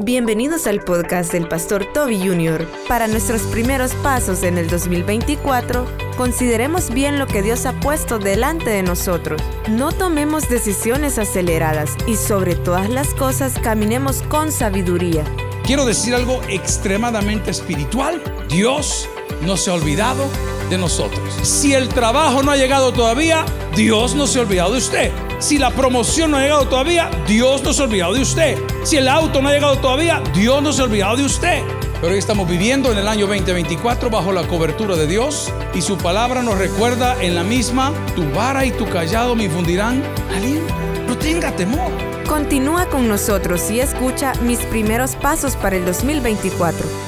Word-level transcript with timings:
Bienvenidos 0.00 0.68
al 0.68 0.78
podcast 0.84 1.32
del 1.32 1.48
Pastor 1.48 1.84
Toby 1.92 2.20
Jr. 2.20 2.68
Para 2.86 3.08
nuestros 3.08 3.42
primeros 3.42 3.92
pasos 3.96 4.44
en 4.44 4.56
el 4.56 4.68
2024, 4.68 5.84
consideremos 6.16 6.90
bien 6.94 7.18
lo 7.18 7.26
que 7.26 7.42
Dios 7.42 7.66
ha 7.66 7.72
puesto 7.80 8.20
delante 8.20 8.70
de 8.70 8.84
nosotros. 8.84 9.42
No 9.68 9.90
tomemos 9.90 10.48
decisiones 10.48 11.18
aceleradas 11.18 11.96
y 12.06 12.14
sobre 12.14 12.54
todas 12.54 12.88
las 12.88 13.12
cosas 13.12 13.58
caminemos 13.58 14.22
con 14.22 14.52
sabiduría. 14.52 15.24
Quiero 15.66 15.84
decir 15.84 16.14
algo 16.14 16.42
extremadamente 16.48 17.50
espiritual. 17.50 18.22
Dios 18.48 19.08
no 19.44 19.56
se 19.56 19.72
ha 19.72 19.74
olvidado 19.74 20.28
de 20.68 20.78
nosotros. 20.78 21.22
Si 21.42 21.74
el 21.74 21.88
trabajo 21.88 22.42
no 22.42 22.50
ha 22.50 22.56
llegado 22.56 22.92
todavía, 22.92 23.44
Dios 23.74 24.14
no 24.14 24.26
se 24.26 24.38
ha 24.38 24.42
olvidado 24.42 24.72
de 24.72 24.78
usted. 24.78 25.12
Si 25.38 25.58
la 25.58 25.70
promoción 25.70 26.30
no 26.30 26.36
ha 26.36 26.42
llegado 26.42 26.66
todavía, 26.68 27.10
Dios 27.26 27.62
no 27.62 27.72
se 27.72 27.82
ha 27.82 27.84
olvidado 27.84 28.14
de 28.14 28.22
usted. 28.22 28.58
Si 28.84 28.96
el 28.96 29.08
auto 29.08 29.40
no 29.40 29.48
ha 29.48 29.52
llegado 29.52 29.78
todavía, 29.78 30.22
Dios 30.34 30.62
no 30.62 30.72
se 30.72 30.82
ha 30.82 30.84
olvidado 30.84 31.16
de 31.16 31.24
usted. 31.24 31.62
Pero 32.00 32.12
hoy 32.12 32.18
estamos 32.18 32.48
viviendo 32.48 32.92
en 32.92 32.98
el 32.98 33.08
año 33.08 33.26
2024 33.26 34.08
bajo 34.08 34.32
la 34.32 34.46
cobertura 34.46 34.94
de 34.94 35.08
Dios 35.08 35.52
y 35.74 35.82
su 35.82 35.98
palabra 35.98 36.42
nos 36.42 36.56
recuerda 36.56 37.20
en 37.20 37.34
la 37.34 37.42
misma, 37.42 37.92
tu 38.14 38.24
vara 38.30 38.64
y 38.64 38.70
tu 38.70 38.88
callado 38.88 39.34
me 39.34 39.44
infundirán 39.44 40.02
aliento. 40.34 40.72
No 41.08 41.16
tenga 41.18 41.50
temor. 41.56 41.90
Continúa 42.28 42.86
con 42.86 43.08
nosotros 43.08 43.68
y 43.70 43.80
escucha 43.80 44.34
mis 44.42 44.60
primeros 44.60 45.16
pasos 45.16 45.56
para 45.56 45.76
el 45.76 45.84
2024. 45.84 47.07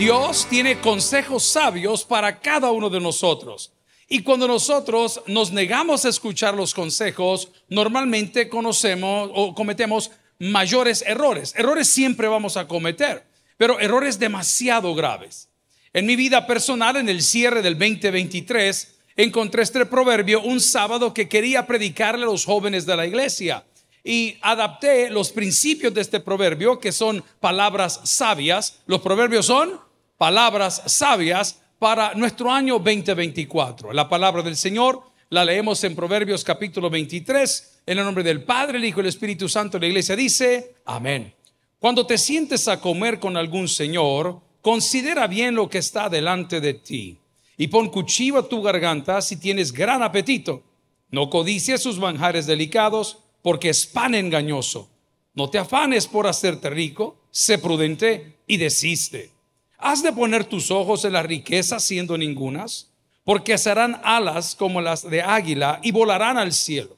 Dios 0.00 0.46
tiene 0.48 0.80
consejos 0.80 1.44
sabios 1.44 2.06
para 2.06 2.40
cada 2.40 2.70
uno 2.70 2.88
de 2.88 3.00
nosotros. 3.00 3.70
Y 4.08 4.22
cuando 4.22 4.48
nosotros 4.48 5.20
nos 5.26 5.52
negamos 5.52 6.06
a 6.06 6.08
escuchar 6.08 6.54
los 6.54 6.72
consejos, 6.72 7.50
normalmente 7.68 8.48
conocemos 8.48 9.30
o 9.34 9.54
cometemos 9.54 10.10
mayores 10.38 11.04
errores. 11.06 11.52
Errores 11.54 11.86
siempre 11.86 12.28
vamos 12.28 12.56
a 12.56 12.66
cometer, 12.66 13.26
pero 13.58 13.78
errores 13.78 14.18
demasiado 14.18 14.94
graves. 14.94 15.50
En 15.92 16.06
mi 16.06 16.16
vida 16.16 16.46
personal, 16.46 16.96
en 16.96 17.10
el 17.10 17.20
cierre 17.20 17.60
del 17.60 17.78
2023, 17.78 18.94
encontré 19.16 19.64
este 19.64 19.84
proverbio 19.84 20.40
un 20.40 20.62
sábado 20.62 21.12
que 21.12 21.28
quería 21.28 21.66
predicarle 21.66 22.24
a 22.24 22.28
los 22.28 22.46
jóvenes 22.46 22.86
de 22.86 22.96
la 22.96 23.06
iglesia. 23.06 23.66
Y 24.02 24.38
adapté 24.40 25.10
los 25.10 25.30
principios 25.30 25.92
de 25.92 26.00
este 26.00 26.20
proverbio, 26.20 26.80
que 26.80 26.90
son 26.90 27.22
palabras 27.38 28.00
sabias. 28.04 28.80
Los 28.86 29.02
proverbios 29.02 29.44
son 29.44 29.89
palabras 30.20 30.82
sabias 30.84 31.62
para 31.78 32.12
nuestro 32.12 32.52
año 32.52 32.74
2024. 32.74 33.90
La 33.94 34.06
palabra 34.06 34.42
del 34.42 34.54
Señor 34.54 35.00
la 35.30 35.46
leemos 35.46 35.82
en 35.82 35.96
Proverbios 35.96 36.44
capítulo 36.44 36.90
23, 36.90 37.80
en 37.86 37.98
el 37.98 38.04
nombre 38.04 38.22
del 38.22 38.44
Padre, 38.44 38.76
el 38.76 38.84
Hijo 38.84 39.00
y 39.00 39.04
el 39.04 39.06
Espíritu 39.06 39.48
Santo. 39.48 39.78
La 39.78 39.86
iglesia 39.86 40.14
dice, 40.14 40.74
amén. 40.84 41.32
Cuando 41.78 42.06
te 42.06 42.18
sientes 42.18 42.68
a 42.68 42.82
comer 42.82 43.18
con 43.18 43.38
algún 43.38 43.66
Señor, 43.66 44.42
considera 44.60 45.26
bien 45.26 45.54
lo 45.54 45.70
que 45.70 45.78
está 45.78 46.10
delante 46.10 46.60
de 46.60 46.74
ti 46.74 47.18
y 47.56 47.68
pon 47.68 47.88
cuchillo 47.88 48.40
a 48.40 48.46
tu 48.46 48.60
garganta 48.60 49.22
si 49.22 49.38
tienes 49.38 49.72
gran 49.72 50.02
apetito. 50.02 50.62
No 51.08 51.30
codicies 51.30 51.82
sus 51.82 51.98
manjares 51.98 52.44
delicados, 52.44 53.20
porque 53.40 53.70
es 53.70 53.86
pan 53.86 54.14
engañoso. 54.14 54.90
No 55.32 55.48
te 55.48 55.56
afanes 55.56 56.06
por 56.06 56.26
hacerte 56.26 56.68
rico, 56.68 57.16
sé 57.30 57.56
prudente 57.56 58.36
y 58.46 58.58
desiste. 58.58 59.39
¿Has 59.80 60.02
de 60.02 60.12
poner 60.12 60.44
tus 60.44 60.70
ojos 60.70 61.04
en 61.04 61.14
la 61.14 61.22
riqueza 61.22 61.80
siendo 61.80 62.18
ningunas? 62.18 62.90
Porque 63.24 63.56
serán 63.56 64.00
alas 64.04 64.54
como 64.54 64.80
las 64.80 65.08
de 65.08 65.22
águila 65.22 65.80
y 65.82 65.90
volarán 65.90 66.36
al 66.36 66.52
cielo. 66.52 66.96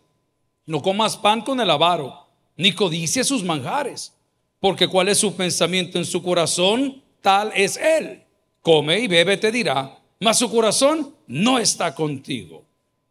No 0.66 0.83
comas 0.83 1.16
pan 1.16 1.42
con 1.42 1.61
el 1.61 1.70
avaro, 1.70 2.27
ni 2.56 2.72
codicie 2.72 3.22
sus 3.24 3.44
manjares, 3.44 4.12
porque 4.61 4.89
cuál 4.89 5.08
es 5.08 5.19
su 5.19 5.34
pensamiento 5.34 5.98
en 5.98 6.05
su 6.05 6.22
corazón, 6.22 7.02
tal 7.20 7.52
es 7.55 7.77
él. 7.77 8.22
Come 8.61 8.98
y 9.00 9.08
bebe, 9.08 9.36
te 9.36 9.52
dirá, 9.52 9.98
mas 10.20 10.39
su 10.39 10.50
corazón 10.50 11.14
no 11.27 11.58
está 11.58 11.94
contigo. 11.94 12.64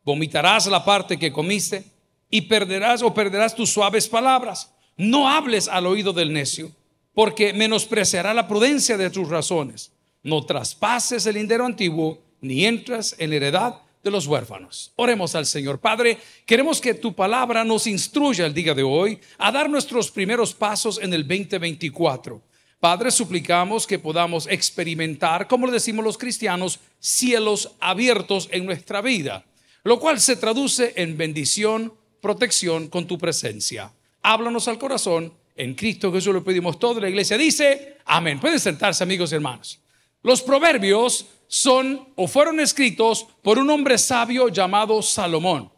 Vomitarás 0.04 0.68
la 0.68 0.84
parte 0.84 1.18
que 1.18 1.32
comiste 1.32 1.84
y 2.30 2.42
perderás 2.42 3.02
o 3.04 3.14
perderás 3.14 3.56
tus 3.56 3.70
suaves 3.70 4.08
palabras. 4.08 4.74
No 4.98 5.30
hables 5.30 5.68
al 5.68 5.86
oído 5.86 6.14
del 6.14 6.34
necio 6.34 6.72
porque 7.14 7.54
menospreciará 7.54 8.34
la 8.34 8.48
prudencia 8.48 8.98
de 8.98 9.10
tus 9.10 9.28
razones. 9.30 9.92
No 10.24 10.46
traspases 10.46 11.26
el 11.26 11.36
lindero 11.36 11.66
antiguo, 11.66 12.20
ni 12.42 12.66
entras 12.66 13.16
en 13.18 13.30
la 13.32 13.36
heredad 13.38 13.82
de 14.04 14.12
los 14.12 14.28
huérfanos. 14.28 14.92
Oremos 14.96 15.36
al 15.36 15.46
Señor. 15.46 15.80
Padre, 15.80 16.18
queremos 16.46 16.82
que 16.82 16.94
tu 16.94 17.14
palabra 17.14 17.64
nos 17.64 17.88
instruya 17.88 18.46
el 18.46 18.54
día 18.54 18.74
de 18.74 18.84
hoy 18.84 19.20
a 19.38 19.52
dar 19.52 19.70
nuestros 19.70 20.10
primeros 20.10 20.54
pasos 20.54 21.00
en 21.02 21.14
el 21.14 21.28
2024. 21.28 22.42
Padre, 22.80 23.12
suplicamos 23.12 23.86
que 23.86 24.00
podamos 24.00 24.48
experimentar, 24.48 25.48
como 25.48 25.70
decimos 25.70 26.04
los 26.04 26.18
cristianos, 26.18 26.80
cielos 27.00 27.76
abiertos 27.80 28.50
en 28.52 28.66
nuestra 28.66 29.02
vida, 29.02 29.46
lo 29.84 30.00
cual 30.00 30.20
se 30.20 30.36
traduce 30.36 30.94
en 30.96 31.16
bendición, 31.16 31.94
protección 32.22 32.88
con 32.88 33.06
tu 33.06 33.20
presencia. 33.20 33.94
Háblanos 34.24 34.68
al 34.68 34.80
corazón 34.80 35.32
en 35.56 35.76
Cristo 35.76 36.12
Jesús 36.12 36.34
lo 36.34 36.44
pedimos 36.44 36.80
todo. 36.80 37.00
La 37.00 37.10
iglesia 37.10 37.38
dice, 37.38 37.98
amén. 38.06 38.40
Pueden 38.40 38.60
sentarse 38.60 39.04
amigos 39.04 39.32
y 39.32 39.36
hermanos. 39.36 39.80
Los 40.24 40.42
proverbios 40.42 41.28
son 41.48 42.10
o 42.16 42.28
fueron 42.28 42.60
escritos 42.60 43.28
por 43.42 43.60
un 43.60 43.70
hombre 43.70 43.98
sabio 43.98 44.50
llamado 44.50 45.02
Salomón. 45.02 45.72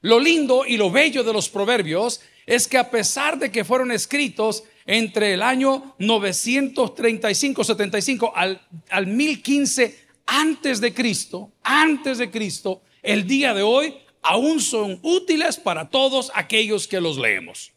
Lo 0.00 0.20
lindo 0.20 0.64
y 0.66 0.76
lo 0.76 0.90
bello 0.90 1.22
de 1.24 1.32
los 1.32 1.48
proverbios 1.48 2.20
es 2.46 2.66
que 2.66 2.78
a 2.78 2.90
pesar 2.90 3.38
de 3.38 3.52
que 3.52 3.64
fueron 3.64 3.90
escritos 3.90 4.62
entre 4.86 5.34
el 5.34 5.42
año 5.42 5.94
935-75 5.98 8.32
al, 8.34 8.62
al 8.90 9.06
1015 9.06 10.08
antes 10.26 10.80
de 10.80 10.94
Cristo, 10.94 11.52
antes 11.62 12.18
de 12.18 12.30
Cristo, 12.30 12.82
el 13.02 13.26
día 13.26 13.52
de 13.54 13.62
hoy 13.62 13.94
aún 14.22 14.60
son 14.60 14.98
útiles 15.02 15.58
para 15.58 15.90
todos 15.90 16.30
aquellos 16.34 16.88
que 16.88 17.00
los 17.00 17.18
leemos. 17.18 17.72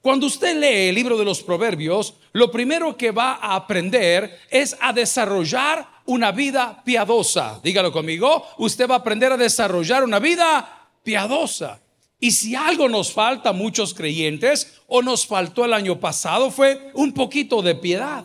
Cuando 0.00 0.26
usted 0.26 0.56
lee 0.56 0.88
el 0.88 0.94
libro 0.94 1.16
de 1.16 1.24
los 1.24 1.42
proverbios, 1.42 2.14
lo 2.32 2.50
primero 2.50 2.96
que 2.96 3.10
va 3.10 3.34
a 3.34 3.54
aprender 3.54 4.38
es 4.50 4.76
a 4.80 4.92
desarrollar 4.92 5.86
una 6.06 6.32
vida 6.32 6.82
piadosa. 6.84 7.60
Dígalo 7.62 7.92
conmigo, 7.92 8.46
usted 8.58 8.88
va 8.88 8.96
a 8.96 8.98
aprender 8.98 9.32
a 9.32 9.36
desarrollar 9.36 10.04
una 10.04 10.18
vida 10.18 10.88
piadosa. 11.02 11.80
Y 12.20 12.30
si 12.30 12.54
algo 12.54 12.88
nos 12.88 13.12
falta 13.12 13.50
a 13.50 13.52
muchos 13.52 13.92
creyentes 13.94 14.80
o 14.86 15.02
nos 15.02 15.26
faltó 15.26 15.64
el 15.64 15.74
año 15.74 16.00
pasado 16.00 16.50
fue 16.50 16.90
un 16.94 17.12
poquito 17.12 17.62
de 17.62 17.74
piedad. 17.74 18.24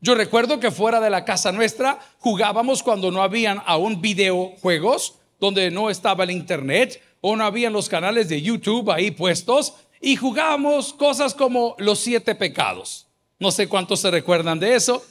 Yo 0.00 0.14
recuerdo 0.14 0.58
que 0.58 0.70
fuera 0.70 1.00
de 1.00 1.10
la 1.10 1.24
casa 1.24 1.52
nuestra 1.52 1.98
jugábamos 2.18 2.82
cuando 2.82 3.10
no 3.10 3.22
habían 3.22 3.62
aún 3.66 4.00
videojuegos, 4.00 5.14
donde 5.38 5.70
no 5.70 5.90
estaba 5.90 6.24
el 6.24 6.30
internet 6.30 7.00
o 7.20 7.36
no 7.36 7.44
habían 7.44 7.72
los 7.72 7.88
canales 7.88 8.28
de 8.28 8.42
YouTube 8.42 8.90
ahí 8.90 9.12
puestos 9.12 9.74
y 10.02 10.16
jugábamos 10.16 10.92
cosas 10.92 11.32
como 11.32 11.76
los 11.78 12.00
siete 12.00 12.34
pecados. 12.34 13.06
No 13.38 13.52
sé 13.52 13.68
cuántos 13.68 14.00
se 14.00 14.10
recuerdan 14.10 14.58
de 14.58 14.74
eso. 14.74 15.02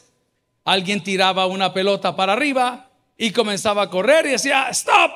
Alguien 0.65 1.01
tiraba 1.01 1.47
una 1.47 1.73
pelota 1.73 2.15
para 2.15 2.33
arriba 2.33 2.89
y 3.17 3.31
comenzaba 3.31 3.83
a 3.83 3.89
correr 3.89 4.25
y 4.25 4.31
decía, 4.31 4.67
stop. 4.69 5.11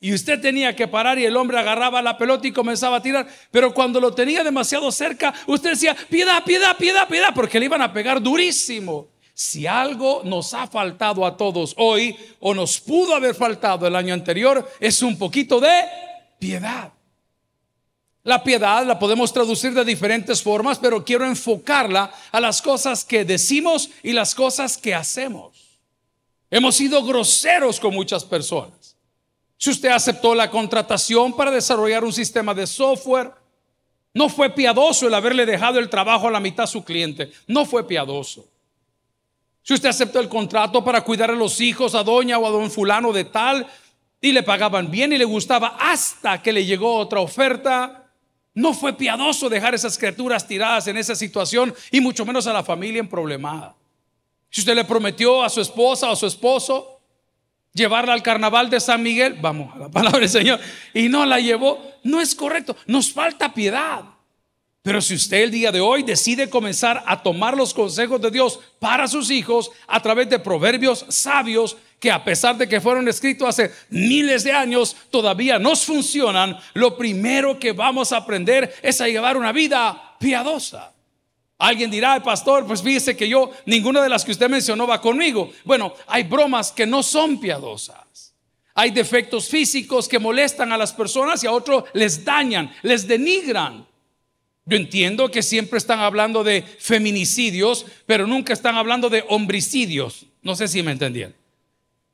Y 0.00 0.12
usted 0.12 0.40
tenía 0.40 0.74
que 0.74 0.88
parar 0.88 1.18
y 1.18 1.24
el 1.24 1.36
hombre 1.36 1.58
agarraba 1.58 2.02
la 2.02 2.18
pelota 2.18 2.48
y 2.48 2.52
comenzaba 2.52 2.96
a 2.96 3.02
tirar. 3.02 3.26
Pero 3.52 3.72
cuando 3.72 4.00
lo 4.00 4.12
tenía 4.12 4.42
demasiado 4.42 4.90
cerca, 4.90 5.32
usted 5.46 5.70
decía, 5.70 5.96
piedad, 6.10 6.42
piedad, 6.44 6.76
piedad, 6.76 7.08
piedad, 7.08 7.30
porque 7.34 7.60
le 7.60 7.66
iban 7.66 7.82
a 7.82 7.92
pegar 7.92 8.20
durísimo. 8.20 9.08
Si 9.32 9.66
algo 9.66 10.22
nos 10.24 10.54
ha 10.54 10.66
faltado 10.66 11.24
a 11.24 11.36
todos 11.36 11.72
hoy 11.78 12.16
o 12.40 12.52
nos 12.52 12.80
pudo 12.80 13.14
haber 13.14 13.34
faltado 13.34 13.86
el 13.86 13.94
año 13.94 14.12
anterior, 14.12 14.68
es 14.80 15.02
un 15.02 15.16
poquito 15.16 15.60
de 15.60 15.84
piedad. 16.38 16.95
La 18.26 18.42
piedad 18.42 18.84
la 18.84 18.98
podemos 18.98 19.32
traducir 19.32 19.72
de 19.72 19.84
diferentes 19.84 20.42
formas, 20.42 20.80
pero 20.80 21.04
quiero 21.04 21.24
enfocarla 21.24 22.12
a 22.32 22.40
las 22.40 22.60
cosas 22.60 23.04
que 23.04 23.24
decimos 23.24 23.88
y 24.02 24.12
las 24.12 24.34
cosas 24.34 24.76
que 24.76 24.96
hacemos. 24.96 25.78
Hemos 26.50 26.74
sido 26.74 27.04
groseros 27.04 27.78
con 27.78 27.94
muchas 27.94 28.24
personas. 28.24 28.96
Si 29.56 29.70
usted 29.70 29.90
aceptó 29.90 30.34
la 30.34 30.50
contratación 30.50 31.36
para 31.36 31.52
desarrollar 31.52 32.02
un 32.02 32.12
sistema 32.12 32.52
de 32.52 32.66
software, 32.66 33.30
no 34.12 34.28
fue 34.28 34.50
piadoso 34.50 35.06
el 35.06 35.14
haberle 35.14 35.46
dejado 35.46 35.78
el 35.78 35.88
trabajo 35.88 36.26
a 36.26 36.32
la 36.32 36.40
mitad 36.40 36.64
a 36.64 36.66
su 36.66 36.82
cliente. 36.82 37.30
No 37.46 37.64
fue 37.64 37.86
piadoso. 37.86 38.44
Si 39.62 39.72
usted 39.72 39.90
aceptó 39.90 40.18
el 40.18 40.28
contrato 40.28 40.82
para 40.82 41.04
cuidar 41.04 41.30
a 41.30 41.34
los 41.36 41.60
hijos 41.60 41.94
a 41.94 42.02
doña 42.02 42.40
o 42.40 42.46
a 42.48 42.50
don 42.50 42.72
fulano 42.72 43.12
de 43.12 43.26
tal 43.26 43.68
y 44.20 44.32
le 44.32 44.42
pagaban 44.42 44.90
bien 44.90 45.12
y 45.12 45.16
le 45.16 45.24
gustaba 45.24 45.76
hasta 45.78 46.42
que 46.42 46.52
le 46.52 46.64
llegó 46.64 46.96
otra 46.96 47.20
oferta, 47.20 48.02
no 48.56 48.72
fue 48.72 48.94
piadoso 48.94 49.50
dejar 49.50 49.74
esas 49.74 49.98
criaturas 49.98 50.48
tiradas 50.48 50.88
en 50.88 50.96
esa 50.96 51.14
situación 51.14 51.74
y 51.90 52.00
mucho 52.00 52.24
menos 52.24 52.46
a 52.46 52.54
la 52.54 52.64
familia 52.64 53.00
en 53.00 53.08
problemada. 53.08 53.76
Si 54.48 54.62
usted 54.62 54.74
le 54.74 54.84
prometió 54.84 55.42
a 55.42 55.50
su 55.50 55.60
esposa 55.60 56.08
o 56.08 56.12
a 56.12 56.16
su 56.16 56.26
esposo 56.26 56.98
llevarla 57.74 58.14
al 58.14 58.22
carnaval 58.22 58.70
de 58.70 58.80
San 58.80 59.02
Miguel, 59.02 59.36
vamos 59.42 59.74
a 59.74 59.78
la 59.78 59.90
palabra 59.90 60.20
del 60.20 60.30
Señor, 60.30 60.58
y 60.94 61.10
no 61.10 61.26
la 61.26 61.38
llevó, 61.38 61.78
no 62.02 62.18
es 62.18 62.34
correcto. 62.34 62.74
Nos 62.86 63.12
falta 63.12 63.52
piedad. 63.52 64.04
Pero 64.80 65.02
si 65.02 65.16
usted 65.16 65.42
el 65.42 65.50
día 65.50 65.70
de 65.70 65.80
hoy 65.80 66.02
decide 66.02 66.48
comenzar 66.48 67.04
a 67.06 67.22
tomar 67.22 67.58
los 67.58 67.74
consejos 67.74 68.22
de 68.22 68.30
Dios 68.30 68.58
para 68.78 69.06
sus 69.06 69.30
hijos 69.30 69.70
a 69.86 70.00
través 70.00 70.30
de 70.30 70.38
proverbios 70.38 71.04
sabios 71.10 71.76
que 72.06 72.12
a 72.12 72.22
pesar 72.22 72.56
de 72.56 72.68
que 72.68 72.80
fueron 72.80 73.08
escritos 73.08 73.48
hace 73.48 73.72
miles 73.90 74.44
de 74.44 74.52
años, 74.52 74.94
todavía 75.10 75.58
nos 75.58 75.84
funcionan, 75.84 76.56
lo 76.74 76.96
primero 76.96 77.58
que 77.58 77.72
vamos 77.72 78.12
a 78.12 78.18
aprender 78.18 78.72
es 78.80 79.00
a 79.00 79.08
llevar 79.08 79.36
una 79.36 79.50
vida 79.50 80.14
piadosa. 80.20 80.92
Alguien 81.58 81.90
dirá, 81.90 82.22
pastor, 82.22 82.64
pues 82.64 82.80
fíjese 82.80 83.16
que 83.16 83.28
yo, 83.28 83.50
ninguna 83.64 84.00
de 84.00 84.08
las 84.08 84.24
que 84.24 84.30
usted 84.30 84.48
mencionó 84.48 84.86
va 84.86 85.00
conmigo. 85.00 85.50
Bueno, 85.64 85.94
hay 86.06 86.22
bromas 86.22 86.70
que 86.70 86.86
no 86.86 87.02
son 87.02 87.40
piadosas. 87.40 88.36
Hay 88.76 88.92
defectos 88.92 89.48
físicos 89.48 90.06
que 90.06 90.20
molestan 90.20 90.70
a 90.70 90.78
las 90.78 90.92
personas 90.92 91.42
y 91.42 91.48
a 91.48 91.52
otros 91.52 91.86
les 91.92 92.24
dañan, 92.24 92.72
les 92.82 93.08
denigran. 93.08 93.84
Yo 94.64 94.76
entiendo 94.76 95.28
que 95.32 95.42
siempre 95.42 95.78
están 95.78 95.98
hablando 95.98 96.44
de 96.44 96.62
feminicidios, 96.62 97.84
pero 98.06 98.28
nunca 98.28 98.52
están 98.52 98.76
hablando 98.76 99.10
de 99.10 99.24
homicidios. 99.28 100.26
No 100.42 100.54
sé 100.54 100.68
si 100.68 100.84
me 100.84 100.92
entendían. 100.92 101.34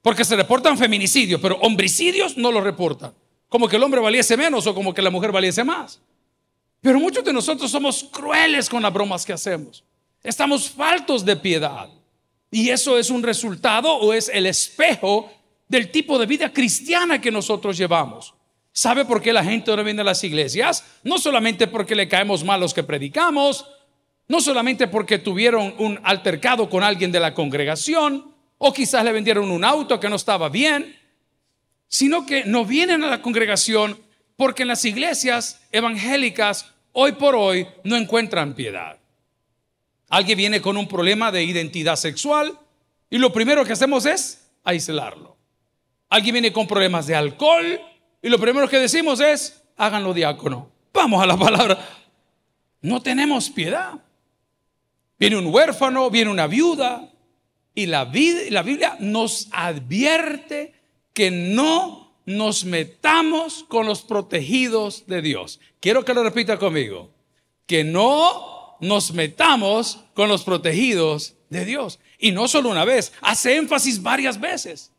Porque 0.02 0.24
se 0.24 0.36
reportan 0.36 0.76
feminicidios, 0.76 1.40
pero 1.40 1.56
homicidios 1.60 2.36
no 2.36 2.50
lo 2.50 2.60
reportan. 2.60 3.14
Como 3.48 3.68
que 3.68 3.76
el 3.76 3.82
hombre 3.82 4.00
valiese 4.00 4.36
menos 4.36 4.66
o 4.66 4.74
como 4.74 4.92
que 4.92 5.00
la 5.00 5.10
mujer 5.10 5.30
valiese 5.30 5.62
más. 5.62 6.00
Pero 6.80 6.98
muchos 6.98 7.24
de 7.24 7.32
nosotros 7.32 7.70
somos 7.70 8.04
crueles 8.04 8.68
con 8.68 8.82
las 8.82 8.92
bromas 8.92 9.24
que 9.24 9.32
hacemos. 9.32 9.84
Estamos 10.22 10.68
faltos 10.68 11.24
de 11.24 11.36
piedad. 11.36 11.88
Y 12.50 12.68
eso 12.68 12.98
es 12.98 13.10
un 13.10 13.22
resultado 13.22 13.94
o 13.94 14.12
es 14.12 14.28
el 14.28 14.46
espejo 14.46 15.30
del 15.68 15.90
tipo 15.90 16.18
de 16.18 16.26
vida 16.26 16.52
cristiana 16.52 17.20
que 17.20 17.30
nosotros 17.30 17.78
llevamos. 17.78 18.34
¿Sabe 18.72 19.04
por 19.04 19.22
qué 19.22 19.32
la 19.32 19.44
gente 19.44 19.74
no 19.74 19.84
viene 19.84 20.00
a 20.00 20.04
las 20.04 20.24
iglesias? 20.24 20.84
No 21.04 21.18
solamente 21.18 21.66
porque 21.66 21.94
le 21.94 22.08
caemos 22.08 22.42
mal 22.42 22.60
los 22.60 22.74
que 22.74 22.82
predicamos, 22.82 23.66
no 24.28 24.40
solamente 24.40 24.88
porque 24.88 25.18
tuvieron 25.18 25.74
un 25.78 26.00
altercado 26.02 26.68
con 26.68 26.82
alguien 26.82 27.12
de 27.12 27.20
la 27.20 27.34
congregación, 27.34 28.31
o 28.64 28.72
quizás 28.72 29.04
le 29.04 29.10
vendieron 29.10 29.50
un 29.50 29.64
auto 29.64 29.98
que 29.98 30.08
no 30.08 30.14
estaba 30.14 30.48
bien, 30.48 30.96
sino 31.88 32.24
que 32.24 32.44
no 32.44 32.64
vienen 32.64 33.02
a 33.02 33.08
la 33.08 33.20
congregación 33.20 33.98
porque 34.36 34.62
en 34.62 34.68
las 34.68 34.84
iglesias 34.84 35.60
evangélicas 35.72 36.72
hoy 36.92 37.12
por 37.12 37.34
hoy 37.34 37.66
no 37.82 37.96
encuentran 37.96 38.54
piedad. 38.54 39.00
Alguien 40.08 40.38
viene 40.38 40.62
con 40.62 40.76
un 40.76 40.86
problema 40.86 41.32
de 41.32 41.42
identidad 41.42 41.96
sexual 41.96 42.56
y 43.10 43.18
lo 43.18 43.32
primero 43.32 43.64
que 43.64 43.72
hacemos 43.72 44.06
es 44.06 44.48
aislarlo. 44.62 45.36
Alguien 46.08 46.34
viene 46.34 46.52
con 46.52 46.68
problemas 46.68 47.08
de 47.08 47.16
alcohol 47.16 47.80
y 48.22 48.28
lo 48.28 48.38
primero 48.38 48.68
que 48.68 48.78
decimos 48.78 49.18
es, 49.18 49.64
háganlo 49.76 50.14
diácono. 50.14 50.70
Vamos 50.92 51.20
a 51.20 51.26
la 51.26 51.36
palabra. 51.36 51.84
No 52.80 53.02
tenemos 53.02 53.50
piedad. 53.50 53.94
Viene 55.18 55.36
un 55.36 55.52
huérfano, 55.52 56.10
viene 56.10 56.30
una 56.30 56.46
viuda. 56.46 57.11
Y 57.74 57.86
la, 57.86 58.04
Biblia 58.04 58.96
nos 59.00 59.48
advierte 59.50 60.74
que 61.14 61.30
no 61.30 62.14
nos 62.26 62.64
metamos 62.64 63.64
con 63.64 63.86
los 63.86 64.02
protegidos 64.02 65.06
de 65.06 65.22
Dios. 65.22 65.60
Quiero 65.80 66.04
que 66.04 66.14
lo 66.14 66.22
repita 66.22 66.58
conmigo. 66.58 67.10
Que 67.66 67.84
no 67.84 68.76
nos 68.80 69.12
metamos 69.12 70.00
con 70.14 70.28
los 70.28 70.44
protegidos 70.44 71.34
de 71.48 71.64
Dios. 71.64 71.98
Y 72.18 72.32
no 72.32 72.46
solo 72.46 72.68
una 72.68 72.84
vez, 72.84 73.12
hace 73.20 73.56
énfasis 73.56 74.02
varias 74.02 74.38
veces. 74.38 74.91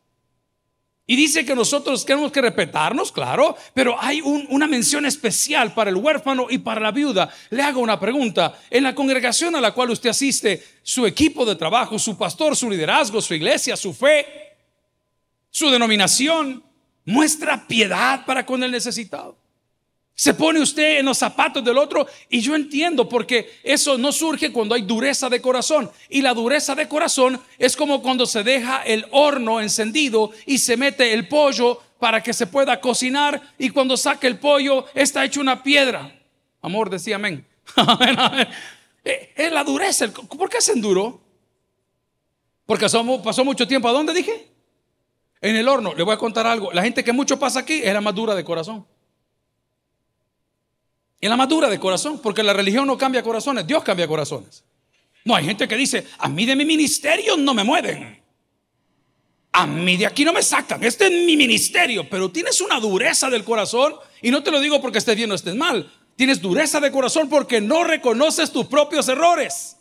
Y 1.06 1.16
dice 1.16 1.44
que 1.44 1.54
nosotros 1.54 2.06
tenemos 2.06 2.32
que 2.32 2.40
respetarnos, 2.40 3.12
claro, 3.12 3.56
pero 3.74 3.94
hay 4.00 4.22
una 4.22 4.66
mención 4.66 5.04
especial 5.04 5.74
para 5.74 5.90
el 5.90 5.96
huérfano 5.96 6.46
y 6.48 6.56
para 6.58 6.80
la 6.80 6.92
viuda. 6.92 7.28
Le 7.50 7.62
hago 7.62 7.80
una 7.80 8.00
pregunta. 8.00 8.58
En 8.70 8.84
la 8.84 8.94
congregación 8.94 9.54
a 9.54 9.60
la 9.60 9.72
cual 9.72 9.90
usted 9.90 10.08
asiste, 10.08 10.64
su 10.82 11.06
equipo 11.06 11.44
de 11.44 11.56
trabajo, 11.56 11.98
su 11.98 12.16
pastor, 12.16 12.56
su 12.56 12.70
liderazgo, 12.70 13.20
su 13.20 13.34
iglesia, 13.34 13.76
su 13.76 13.92
fe, 13.92 14.26
su 15.50 15.68
denominación, 15.70 16.64
muestra 17.04 17.68
piedad 17.68 18.24
para 18.24 18.46
con 18.46 18.62
el 18.62 18.70
necesitado. 18.70 19.43
Se 20.16 20.32
pone 20.32 20.60
usted 20.60 21.00
en 21.00 21.06
los 21.06 21.18
zapatos 21.18 21.64
del 21.64 21.76
otro 21.76 22.06
y 22.28 22.40
yo 22.40 22.54
entiendo 22.54 23.08
porque 23.08 23.58
eso 23.64 23.98
no 23.98 24.12
surge 24.12 24.52
cuando 24.52 24.76
hay 24.76 24.82
dureza 24.82 25.28
de 25.28 25.40
corazón. 25.40 25.90
Y 26.08 26.22
la 26.22 26.32
dureza 26.32 26.76
de 26.76 26.86
corazón 26.86 27.40
es 27.58 27.76
como 27.76 28.00
cuando 28.00 28.24
se 28.24 28.44
deja 28.44 28.82
el 28.82 29.06
horno 29.10 29.60
encendido 29.60 30.30
y 30.46 30.58
se 30.58 30.76
mete 30.76 31.12
el 31.12 31.26
pollo 31.26 31.80
para 31.98 32.22
que 32.22 32.32
se 32.32 32.46
pueda 32.46 32.80
cocinar 32.80 33.42
y 33.58 33.70
cuando 33.70 33.96
saca 33.96 34.28
el 34.28 34.38
pollo 34.38 34.86
está 34.94 35.24
hecho 35.24 35.40
una 35.40 35.62
piedra. 35.62 36.14
Amor, 36.62 36.90
decía 36.90 37.16
amén. 37.16 37.46
Eh, 39.06 39.34
es 39.36 39.52
la 39.52 39.62
dureza. 39.62 40.10
¿Por 40.10 40.48
qué 40.48 40.62
se 40.62 40.72
enduró? 40.72 41.20
Porque 42.64 42.86
pasó 43.22 43.44
mucho 43.44 43.68
tiempo. 43.68 43.86
¿A 43.86 43.92
dónde 43.92 44.14
dije? 44.14 44.48
En 45.42 45.56
el 45.56 45.68
horno. 45.68 45.94
Le 45.94 46.02
voy 46.02 46.14
a 46.14 46.16
contar 46.16 46.46
algo. 46.46 46.72
La 46.72 46.82
gente 46.82 47.04
que 47.04 47.12
mucho 47.12 47.38
pasa 47.38 47.60
aquí 47.60 47.82
es 47.84 47.92
la 47.92 48.00
más 48.00 48.14
dura 48.14 48.34
de 48.34 48.42
corazón. 48.42 48.86
En 51.24 51.30
la 51.30 51.38
madura 51.38 51.70
de 51.70 51.80
corazón, 51.80 52.18
porque 52.18 52.42
la 52.42 52.52
religión 52.52 52.86
no 52.86 52.98
cambia 52.98 53.22
corazones, 53.22 53.66
Dios 53.66 53.82
cambia 53.82 54.06
corazones. 54.06 54.62
No, 55.24 55.34
hay 55.34 55.46
gente 55.46 55.66
que 55.66 55.74
dice, 55.74 56.06
a 56.18 56.28
mí 56.28 56.44
de 56.44 56.54
mi 56.54 56.66
ministerio 56.66 57.38
no 57.38 57.54
me 57.54 57.64
mueven. 57.64 58.22
A 59.52 59.66
mí 59.66 59.96
de 59.96 60.04
aquí 60.04 60.22
no 60.22 60.34
me 60.34 60.42
sacan, 60.42 60.84
este 60.84 61.06
es 61.06 61.12
mi 61.24 61.34
ministerio, 61.34 62.06
pero 62.10 62.30
tienes 62.30 62.60
una 62.60 62.78
dureza 62.78 63.30
del 63.30 63.42
corazón, 63.42 63.94
y 64.20 64.30
no 64.30 64.42
te 64.42 64.50
lo 64.50 64.60
digo 64.60 64.82
porque 64.82 64.98
estés 64.98 65.16
bien 65.16 65.32
o 65.32 65.34
estés 65.34 65.54
mal, 65.54 65.90
tienes 66.14 66.42
dureza 66.42 66.78
de 66.78 66.92
corazón 66.92 67.30
porque 67.30 67.58
no 67.58 67.84
reconoces 67.84 68.52
tus 68.52 68.66
propios 68.66 69.08
errores. 69.08 69.78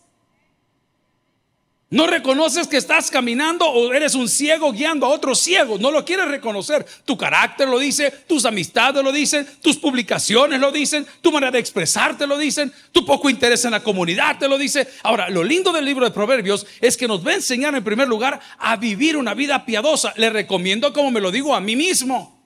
No 1.94 2.08
reconoces 2.08 2.68
que 2.68 2.78
estás 2.78 3.12
caminando 3.12 3.68
o 3.68 3.94
eres 3.94 4.16
un 4.16 4.28
ciego 4.28 4.72
guiando 4.72 5.06
a 5.06 5.10
otros 5.10 5.40
ciegos. 5.40 5.80
No 5.80 5.92
lo 5.92 6.04
quieres 6.04 6.28
reconocer. 6.28 6.84
Tu 7.06 7.16
carácter 7.16 7.68
lo 7.68 7.78
dice, 7.78 8.10
tus 8.28 8.46
amistades 8.46 9.04
lo 9.04 9.12
dicen, 9.12 9.48
tus 9.62 9.78
publicaciones 9.78 10.60
lo 10.60 10.72
dicen, 10.72 11.06
tu 11.22 11.32
manera 11.32 11.52
de 11.52 11.60
expresarte 11.60 12.26
lo 12.26 12.40
dicen, 12.40 12.74
tu 12.92 13.06
poco 13.06 13.30
interés 13.30 13.64
en 13.66 13.72
la 13.72 13.84
comunidad 13.84 14.40
te 14.40 14.48
lo 14.48 14.58
dice. 14.58 14.88
Ahora, 15.04 15.30
lo 15.30 15.44
lindo 15.44 15.72
del 15.72 15.86
libro 15.86 16.04
de 16.04 16.10
Proverbios 16.10 16.66
es 16.82 16.98
que 16.98 17.08
nos 17.08 17.24
va 17.24 17.30
a 17.30 17.36
enseñar 17.36 17.76
en 17.76 17.84
primer 17.84 18.08
lugar 18.08 18.40
a 18.58 18.76
vivir 18.76 19.16
una 19.16 19.36
vida 19.36 19.64
piadosa. 19.64 20.16
Le 20.18 20.32
recomiendo 20.32 20.94
como 20.94 21.12
me 21.12 21.22
lo 21.22 21.30
digo 21.30 21.54
a 21.54 21.62
mí 21.62 21.76
mismo. 21.76 22.44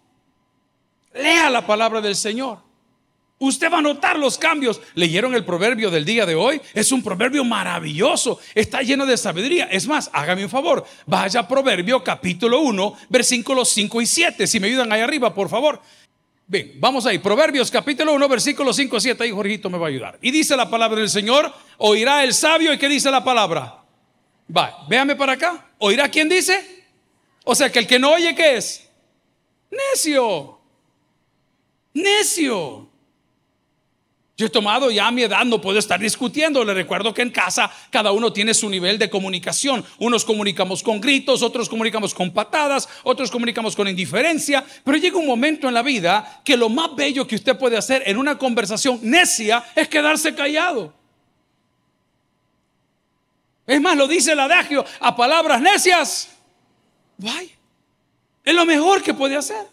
Lea 1.13 1.49
la 1.49 1.65
palabra 1.65 2.01
del 2.01 2.17
Señor. 2.17 2.66
Usted 3.39 3.71
va 3.71 3.77
a 3.77 3.81
notar 3.81 4.17
los 4.17 4.37
cambios. 4.37 4.81
¿Leyeron 4.95 5.35
el 5.35 5.45
proverbio 5.45 5.91
del 5.91 6.05
día 6.05 6.25
de 6.25 6.33
hoy? 6.33 6.59
Es 6.73 6.91
un 6.91 7.03
proverbio 7.03 7.43
maravilloso. 7.43 8.39
Está 8.55 8.81
lleno 8.81 9.05
de 9.05 9.15
sabiduría. 9.15 9.65
Es 9.65 9.85
más, 9.87 10.09
hágame 10.11 10.43
un 10.43 10.49
favor. 10.49 10.85
Vaya 11.05 11.41
a 11.41 11.47
Proverbio 11.47 12.03
capítulo 12.03 12.61
1, 12.61 12.97
versículos 13.09 13.69
5 13.69 14.01
y 14.01 14.05
7. 14.07 14.47
Si 14.47 14.59
me 14.59 14.67
ayudan 14.67 14.91
ahí 14.91 15.01
arriba, 15.01 15.35
por 15.35 15.49
favor. 15.49 15.79
Bien, 16.47 16.73
vamos 16.79 17.05
ahí. 17.05 17.19
Proverbios 17.19 17.69
capítulo 17.69 18.13
1, 18.13 18.27
versículos 18.27 18.75
5 18.75 18.97
y 18.97 19.01
7. 19.01 19.23
Ahí 19.23 19.31
Jorgito 19.31 19.69
me 19.69 19.77
va 19.77 19.85
a 19.85 19.89
ayudar. 19.89 20.17
Y 20.19 20.31
dice 20.31 20.57
la 20.57 20.69
palabra 20.69 20.99
del 20.99 21.09
Señor, 21.09 21.53
oirá 21.77 22.23
el 22.23 22.33
sabio. 22.33 22.73
¿Y 22.73 22.79
qué 22.79 22.89
dice 22.89 23.11
la 23.11 23.23
palabra? 23.23 23.83
Va, 24.55 24.85
véame 24.89 25.15
para 25.15 25.33
acá. 25.33 25.67
¿Oirá 25.77 26.09
quién 26.09 26.27
dice? 26.27 26.85
O 27.43 27.53
sea 27.53 27.71
que 27.71 27.79
el 27.79 27.85
que 27.85 27.99
no 27.99 28.13
oye, 28.13 28.33
¿qué 28.33 28.57
es? 28.57 28.89
Necio. 29.69 30.59
Necio. 31.93 32.86
Yo 34.37 34.45
he 34.45 34.49
tomado 34.49 34.91
ya 34.91 35.09
mi 35.09 35.23
edad, 35.23 35.43
no 35.45 35.59
puedo 35.59 35.79
estar 35.79 35.99
discutiendo. 35.99 36.63
Le 36.63 36.75
recuerdo 36.75 37.11
que 37.11 37.23
en 37.23 37.31
casa 37.31 37.71
cada 37.89 38.11
uno 38.11 38.31
tiene 38.31 38.53
su 38.53 38.69
nivel 38.69 38.99
de 38.99 39.09
comunicación. 39.09 39.83
Unos 39.97 40.23
comunicamos 40.23 40.83
con 40.83 41.01
gritos, 41.01 41.41
otros 41.41 41.67
comunicamos 41.67 42.13
con 42.13 42.31
patadas, 42.31 42.87
otros 43.01 43.31
comunicamos 43.31 43.75
con 43.75 43.87
indiferencia. 43.87 44.63
Pero 44.83 44.99
llega 44.99 45.17
un 45.17 45.25
momento 45.25 45.67
en 45.67 45.73
la 45.73 45.81
vida 45.81 46.41
que 46.45 46.55
lo 46.55 46.69
más 46.69 46.95
bello 46.95 47.25
que 47.25 47.33
usted 47.33 47.57
puede 47.57 47.77
hacer 47.77 48.03
en 48.05 48.15
una 48.15 48.37
conversación 48.37 48.99
necia 49.01 49.65
es 49.75 49.87
quedarse 49.87 50.35
callado. 50.35 50.93
Es 53.65 53.81
más, 53.81 53.97
lo 53.97 54.07
dice 54.07 54.33
el 54.33 54.39
adagio, 54.39 54.85
a 54.99 55.15
palabras 55.15 55.59
necias, 55.59 56.29
vaya, 57.17 57.49
es 58.45 58.53
lo 58.53 58.65
mejor 58.67 59.01
que 59.01 59.15
puede 59.15 59.35
hacer. 59.35 59.65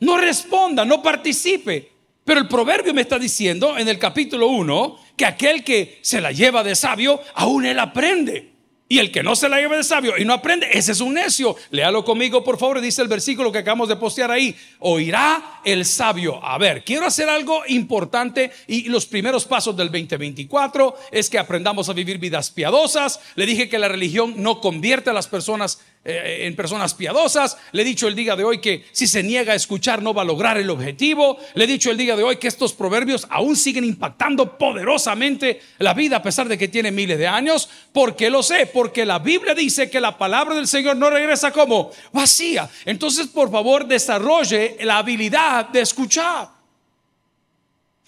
No 0.00 0.16
responda, 0.16 0.84
no 0.84 1.00
participe. 1.00 1.93
Pero 2.24 2.40
el 2.40 2.48
proverbio 2.48 2.94
me 2.94 3.02
está 3.02 3.18
diciendo 3.18 3.76
en 3.76 3.88
el 3.88 3.98
capítulo 3.98 4.48
1 4.48 4.98
que 5.16 5.26
aquel 5.26 5.62
que 5.62 5.98
se 6.02 6.20
la 6.20 6.32
lleva 6.32 6.64
de 6.64 6.74
sabio, 6.74 7.20
aún 7.34 7.66
él 7.66 7.78
aprende. 7.78 8.54
Y 8.86 8.98
el 8.98 9.10
que 9.10 9.22
no 9.22 9.34
se 9.34 9.48
la 9.48 9.58
lleva 9.58 9.76
de 9.76 9.82
sabio 9.82 10.16
y 10.18 10.26
no 10.26 10.34
aprende, 10.34 10.68
ese 10.70 10.92
es 10.92 11.00
un 11.00 11.14
necio. 11.14 11.56
Léalo 11.70 12.04
conmigo, 12.04 12.44
por 12.44 12.58
favor, 12.58 12.80
dice 12.80 13.00
el 13.00 13.08
versículo 13.08 13.50
que 13.50 13.58
acabamos 13.58 13.88
de 13.88 13.96
postear 13.96 14.30
ahí. 14.30 14.54
Oirá 14.78 15.60
el 15.64 15.86
sabio. 15.86 16.44
A 16.44 16.58
ver, 16.58 16.84
quiero 16.84 17.06
hacer 17.06 17.28
algo 17.28 17.62
importante 17.66 18.50
y 18.66 18.88
los 18.88 19.06
primeros 19.06 19.46
pasos 19.46 19.74
del 19.76 19.90
2024 19.90 20.96
es 21.12 21.30
que 21.30 21.38
aprendamos 21.38 21.88
a 21.88 21.94
vivir 21.94 22.18
vidas 22.18 22.50
piadosas. 22.50 23.20
Le 23.36 23.46
dije 23.46 23.70
que 23.70 23.78
la 23.78 23.88
religión 23.88 24.34
no 24.36 24.60
convierte 24.60 25.10
a 25.10 25.14
las 25.14 25.28
personas 25.28 25.80
eh, 26.04 26.46
en 26.46 26.54
personas 26.54 26.92
piadosas. 26.94 27.56
Le 27.72 27.82
he 27.82 27.84
dicho 27.84 28.06
el 28.06 28.14
día 28.14 28.36
de 28.36 28.44
hoy 28.44 28.58
que 28.58 28.84
si 28.92 29.06
se 29.06 29.22
niega 29.22 29.54
a 29.54 29.56
escuchar 29.56 30.02
no 30.02 30.12
va 30.12 30.22
a 30.22 30.24
lograr 30.26 30.58
el 30.58 30.68
objetivo. 30.68 31.38
Le 31.54 31.64
he 31.64 31.66
dicho 31.66 31.90
el 31.90 31.96
día 31.96 32.14
de 32.14 32.22
hoy 32.22 32.36
que 32.36 32.48
estos 32.48 32.74
proverbios 32.74 33.26
aún 33.30 33.56
siguen 33.56 33.84
impactando 33.84 34.58
poderosamente 34.58 35.60
la 35.78 35.94
vida 35.94 36.16
a 36.16 36.22
pesar 36.22 36.48
de 36.48 36.58
que 36.58 36.68
tiene 36.68 36.90
miles 36.90 37.18
de 37.18 37.26
años. 37.26 37.68
porque 37.92 38.28
lo 38.28 38.42
sé? 38.42 38.66
Porque 38.66 39.06
la 39.06 39.18
Biblia 39.18 39.54
dice 39.54 39.88
que 39.88 40.00
la 40.00 40.18
palabra 40.18 40.54
del 40.54 40.66
Señor 40.66 40.96
no 40.96 41.10
regresa 41.10 41.50
como 41.50 41.90
vacía. 42.12 42.68
Entonces, 42.84 43.28
por 43.28 43.50
favor, 43.50 43.86
desarrolle 43.86 44.76
la 44.80 44.98
habilidad 44.98 45.68
de 45.68 45.80
escuchar. 45.80 46.53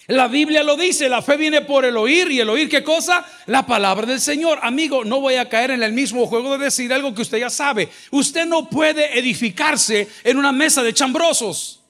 La 0.07 0.29
Biblia 0.29 0.63
lo 0.63 0.77
dice, 0.77 1.09
la 1.09 1.21
fe 1.21 1.35
viene 1.35 1.61
por 1.61 1.83
el 1.83 1.97
oír 1.97 2.31
y 2.31 2.39
el 2.39 2.49
oír 2.49 2.69
qué 2.69 2.81
cosa? 2.81 3.25
La 3.45 3.65
palabra 3.65 4.05
del 4.05 4.21
Señor. 4.21 4.57
Amigo, 4.61 5.03
no 5.03 5.19
voy 5.19 5.35
a 5.35 5.49
caer 5.49 5.71
en 5.71 5.83
el 5.83 5.91
mismo 5.91 6.25
juego 6.27 6.57
de 6.57 6.63
decir 6.63 6.93
algo 6.93 7.13
que 7.13 7.23
usted 7.23 7.39
ya 7.39 7.49
sabe. 7.49 7.89
Usted 8.11 8.45
no 8.45 8.69
puede 8.69 9.19
edificarse 9.19 10.07
en 10.23 10.37
una 10.37 10.53
mesa 10.53 10.81
de 10.81 10.93
chambrosos. 10.93 11.81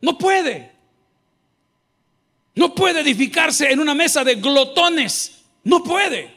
No 0.00 0.16
puede. 0.16 0.70
No 2.54 2.72
puede 2.72 3.00
edificarse 3.00 3.68
en 3.68 3.80
una 3.80 3.94
mesa 3.94 4.22
de 4.22 4.36
glotones. 4.36 5.42
No 5.64 5.82
puede. 5.82 6.32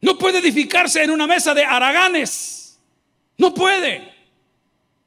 No 0.00 0.18
puede 0.18 0.38
edificarse 0.38 1.04
en 1.04 1.12
una 1.12 1.28
mesa 1.28 1.54
de 1.54 1.64
haraganes. 1.64 2.80
No 3.38 3.54
puede. 3.54 4.15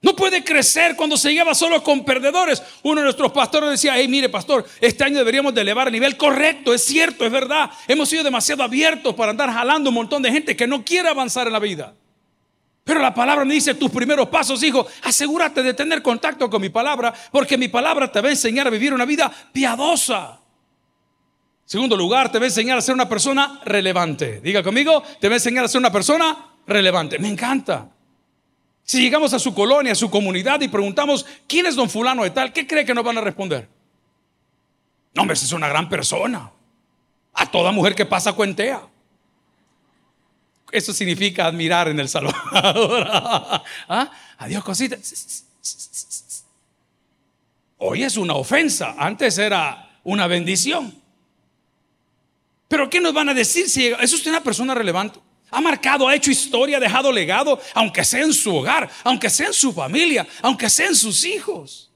No 0.01 0.15
puede 0.15 0.43
crecer 0.45 0.95
cuando 0.95 1.17
se 1.17 1.33
lleva 1.33 1.53
solo 1.53 1.83
con 1.83 2.05
perdedores. 2.05 2.63
Uno 2.83 3.01
de 3.01 3.05
nuestros 3.05 3.33
pastores 3.33 3.69
decía, 3.69 3.97
hey, 3.97 4.07
mire 4.07 4.29
pastor, 4.29 4.65
este 4.79 5.03
año 5.03 5.17
deberíamos 5.17 5.53
de 5.53 5.61
elevar 5.61 5.87
el 5.87 5.93
nivel 5.93 6.15
correcto, 6.15 6.73
es 6.73 6.85
cierto, 6.85 7.25
es 7.25 7.31
verdad. 7.31 7.69
Hemos 7.87 8.07
sido 8.07 8.23
demasiado 8.23 8.63
abiertos 8.63 9.13
para 9.13 9.31
andar 9.31 9.51
jalando 9.51 9.89
un 9.89 9.95
montón 9.95 10.21
de 10.21 10.31
gente 10.31 10.55
que 10.55 10.67
no 10.67 10.85
quiere 10.85 11.09
avanzar 11.09 11.47
en 11.47 11.53
la 11.53 11.59
vida. 11.59 11.93
Pero 12.85 13.01
la 13.01 13.13
palabra 13.13 13.43
me 13.43 13.53
dice, 13.53 13.75
tus 13.75 13.91
primeros 13.91 14.29
pasos, 14.29 14.63
hijo, 14.63 14.87
asegúrate 15.03 15.61
de 15.61 15.73
tener 15.73 16.01
contacto 16.01 16.49
con 16.49 16.61
mi 16.61 16.69
palabra, 16.69 17.13
porque 17.31 17.57
mi 17.57 17.67
palabra 17.67 18.09
te 18.09 18.21
va 18.21 18.29
a 18.29 18.31
enseñar 18.31 18.67
a 18.67 18.69
vivir 18.69 18.93
una 18.93 19.05
vida 19.05 19.29
piadosa. 19.51 20.39
Segundo 21.65 21.95
lugar, 21.95 22.31
te 22.31 22.39
va 22.39 22.45
a 22.45 22.47
enseñar 22.47 22.77
a 22.77 22.81
ser 22.81 22.95
una 22.95 23.07
persona 23.07 23.59
relevante. 23.65 24.39
Diga 24.41 24.63
conmigo, 24.63 25.03
te 25.19 25.27
va 25.27 25.35
a 25.35 25.37
enseñar 25.37 25.65
a 25.65 25.67
ser 25.67 25.77
una 25.79 25.91
persona 25.91 26.55
relevante. 26.65 27.19
Me 27.19 27.27
encanta. 27.27 27.89
Si 28.89 28.99
llegamos 28.99 29.35
a 29.35 29.37
su 29.37 29.53
colonia, 29.53 29.91
a 29.91 29.95
su 29.95 30.09
comunidad 30.09 30.59
y 30.61 30.67
preguntamos, 30.67 31.23
¿quién 31.47 31.67
es 31.67 31.75
don 31.75 31.91
fulano 31.91 32.23
de 32.23 32.31
tal? 32.31 32.51
¿Qué 32.51 32.65
cree 32.65 32.83
que 32.83 32.95
nos 32.95 33.03
van 33.03 33.19
a 33.19 33.21
responder? 33.21 33.69
No, 35.13 35.21
hombre, 35.21 35.35
es 35.35 35.51
una 35.51 35.67
gran 35.67 35.87
persona. 35.87 36.51
A 37.35 37.51
toda 37.51 37.71
mujer 37.71 37.93
que 37.93 38.07
pasa 38.07 38.33
cuentea. 38.33 38.81
Eso 40.71 40.91
significa 40.91 41.45
admirar 41.45 41.87
en 41.87 41.99
el 41.99 42.09
salón. 42.09 42.33
¿Ah? 42.51 44.11
Adiós, 44.39 44.63
cosita. 44.63 44.97
Hoy 47.77 48.01
es 48.01 48.17
una 48.17 48.33
ofensa. 48.33 48.95
Antes 48.97 49.37
era 49.37 49.99
una 50.03 50.25
bendición. 50.25 50.99
Pero 52.67 52.89
¿qué 52.89 52.99
nos 52.99 53.13
van 53.13 53.29
a 53.29 53.35
decir 53.35 53.69
si 53.69 53.85
eso 53.85 54.15
es 54.15 54.25
una 54.25 54.41
persona 54.41 54.73
relevante? 54.73 55.19
Ha 55.51 55.61
marcado, 55.61 56.07
ha 56.07 56.15
hecho 56.15 56.31
historia, 56.31 56.77
ha 56.77 56.79
dejado 56.79 57.11
legado, 57.11 57.59
aunque 57.73 58.03
sea 58.03 58.23
en 58.23 58.33
su 58.33 58.55
hogar, 58.55 58.89
aunque 59.03 59.29
sea 59.29 59.47
en 59.47 59.53
su 59.53 59.73
familia, 59.73 60.27
aunque 60.41 60.69
sea 60.69 60.87
en 60.87 60.95
sus 60.95 61.23
hijos. 61.25 61.89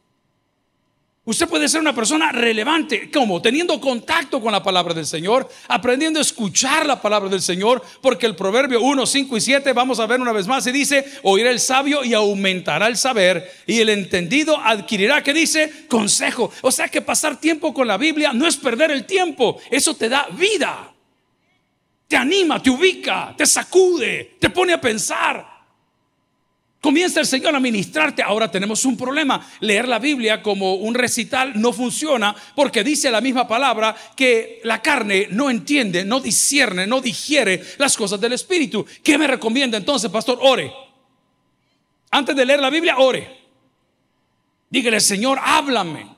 Usted 1.25 1.47
puede 1.47 1.69
ser 1.69 1.79
una 1.79 1.95
persona 1.95 2.33
relevante, 2.33 3.09
como 3.09 3.41
teniendo 3.41 3.79
contacto 3.79 4.41
con 4.41 4.51
la 4.51 4.61
palabra 4.61 4.93
del 4.93 5.05
Señor, 5.05 5.49
aprendiendo 5.69 6.19
a 6.19 6.21
escuchar 6.21 6.85
la 6.85 7.01
palabra 7.01 7.29
del 7.29 7.41
Señor, 7.41 7.81
porque 8.01 8.25
el 8.25 8.35
proverbio 8.35 8.81
1, 8.81 9.05
5 9.05 9.37
y 9.37 9.41
7, 9.41 9.71
vamos 9.71 10.01
a 10.01 10.05
ver 10.05 10.19
una 10.19 10.33
vez 10.33 10.47
más, 10.47 10.67
y 10.67 10.73
dice, 10.73 11.05
oirá 11.21 11.49
el 11.49 11.61
sabio 11.61 12.03
y 12.03 12.13
aumentará 12.13 12.87
el 12.87 12.97
saber, 12.97 13.49
y 13.65 13.79
el 13.79 13.87
entendido 13.87 14.57
adquirirá, 14.57 15.23
que 15.23 15.33
dice, 15.33 15.85
consejo. 15.87 16.51
O 16.61 16.71
sea 16.73 16.89
que 16.89 17.01
pasar 17.01 17.39
tiempo 17.39 17.73
con 17.73 17.87
la 17.87 17.95
Biblia 17.95 18.33
no 18.33 18.45
es 18.45 18.57
perder 18.57 18.91
el 18.91 19.05
tiempo, 19.05 19.61
eso 19.71 19.95
te 19.95 20.09
da 20.09 20.27
vida 20.33 20.92
te 22.07 22.17
anima, 22.17 22.61
te 22.61 22.69
ubica, 22.69 23.33
te 23.37 23.45
sacude, 23.45 24.35
te 24.39 24.49
pone 24.49 24.73
a 24.73 24.81
pensar. 24.81 25.53
Comienza 26.83 27.21
el 27.21 27.25
Señor 27.25 27.55
a 27.55 27.61
ministrarte. 27.61 28.21
Ahora 28.21 28.51
tenemos 28.51 28.83
un 28.83 28.97
problema. 28.97 29.47
Leer 29.61 29.87
la 29.87 29.99
Biblia 29.99 30.43
como 30.43 30.73
un 30.73 30.93
recital 30.93 31.53
no 31.55 31.71
funciona 31.71 32.35
porque 32.55 32.83
dice 32.83 33.09
la 33.09 33.21
misma 33.21 33.47
palabra 33.47 33.95
que 34.17 34.59
la 34.65 34.81
carne 34.81 35.27
no 35.31 35.49
entiende, 35.49 36.03
no 36.03 36.19
discierne, 36.19 36.85
no 36.85 36.99
digiere 36.99 37.63
las 37.77 37.95
cosas 37.95 38.19
del 38.19 38.33
Espíritu. 38.33 38.85
¿Qué 39.01 39.17
me 39.17 39.27
recomienda 39.27 39.77
entonces, 39.77 40.11
pastor? 40.11 40.39
Ore. 40.41 40.73
Antes 42.11 42.35
de 42.35 42.45
leer 42.45 42.59
la 42.59 42.69
Biblia, 42.69 42.97
ore. 42.97 43.43
Dígale, 44.69 44.99
Señor, 44.99 45.39
háblame. 45.41 46.12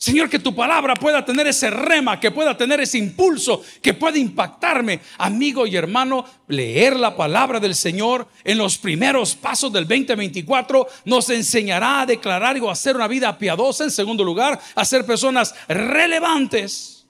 Señor, 0.00 0.30
que 0.30 0.38
tu 0.38 0.54
palabra 0.54 0.94
pueda 0.94 1.22
tener 1.22 1.46
ese 1.46 1.68
rema, 1.68 2.18
que 2.18 2.30
pueda 2.30 2.56
tener 2.56 2.80
ese 2.80 2.96
impulso, 2.96 3.62
que 3.82 3.92
pueda 3.92 4.16
impactarme. 4.16 5.00
Amigo 5.18 5.66
y 5.66 5.76
hermano, 5.76 6.24
leer 6.48 6.96
la 6.96 7.14
palabra 7.14 7.60
del 7.60 7.74
Señor 7.74 8.26
en 8.42 8.56
los 8.56 8.78
primeros 8.78 9.34
pasos 9.34 9.70
del 9.70 9.86
2024 9.86 10.86
nos 11.04 11.28
enseñará 11.28 12.00
a 12.00 12.06
declarar 12.06 12.56
y 12.56 12.66
a 12.66 12.72
hacer 12.72 12.96
una 12.96 13.08
vida 13.08 13.36
piadosa. 13.36 13.84
En 13.84 13.90
segundo 13.90 14.24
lugar, 14.24 14.58
a 14.74 14.84
ser 14.86 15.04
personas 15.04 15.54
relevantes. 15.68 17.06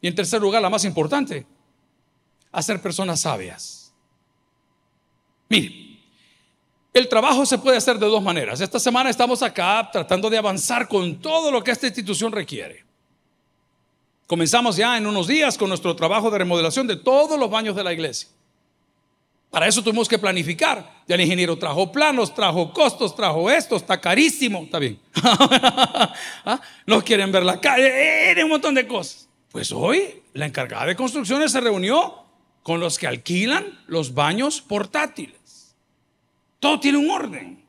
Y 0.00 0.06
en 0.06 0.14
tercer 0.14 0.40
lugar, 0.40 0.62
la 0.62 0.70
más 0.70 0.84
importante, 0.84 1.44
a 2.52 2.62
ser 2.62 2.80
personas 2.80 3.22
sabias. 3.22 3.92
Mire, 5.48 5.79
el 6.92 7.08
trabajo 7.08 7.46
se 7.46 7.58
puede 7.58 7.76
hacer 7.76 7.98
de 7.98 8.06
dos 8.06 8.22
maneras. 8.22 8.60
Esta 8.60 8.80
semana 8.80 9.10
estamos 9.10 9.42
acá 9.42 9.88
tratando 9.92 10.28
de 10.28 10.38
avanzar 10.38 10.88
con 10.88 11.20
todo 11.20 11.50
lo 11.50 11.62
que 11.62 11.70
esta 11.70 11.86
institución 11.86 12.32
requiere. 12.32 12.84
Comenzamos 14.26 14.76
ya 14.76 14.96
en 14.96 15.06
unos 15.06 15.26
días 15.26 15.58
con 15.58 15.68
nuestro 15.68 15.94
trabajo 15.96 16.30
de 16.30 16.38
remodelación 16.38 16.86
de 16.86 16.96
todos 16.96 17.38
los 17.38 17.50
baños 17.50 17.74
de 17.76 17.84
la 17.84 17.92
iglesia. 17.92 18.28
Para 19.50 19.66
eso 19.66 19.82
tuvimos 19.82 20.08
que 20.08 20.18
planificar. 20.18 21.02
Ya 21.08 21.16
el 21.16 21.20
ingeniero 21.22 21.58
trajo 21.58 21.90
planos, 21.90 22.32
trajo 22.32 22.72
costos, 22.72 23.16
trajo 23.16 23.50
esto, 23.50 23.76
está 23.76 24.00
carísimo, 24.00 24.62
está 24.62 24.78
bien. 24.78 25.00
¿Ah? 25.22 26.60
No 26.86 27.02
quieren 27.02 27.32
ver 27.32 27.42
la 27.42 27.60
calle, 27.60 28.30
eh, 28.30 28.44
un 28.44 28.50
montón 28.50 28.74
de 28.76 28.86
cosas. 28.86 29.28
Pues 29.50 29.72
hoy 29.72 30.22
la 30.34 30.46
encargada 30.46 30.86
de 30.86 30.94
construcciones 30.94 31.50
se 31.50 31.60
reunió 31.60 32.24
con 32.62 32.78
los 32.78 32.98
que 32.98 33.08
alquilan 33.08 33.80
los 33.88 34.14
baños 34.14 34.60
portátiles. 34.60 35.39
Todo 36.60 36.78
tiene 36.78 36.98
un 36.98 37.10
orden. 37.10 37.66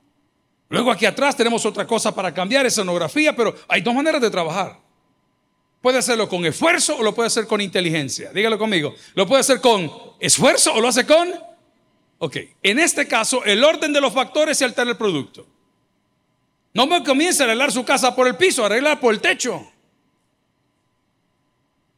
Luego 0.69 0.91
aquí 0.91 1.05
atrás 1.05 1.35
tenemos 1.35 1.65
otra 1.65 1.87
cosa 1.87 2.13
para 2.13 2.33
cambiar, 2.33 2.65
escenografía, 2.65 3.35
pero 3.35 3.55
hay 3.67 3.81
dos 3.81 3.93
maneras 3.93 4.21
de 4.21 4.29
trabajar. 4.29 4.79
Puede 5.81 5.97
hacerlo 5.97 6.29
con 6.29 6.45
esfuerzo 6.45 6.97
o 6.97 7.03
lo 7.03 7.15
puede 7.15 7.27
hacer 7.27 7.47
con 7.47 7.59
inteligencia. 7.59 8.31
Dígalo 8.31 8.59
conmigo. 8.59 8.93
¿Lo 9.15 9.25
puede 9.25 9.41
hacer 9.41 9.59
con 9.59 9.91
esfuerzo 10.19 10.73
o 10.73 10.79
lo 10.79 10.87
hace 10.87 11.05
con? 11.05 11.33
Ok. 12.19 12.37
En 12.61 12.77
este 12.77 13.07
caso, 13.07 13.43
el 13.45 13.63
orden 13.63 13.91
de 13.91 13.99
los 13.99 14.13
factores 14.13 14.57
se 14.57 14.65
altera 14.65 14.91
el 14.91 14.97
producto. 14.97 15.47
No 16.73 16.85
me 16.85 17.03
comience 17.03 17.41
a 17.41 17.45
arreglar 17.47 17.71
su 17.71 17.83
casa 17.83 18.15
por 18.15 18.27
el 18.27 18.35
piso, 18.35 18.63
arreglar 18.63 18.99
por 18.99 19.13
el 19.13 19.19
techo. 19.19 19.70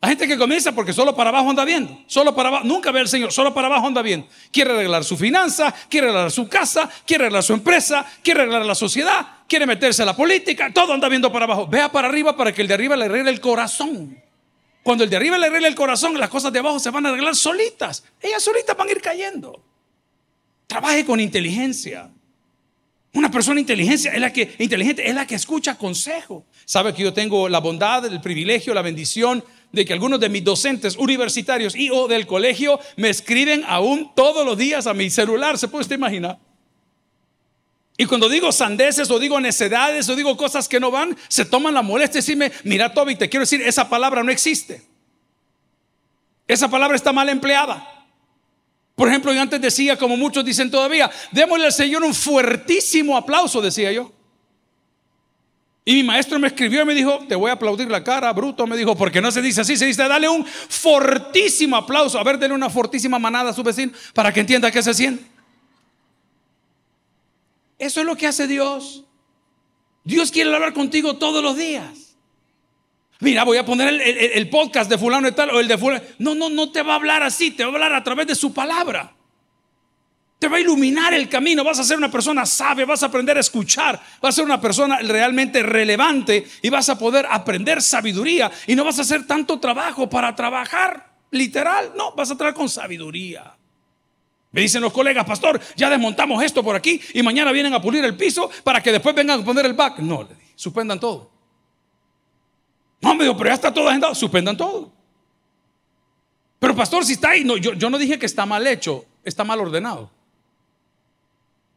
La 0.04 0.10
gente 0.10 0.28
que 0.28 0.38
comienza 0.38 0.74
porque 0.74 0.92
solo 0.92 1.16
para 1.16 1.30
abajo 1.30 1.50
anda 1.50 1.64
bien, 1.64 2.04
solo 2.08 2.36
para 2.36 2.50
abajo, 2.50 2.66
nunca 2.66 2.92
ve 2.92 3.00
al 3.00 3.08
Señor, 3.08 3.32
solo 3.32 3.54
para 3.54 3.68
abajo 3.68 3.88
anda 3.88 4.02
bien. 4.02 4.28
Quiere 4.52 4.72
arreglar 4.74 5.06
su 5.06 5.16
finanza, 5.16 5.74
quiere 5.88 6.08
arreglar 6.08 6.30
su 6.30 6.50
casa, 6.50 6.90
quiere 7.08 7.24
arreglar 7.24 7.42
su 7.42 7.54
empresa, 7.54 8.06
quiere 8.22 8.42
arreglar 8.42 8.66
la 8.66 8.76
sociedad, 8.76 9.26
quiere 9.48 9.66
meterse 9.66 10.04
a 10.04 10.06
la 10.06 10.14
política, 10.14 10.74
todo 10.74 10.92
anda 10.92 11.08
viendo 11.08 11.32
para 11.32 11.46
abajo. 11.46 11.68
Vea 11.68 11.90
para 11.90 12.10
arriba 12.10 12.36
para 12.36 12.52
que 12.52 12.64
el 12.64 12.68
de 12.68 12.74
arriba 12.74 12.98
le 12.98 13.06
arregle 13.06 13.32
el 13.32 13.40
corazón. 13.40 14.22
Cuando 14.84 15.06
el 15.06 15.10
de 15.10 15.16
arriba 15.16 15.38
le 15.38 15.48
arregle 15.48 15.70
el 15.70 15.76
corazón, 15.76 16.20
las 16.20 16.28
cosas 16.28 16.52
de 16.52 16.60
abajo 16.60 16.80
se 16.80 16.90
van 16.90 17.06
a 17.06 17.10
arreglar 17.10 17.34
solitas. 17.34 18.04
Ellas 18.22 18.44
solitas 18.44 18.76
van 18.76 18.90
a 18.90 18.92
ir 18.92 19.00
cayendo. 19.00 19.64
Trabaje 20.68 21.06
con 21.06 21.22
inteligencia. 21.22 22.12
Una 23.14 23.32
persona 23.32 23.62
inteligencia 23.62 24.12
es 24.12 24.20
la 24.20 24.34
que, 24.34 24.54
inteligente 24.60 25.08
es 25.08 25.16
la 25.16 25.26
que 25.26 25.36
escucha 25.36 25.78
consejo. 25.78 26.46
Sabe 26.66 26.94
que 26.94 27.04
yo 27.04 27.14
tengo 27.14 27.48
la 27.48 27.60
bondad, 27.60 28.04
el 28.06 28.20
privilegio, 28.20 28.74
la 28.74 28.82
bendición 28.82 29.42
de 29.74 29.86
que 29.86 29.92
algunos 29.92 30.20
de 30.20 30.30
mis 30.30 30.44
docentes 30.44 30.96
universitarios 30.96 31.76
y 31.76 31.90
o 31.90 32.08
del 32.08 32.28
colegio 32.28 32.80
me 32.96 33.10
escriben 33.10 33.64
aún 33.68 34.12
todos 34.16 34.46
los 34.46 34.58
días 34.58 34.88
a 34.88 34.94
mi 34.94 35.10
celular, 35.10 35.58
¿se 35.58 35.68
puede 35.68 35.82
usted 35.82 35.98
imaginar? 35.98 36.40
Y 37.98 38.06
cuando 38.06 38.30
digo 38.30 38.52
sandeces 38.52 39.10
o 39.10 39.20
digo 39.20 39.40
necedades 39.40 40.08
o 40.10 40.16
digo 40.16 40.38
cosas 40.38 40.70
que 40.70 40.80
no 40.80 40.92
van, 40.92 41.18
se 41.28 41.44
toman 41.44 41.74
la 41.74 41.82
molestia 41.82 42.14
de 42.14 42.20
decirme, 42.20 42.52
mira 42.64 42.94
Toby, 42.94 43.16
te 43.16 43.30
quiero 43.30 43.42
decir, 43.42 43.62
esa 43.62 43.90
palabra 43.90 44.24
no 44.24 44.32
existe. 44.32 44.84
Esa 46.48 46.70
palabra 46.70 46.96
está 46.96 47.12
mal 47.12 47.28
empleada. 47.30 47.90
Por 48.96 49.08
ejemplo, 49.08 49.34
yo 49.34 49.42
antes 49.42 49.60
decía, 49.60 49.98
como 49.98 50.18
muchos 50.18 50.46
dicen 50.46 50.70
todavía, 50.70 51.10
démosle 51.32 51.66
al 51.66 51.74
Señor 51.74 52.04
un 52.04 52.14
fuertísimo 52.14 53.18
aplauso, 53.18 53.60
decía 53.60 53.92
yo. 53.92 54.12
Y 55.86 55.96
mi 55.96 56.04
maestro 56.04 56.40
me 56.40 56.48
escribió 56.48 56.82
y 56.82 56.86
me 56.86 56.94
dijo, 56.94 57.20
te 57.28 57.36
voy 57.36 57.50
a 57.50 57.54
aplaudir 57.54 57.90
la 57.90 58.04
cara, 58.04 58.32
bruto, 58.32 58.66
me 58.66 58.78
dijo, 58.78 58.96
porque 58.96 59.22
no 59.22 59.32
se 59.32 59.42
dice 59.42 59.62
así, 59.62 59.76
se 59.76 59.86
dice, 59.86 60.08
dale 60.08 60.30
un 60.30 60.46
fortísimo 60.46 61.76
aplauso, 61.76 62.18
a 62.18 62.24
ver, 62.24 62.40
dale 62.40 62.54
una 62.54 62.70
fortísima 62.70 63.20
manada 63.20 63.50
a 63.50 63.54
su 63.54 63.64
vecino 63.64 63.92
para 64.14 64.32
que 64.32 64.40
entienda 64.40 64.72
qué 64.72 64.82
se 64.82 64.94
siente. 64.94 65.26
Eso 67.78 68.00
es 68.00 68.06
lo 68.06 68.16
que 68.16 68.28
hace 68.28 68.48
Dios. 68.48 69.04
Dios 70.06 70.32
quiere 70.32 70.54
hablar 70.54 70.74
contigo 70.74 71.18
todos 71.18 71.44
los 71.44 71.58
días. 71.58 72.16
Mira, 73.20 73.44
voy 73.44 73.58
a 73.58 73.66
poner 73.66 74.02
el, 74.02 74.50
podcast 74.50 74.90
de 74.90 74.98
fulano 74.98 75.28
y 75.28 75.32
tal 75.34 75.50
o 75.50 75.60
el 75.60 75.68
de 75.68 75.78
fulano. 75.78 76.04
No, 76.18 76.34
no, 76.34 76.50
no 76.50 76.72
te 76.72 76.82
va 76.82 76.94
a 76.94 76.96
hablar 76.96 77.24
así, 77.24 77.52
te 77.52 77.64
va 77.64 77.72
a 77.72 77.74
hablar 77.74 77.94
a 77.94 78.04
través 78.04 78.28
de 78.28 78.36
su 78.36 78.54
palabra. 78.54 79.14
Te 80.44 80.50
va 80.50 80.58
a 80.58 80.60
iluminar 80.60 81.14
el 81.14 81.30
camino, 81.30 81.64
vas 81.64 81.80
a 81.80 81.86
ser 81.86 81.96
una 81.96 82.12
persona 82.12 82.46
sabia, 82.46 82.86
vas 82.86 83.02
a 83.02 83.06
aprender 83.06 83.38
a 83.38 83.40
escuchar, 83.40 83.98
vas 84.22 84.36
a 84.36 84.36
ser 84.36 84.44
una 84.44 84.60
persona 84.60 85.00
realmente 85.00 85.64
relevante 85.64 86.46
y 86.62 86.70
vas 86.70 86.90
a 86.90 87.00
poder 87.00 87.26
aprender 87.32 87.82
sabiduría 87.82 88.52
y 88.68 88.76
no 88.76 88.84
vas 88.84 89.00
a 89.00 89.04
hacer 89.04 89.26
tanto 89.26 89.58
trabajo 89.62 90.10
para 90.10 90.36
trabajar 90.36 91.14
literal, 91.32 91.94
no, 91.96 92.12
vas 92.12 92.30
a 92.30 92.36
trabajar 92.36 92.58
con 92.58 92.68
sabiduría. 92.68 93.56
Me 94.52 94.60
dicen 94.60 94.82
los 94.82 94.92
colegas, 94.92 95.26
pastor, 95.26 95.62
ya 95.78 95.90
desmontamos 95.90 96.44
esto 96.44 96.62
por 96.62 96.76
aquí 96.76 97.00
y 97.14 97.24
mañana 97.24 97.54
vienen 97.54 97.74
a 97.74 97.82
pulir 97.82 98.04
el 98.04 98.18
piso 98.18 98.52
para 98.66 98.84
que 98.84 98.92
después 98.92 99.16
vengan 99.16 99.40
a 99.40 99.46
poner 99.46 99.66
el 99.66 99.74
back. 99.76 100.00
No, 100.00 100.24
le 100.24 100.36
dije, 100.36 100.52
suspendan 100.58 101.00
todo. 101.00 101.32
No, 103.00 103.16
me 103.16 103.24
dijo, 103.24 103.38
pero 103.38 103.50
ya 103.50 103.54
está 103.54 103.74
todo 103.74 103.88
agendado, 103.88 104.14
suspendan 104.14 104.58
todo. 104.58 104.92
Pero 106.60 106.76
pastor, 106.76 107.06
si 107.06 107.14
está 107.14 107.30
ahí, 107.30 107.46
no, 107.46 107.56
yo, 107.56 107.76
yo 107.76 107.90
no 107.90 107.98
dije 107.98 108.20
que 108.20 108.26
está 108.26 108.46
mal 108.46 108.68
hecho, 108.68 109.06
está 109.24 109.46
mal 109.46 109.62
ordenado. 109.62 110.12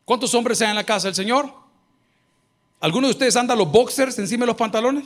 ¿Cuántos 0.06 0.32
hombres 0.34 0.62
hay 0.62 0.70
en 0.70 0.76
la 0.76 0.84
casa 0.84 1.08
del 1.08 1.16
Señor? 1.16 1.52
¿Alguno 2.80 3.08
de 3.08 3.10
ustedes 3.10 3.34
anda 3.34 3.56
los 3.56 3.70
boxers 3.70 4.16
encima 4.20 4.42
de 4.42 4.46
los 4.46 4.56
pantalones? 4.56 5.04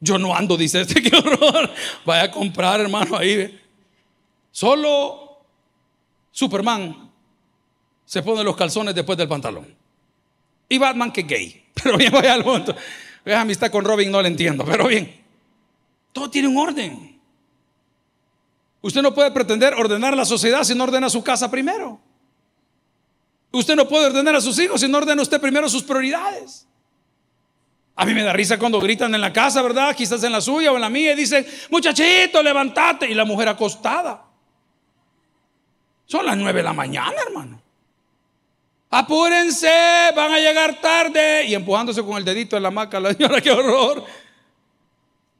Yo 0.00 0.18
no 0.18 0.34
ando, 0.34 0.56
dice 0.56 0.80
este, 0.80 1.00
qué 1.02 1.16
horror. 1.16 1.70
Vaya 2.04 2.24
a 2.24 2.30
comprar, 2.32 2.80
hermano, 2.80 3.16
ahí. 3.16 3.60
Solo 4.50 5.38
Superman 6.32 7.10
se 8.04 8.22
pone 8.22 8.42
los 8.42 8.56
calzones 8.56 8.92
después 8.92 9.16
del 9.16 9.28
pantalón. 9.28 9.72
Y 10.68 10.76
Batman 10.76 11.12
que 11.12 11.22
gay. 11.22 11.64
Pero 11.80 11.96
bien, 11.96 12.10
voy 12.10 12.26
al 12.26 12.42
punto. 12.42 12.74
Vean 13.24 13.42
amistad 13.42 13.70
con 13.70 13.84
Robin, 13.84 14.10
no 14.10 14.20
le 14.20 14.28
entiendo, 14.28 14.64
pero 14.64 14.88
bien. 14.88 15.22
Todo 16.12 16.30
tiene 16.30 16.48
un 16.48 16.56
orden. 16.56 17.20
Usted 18.80 19.02
no 19.02 19.14
puede 19.14 19.30
pretender 19.30 19.74
ordenar 19.74 20.16
la 20.16 20.24
sociedad 20.24 20.64
si 20.64 20.74
no 20.74 20.84
ordena 20.84 21.08
su 21.10 21.22
casa 21.22 21.50
primero. 21.50 22.00
Usted 23.50 23.76
no 23.76 23.88
puede 23.88 24.06
ordenar 24.06 24.36
a 24.36 24.40
sus 24.40 24.58
hijos 24.58 24.80
si 24.80 24.88
no 24.88 24.98
ordena 24.98 25.22
usted 25.22 25.40
primero 25.40 25.68
sus 25.68 25.82
prioridades. 25.82 26.66
A 27.96 28.04
mí 28.04 28.14
me 28.14 28.22
da 28.22 28.32
risa 28.32 28.58
cuando 28.58 28.80
gritan 28.80 29.12
en 29.14 29.20
la 29.20 29.32
casa, 29.32 29.60
¿verdad? 29.62 29.96
Quizás 29.96 30.22
en 30.22 30.30
la 30.30 30.40
suya 30.40 30.70
o 30.70 30.76
en 30.76 30.82
la 30.82 30.90
mía 30.90 31.14
y 31.14 31.16
dicen, 31.16 31.44
muchachito, 31.68 32.42
levántate. 32.42 33.10
Y 33.10 33.14
la 33.14 33.24
mujer 33.24 33.48
acostada. 33.48 34.24
Son 36.06 36.24
las 36.24 36.36
nueve 36.36 36.58
de 36.58 36.62
la 36.62 36.72
mañana, 36.72 37.16
hermano. 37.26 37.60
Apúrense, 38.90 39.68
van 40.14 40.32
a 40.32 40.38
llegar 40.38 40.80
tarde. 40.80 41.46
Y 41.46 41.54
empujándose 41.54 42.00
con 42.04 42.16
el 42.16 42.24
dedito 42.24 42.56
en 42.56 42.62
la 42.62 42.70
maca, 42.70 43.00
la 43.00 43.12
señora, 43.12 43.40
qué 43.42 43.50
horror. 43.50 44.04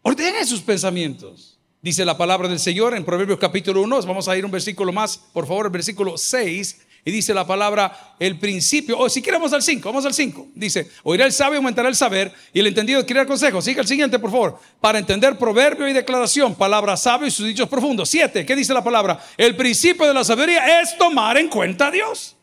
Ordene 0.03 0.45
sus 0.45 0.61
pensamientos. 0.61 1.59
Dice 1.81 2.05
la 2.05 2.19
palabra 2.19 2.49
del 2.49 2.59
Señor 2.59 2.97
en 2.97 3.05
Proverbios 3.05 3.39
capítulo 3.39 3.83
1. 3.83 4.03
Vamos 4.03 4.27
a 4.27 4.37
ir 4.37 4.45
un 4.45 4.51
versículo 4.51 4.93
más, 4.93 5.17
por 5.17 5.47
favor, 5.47 5.67
el 5.67 5.73
versículo 5.73 6.19
6 6.19 6.88
y 7.05 7.11
dice 7.11 7.33
la 7.33 7.47
palabra 7.47 8.15
el 8.19 8.39
principio, 8.39 8.99
o 8.99 9.09
si 9.09 9.23
queremos 9.23 9.53
al 9.53 9.63
5, 9.63 9.89
vamos 9.89 10.05
al 10.05 10.13
5. 10.13 10.49
Dice, 10.55 10.91
oirá 11.05 11.25
el 11.25 11.33
sabio, 11.33 11.57
aumentará 11.57 11.89
el 11.89 11.97
saber 11.97 12.33
y 12.53 12.61
el 12.61 12.67
entendido 12.67 13.01
adquirirá 13.01 13.25
consejo. 13.25 13.63
Siga 13.63 13.81
el 13.81 13.89
siguiente, 13.89 14.19
por 14.19 14.31
favor. 14.31 14.59
Para 14.81 14.99
entender 14.99 15.39
proverbio 15.39 15.89
y 15.89 15.93
declaración, 15.93 16.55
palabra 16.55 16.97
sabio 16.97 17.27
y 17.27 17.31
sus 17.31 17.47
dichos 17.47 17.69
profundos. 17.69 18.09
7, 18.11 18.45
¿qué 18.45 18.57
dice 18.57 18.75
la 18.75 18.85
palabra? 18.85 19.19
El 19.37 19.57
principio 19.57 20.07
de 20.07 20.15
la 20.15 20.25
sabiduría 20.25 20.81
es 20.81 20.99
tomar 20.99 21.39
en 21.39 21.49
cuenta 21.49 21.87
a 21.87 21.91
Dios. 21.91 22.37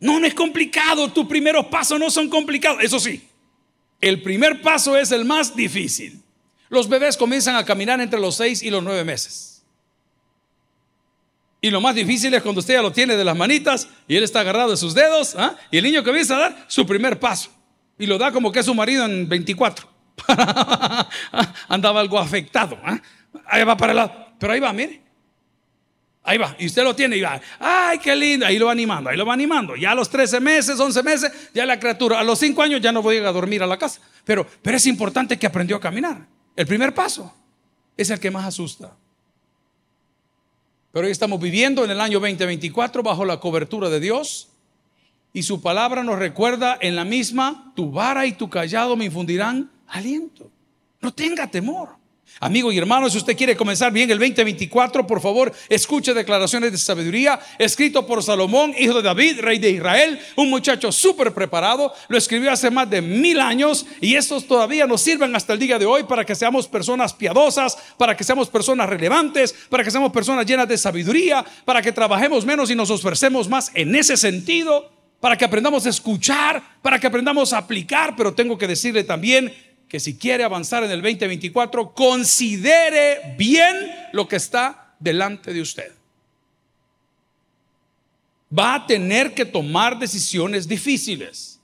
No, 0.00 0.18
no 0.20 0.26
es 0.26 0.34
complicado, 0.34 1.10
tus 1.12 1.26
primeros 1.26 1.66
pasos 1.66 1.98
no 1.98 2.10
son 2.10 2.28
complicados. 2.28 2.82
Eso 2.82 2.98
sí, 2.98 3.26
el 4.00 4.20
primer 4.20 4.60
paso 4.60 4.96
es 4.96 5.12
el 5.12 5.24
más 5.24 5.54
difícil. 5.54 6.20
Los 6.68 6.88
bebés 6.88 7.16
comienzan 7.16 7.56
a 7.56 7.64
caminar 7.64 8.00
entre 8.00 8.18
los 8.20 8.36
6 8.36 8.64
y 8.64 8.70
los 8.70 8.82
9 8.82 9.04
meses. 9.04 9.53
Y 11.64 11.70
lo 11.70 11.80
más 11.80 11.94
difícil 11.94 12.34
es 12.34 12.42
cuando 12.42 12.58
usted 12.58 12.74
ya 12.74 12.82
lo 12.82 12.92
tiene 12.92 13.16
de 13.16 13.24
las 13.24 13.34
manitas 13.34 13.88
y 14.06 14.16
él 14.16 14.22
está 14.22 14.40
agarrado 14.40 14.72
de 14.72 14.76
sus 14.76 14.92
dedos 14.92 15.34
¿ah? 15.34 15.56
y 15.70 15.78
el 15.78 15.84
niño 15.84 16.04
comienza 16.04 16.36
a 16.36 16.38
dar 16.40 16.64
su 16.68 16.84
primer 16.84 17.18
paso 17.18 17.50
y 17.98 18.04
lo 18.04 18.18
da 18.18 18.32
como 18.32 18.52
que 18.52 18.58
es 18.58 18.66
su 18.66 18.74
marido 18.74 19.06
en 19.06 19.26
24. 19.26 19.88
Andaba 21.68 22.00
algo 22.00 22.18
afectado. 22.18 22.78
¿ah? 22.84 23.00
Ahí 23.46 23.64
va 23.64 23.78
para 23.78 23.92
el 23.92 23.96
lado. 23.96 24.12
Pero 24.38 24.52
ahí 24.52 24.60
va, 24.60 24.74
mire. 24.74 25.00
Ahí 26.22 26.36
va. 26.36 26.54
Y 26.58 26.66
usted 26.66 26.84
lo 26.84 26.94
tiene 26.94 27.16
y 27.16 27.22
va. 27.22 27.40
Ay, 27.58 27.98
qué 27.98 28.14
lindo. 28.14 28.44
Ahí 28.44 28.58
lo 28.58 28.66
va 28.66 28.72
animando. 28.72 29.08
Ahí 29.08 29.16
lo 29.16 29.24
va 29.24 29.32
animando. 29.32 29.74
Ya 29.74 29.92
a 29.92 29.94
los 29.94 30.10
13 30.10 30.40
meses, 30.40 30.78
11 30.78 31.02
meses, 31.02 31.32
ya 31.54 31.64
la 31.64 31.80
criatura. 31.80 32.20
A 32.20 32.24
los 32.24 32.38
5 32.40 32.60
años 32.60 32.82
ya 32.82 32.92
no 32.92 33.00
voy 33.00 33.16
a 33.16 33.32
dormir 33.32 33.62
a 33.62 33.66
la 33.66 33.78
casa. 33.78 34.02
Pero, 34.26 34.46
pero 34.60 34.76
es 34.76 34.86
importante 34.86 35.38
que 35.38 35.46
aprendió 35.46 35.76
a 35.76 35.80
caminar. 35.80 36.26
El 36.56 36.66
primer 36.66 36.92
paso 36.92 37.34
es 37.96 38.10
el 38.10 38.20
que 38.20 38.30
más 38.30 38.44
asusta. 38.44 38.94
Pero 40.94 41.06
hoy 41.06 41.10
estamos 41.10 41.40
viviendo 41.40 41.84
en 41.84 41.90
el 41.90 42.00
año 42.00 42.20
2024 42.20 43.02
bajo 43.02 43.24
la 43.24 43.40
cobertura 43.40 43.88
de 43.88 43.98
Dios. 43.98 44.46
Y 45.32 45.42
su 45.42 45.60
palabra 45.60 46.04
nos 46.04 46.20
recuerda 46.20 46.78
en 46.80 46.94
la 46.94 47.04
misma, 47.04 47.72
tu 47.74 47.90
vara 47.90 48.26
y 48.26 48.32
tu 48.34 48.48
callado 48.48 48.94
me 48.94 49.06
infundirán 49.06 49.72
aliento. 49.88 50.52
No 51.00 51.12
tenga 51.12 51.50
temor. 51.50 51.96
Amigo 52.40 52.72
y 52.72 52.78
hermano, 52.78 53.08
si 53.08 53.16
usted 53.16 53.36
quiere 53.36 53.56
comenzar 53.56 53.92
bien 53.92 54.10
el 54.10 54.18
2024, 54.18 55.06
por 55.06 55.20
favor, 55.20 55.52
escuche 55.68 56.12
declaraciones 56.12 56.72
de 56.72 56.78
sabiduría 56.78 57.38
escrito 57.58 58.06
por 58.06 58.22
Salomón, 58.22 58.74
hijo 58.78 58.94
de 58.94 59.02
David, 59.02 59.40
rey 59.40 59.58
de 59.58 59.70
Israel, 59.70 60.18
un 60.36 60.50
muchacho 60.50 60.90
súper 60.90 61.32
preparado. 61.32 61.92
Lo 62.08 62.18
escribió 62.18 62.50
hace 62.50 62.70
más 62.70 62.90
de 62.90 63.00
mil 63.00 63.40
años 63.40 63.86
y 64.00 64.16
estos 64.16 64.46
todavía 64.46 64.86
nos 64.86 65.00
sirven 65.00 65.34
hasta 65.36 65.52
el 65.52 65.60
día 65.60 65.78
de 65.78 65.86
hoy 65.86 66.02
para 66.04 66.24
que 66.24 66.34
seamos 66.34 66.66
personas 66.66 67.12
piadosas, 67.12 67.78
para 67.96 68.16
que 68.16 68.24
seamos 68.24 68.48
personas 68.48 68.88
relevantes, 68.88 69.54
para 69.68 69.84
que 69.84 69.92
seamos 69.92 70.12
personas 70.12 70.44
llenas 70.44 70.68
de 70.68 70.76
sabiduría, 70.76 71.44
para 71.64 71.82
que 71.82 71.92
trabajemos 71.92 72.44
menos 72.44 72.68
y 72.68 72.74
nos 72.74 72.90
esforcemos 72.90 73.48
más 73.48 73.70
en 73.74 73.94
ese 73.94 74.16
sentido, 74.16 74.90
para 75.20 75.38
que 75.38 75.44
aprendamos 75.46 75.86
a 75.86 75.88
escuchar, 75.88 76.62
para 76.82 76.98
que 76.98 77.06
aprendamos 77.06 77.52
a 77.52 77.58
aplicar, 77.58 78.14
pero 78.16 78.34
tengo 78.34 78.58
que 78.58 78.66
decirle 78.66 79.04
también 79.04 79.54
que 79.94 80.00
si 80.00 80.16
quiere 80.18 80.42
avanzar 80.42 80.82
en 80.82 80.90
el 80.90 81.00
2024, 81.00 81.94
considere 81.94 83.36
bien 83.38 83.76
lo 84.12 84.26
que 84.26 84.34
está 84.34 84.96
delante 84.98 85.52
de 85.52 85.60
usted. 85.60 85.92
Va 88.52 88.74
a 88.74 88.86
tener 88.88 89.34
que 89.34 89.44
tomar 89.44 89.96
decisiones 89.96 90.66
difíciles. 90.66 91.60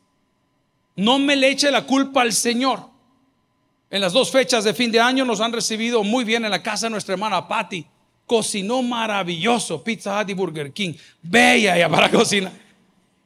No 0.95 1.19
me 1.19 1.35
le 1.35 1.51
eche 1.51 1.73
la 1.73 1.85
culpa 1.85 2.23
al 2.23 2.33
Señor. 2.33 2.88
En 3.90 4.01
las 4.01 4.12
dos 4.12 4.31
fechas 4.31 4.62
de 4.62 4.75
fin 4.75 4.93
de 4.93 5.01
año 5.01 5.25
nos 5.25 5.40
han 5.40 5.53
recibido 5.53 6.05
muy 6.05 6.23
bien 6.23 6.45
en 6.45 6.53
la 6.53 6.62
casa 6.62 6.87
de 6.87 6.90
nuestra 6.90 7.14
hermana 7.14 7.49
Patty. 7.49 7.85
Cocinó 8.27 8.81
maravilloso, 8.81 9.83
Pizza 9.83 10.21
Hut 10.21 10.31
y 10.31 10.35
Burger 10.35 10.73
King. 10.73 10.93
Bella 11.21 11.77
ella 11.77 11.88
para 11.88 12.09
cocinar. 12.09 12.53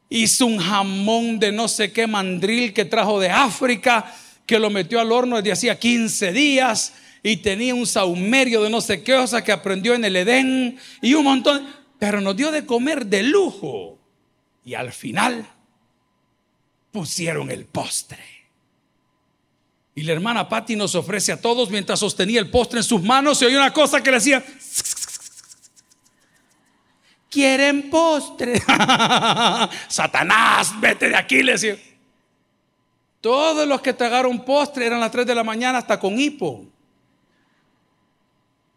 Hizo 0.09 0.47
un 0.47 0.57
jamón 0.57 1.38
de 1.38 1.53
no 1.53 1.69
sé 1.69 1.93
qué 1.93 2.07
mandril 2.07 2.73
que 2.73 2.87
trajo 2.87 3.21
de 3.21 3.29
África 3.29 4.11
que 4.46 4.59
lo 4.59 4.70
metió 4.70 5.00
al 5.00 5.12
horno 5.12 5.37
desde 5.37 5.52
hacía 5.52 5.78
15 5.78 6.33
días 6.33 6.94
y 7.22 7.38
tenía 7.38 7.74
un 7.74 7.87
saumerio 7.87 8.62
de 8.62 8.70
no 8.70 8.80
sé 8.80 9.02
qué 9.02 9.14
cosa 9.14 9.42
que 9.42 9.52
aprendió 9.52 9.94
en 9.94 10.04
el 10.04 10.16
Edén 10.16 10.78
y 11.00 11.14
un 11.14 11.24
montón, 11.24 11.66
pero 11.98 12.20
nos 12.20 12.37
dio 12.37 12.52
de 12.52 12.66
comer 12.66 13.07
de 13.07 13.22
lujo. 13.22 13.98
Y 14.64 14.74
al 14.74 14.92
final 14.92 15.46
pusieron 16.92 17.50
el 17.50 17.64
postre. 17.64 18.22
Y 19.94 20.02
la 20.02 20.12
hermana 20.12 20.48
Patty 20.48 20.76
nos 20.76 20.94
ofrece 20.94 21.33
a 21.33 21.40
todos 21.40 21.70
mientras 21.70 22.00
sostenía 22.00 22.40
el 22.40 22.50
postre 22.50 22.80
en 22.80 22.85
sus 22.85 23.02
manos 23.02 23.40
y 23.40 23.46
oye 23.46 23.57
una 23.57 23.72
cosa 23.72 24.02
que 24.02 24.11
le 24.11 24.16
decía, 24.18 24.44
quieren 27.30 27.88
postre. 27.90 28.61
Satanás, 29.88 30.78
vete 30.80 31.09
de 31.09 31.16
aquí, 31.16 31.42
le 31.42 31.52
decía. 31.52 31.78
Todos 33.24 33.66
los 33.66 33.80
que 33.80 33.94
tragaron 33.94 34.44
postre 34.44 34.84
eran 34.84 35.00
las 35.00 35.10
3 35.10 35.24
de 35.26 35.34
la 35.34 35.42
mañana 35.42 35.78
hasta 35.78 35.98
con 35.98 36.20
hipo. 36.20 36.66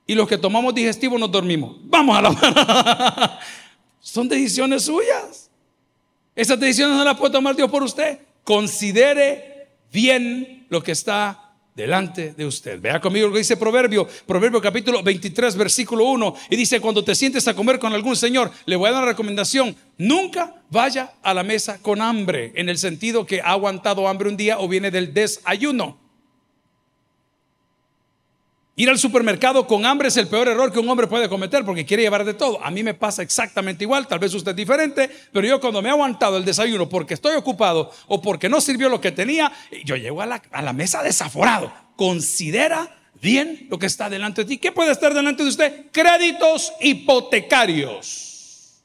Y 0.06 0.16
los 0.16 0.26
que 0.26 0.38
tomamos 0.38 0.74
digestivo 0.74 1.18
nos 1.18 1.30
dormimos. 1.30 1.76
Vamos 1.82 2.18
a 2.18 2.22
la 2.22 3.40
Son 4.00 4.26
decisiones 4.30 4.86
suyas. 4.86 5.50
Esas 6.34 6.58
decisiones 6.58 6.96
no 6.96 7.04
las 7.04 7.18
puede 7.18 7.34
tomar 7.34 7.58
Dios 7.58 7.70
por 7.70 7.84
usted. 7.84 8.20
Considere 8.46 9.68
bien 9.92 10.66
lo 10.70 10.82
que 10.82 10.94
está 10.94 11.47
delante 11.78 12.34
de 12.34 12.44
usted. 12.44 12.82
Vea 12.82 13.00
conmigo 13.00 13.28
lo 13.28 13.34
que 13.34 13.40
dice 13.40 13.56
Proverbio, 13.56 14.08
Proverbio 14.26 14.60
capítulo 14.60 15.04
23, 15.04 15.56
versículo 15.56 16.06
1, 16.06 16.36
y 16.50 16.56
dice, 16.56 16.82
cuando 16.82 17.04
te 17.04 17.14
sientes 17.14 17.48
a 17.48 17.54
comer 17.54 17.78
con 17.78 17.94
algún 17.94 18.16
señor, 18.16 18.52
le 18.66 18.76
voy 18.76 18.90
a 18.90 18.94
dar 18.94 19.04
una 19.04 19.12
recomendación, 19.12 19.76
nunca 20.00 20.56
vaya 20.72 21.14
a 21.22 21.36
la 21.36 21.44
mesa 21.44 21.80
con 21.80 22.02
hambre, 22.02 22.52
en 22.56 22.68
el 22.68 22.80
sentido 22.80 23.28
que 23.28 23.42
ha 23.42 23.52
aguantado 23.52 24.08
hambre 24.08 24.28
un 24.28 24.38
día 24.38 24.58
o 24.58 24.68
viene 24.68 24.90
del 24.90 25.14
desayuno. 25.14 26.07
Ir 28.80 28.92
al 28.92 29.00
supermercado 29.00 29.66
con 29.66 29.88
hambre 29.88 30.10
es 30.10 30.18
el 30.18 30.28
peor 30.28 30.48
error 30.48 30.72
que 30.72 30.78
un 30.78 30.88
hombre 30.88 31.08
puede 31.08 31.28
cometer 31.28 31.66
porque 31.66 31.84
quiere 31.84 32.04
llevar 32.04 32.24
de 32.24 32.36
todo. 32.36 32.64
A 32.64 32.70
mí 32.70 32.84
me 32.84 32.94
pasa 32.94 33.24
exactamente 33.24 33.84
igual, 33.84 34.08
tal 34.08 34.20
vez 34.20 34.32
usted 34.36 34.52
es 34.52 34.56
diferente, 34.56 35.10
pero 35.34 35.48
yo 35.48 35.60
cuando 35.60 35.82
me 35.82 35.90
he 35.90 35.92
aguantado 35.92 36.38
el 36.38 36.46
desayuno 36.46 36.88
porque 36.88 37.16
estoy 37.16 37.36
ocupado 37.36 37.92
o 38.06 38.22
porque 38.22 38.50
no 38.50 38.62
sirvió 38.62 38.88
lo 38.88 39.02
que 39.02 39.12
tenía, 39.12 39.52
yo 39.84 39.96
llego 39.96 40.22
a 40.22 40.28
la, 40.28 40.44
a 40.52 40.62
la 40.62 40.74
mesa 40.74 41.02
desaforado. 41.02 41.74
Considera 41.96 42.96
bien 43.20 43.66
lo 43.68 43.80
que 43.80 43.88
está 43.88 44.12
delante 44.12 44.44
de 44.44 44.48
ti. 44.48 44.58
¿Qué 44.60 44.72
puede 44.72 44.92
estar 44.92 45.12
delante 45.12 45.42
de 45.42 45.50
usted? 45.50 45.86
Créditos 45.92 46.72
hipotecarios. 46.80 48.84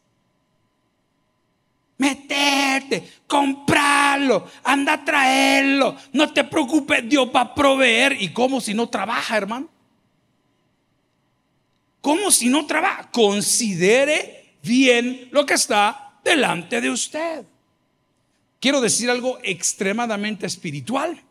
Meterte, 1.99 3.07
comprarlo, 3.27 4.49
anda 4.65 4.95
a 4.95 5.05
traerlo. 5.05 5.97
No 6.15 6.33
te 6.33 6.45
preocupes, 6.45 7.07
Dios 7.07 7.29
va 7.29 7.43
a 7.43 7.55
proveer. 7.55 8.17
¿Y 8.19 8.31
cómo 8.31 8.59
si 8.59 8.73
no 8.73 8.89
trabaja, 8.89 9.37
hermano? 9.37 9.69
¿Cómo 12.03 12.31
si 12.31 12.49
no 12.49 12.67
trabaja? 12.67 13.11
Considere 13.11 14.57
bien 14.62 15.29
lo 15.31 15.47
que 15.47 15.55
está 15.55 16.19
delante 16.23 16.81
de 16.81 16.91
usted. 16.91 17.45
Quiero 18.61 18.81
decir 18.81 19.09
algo 19.09 19.38
extremadamente 19.43 20.45
espiritual. 20.47 21.23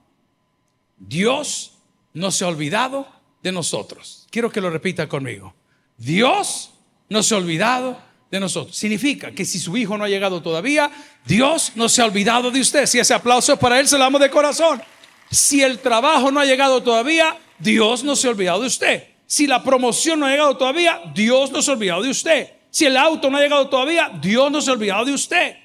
Dios 0.97 1.73
no 2.13 2.31
se 2.31 2.45
ha 2.45 2.47
olvidado 2.47 3.07
de 3.43 3.51
nosotros. 3.51 4.27
Quiero 4.31 4.49
que 4.49 4.61
lo 4.61 4.69
repita 4.69 5.07
conmigo. 5.07 5.53
Dios 5.97 6.71
no 7.09 7.21
se 7.21 7.35
ha 7.35 7.37
olvidado 7.37 8.01
de 8.29 8.39
nosotros. 8.39 8.75
Significa 8.75 9.31
que 9.31 9.43
si 9.43 9.59
su 9.59 9.75
hijo 9.75 9.97
no 9.97 10.05
ha 10.05 10.09
llegado 10.09 10.41
todavía, 10.41 10.89
Dios 11.25 11.73
no 11.75 11.89
se 11.89 12.01
ha 12.01 12.05
olvidado 12.05 12.49
de 12.49 12.61
usted. 12.61 12.85
Si 12.85 12.97
ese 12.97 13.13
aplauso 13.13 13.53
es 13.53 13.59
para 13.59 13.79
él, 13.79 13.87
se 13.87 13.97
lo 13.97 14.05
damos 14.05 14.21
de 14.21 14.29
corazón. 14.29 14.81
Si 15.29 15.61
el 15.61 15.79
trabajo 15.79 16.31
no 16.31 16.39
ha 16.39 16.45
llegado 16.45 16.81
todavía, 16.81 17.37
Dios 17.59 18.03
no 18.05 18.15
se 18.15 18.27
ha 18.27 18.31
olvidado 18.31 18.61
de 18.61 18.67
usted. 18.67 19.10
Si 19.31 19.47
la 19.47 19.63
promoción 19.63 20.19
no 20.19 20.25
ha 20.25 20.29
llegado 20.29 20.57
todavía, 20.57 21.03
Dios 21.15 21.51
no 21.51 21.61
se 21.61 21.71
ha 21.71 21.75
olvidado 21.75 22.01
de 22.01 22.09
usted. 22.09 22.51
Si 22.69 22.83
el 22.83 22.97
auto 22.97 23.29
no 23.29 23.37
ha 23.37 23.39
llegado 23.39 23.69
todavía, 23.69 24.09
Dios 24.21 24.51
no 24.51 24.59
se 24.61 24.69
ha 24.69 24.73
olvidado 24.73 25.05
de 25.05 25.13
usted. 25.13 25.55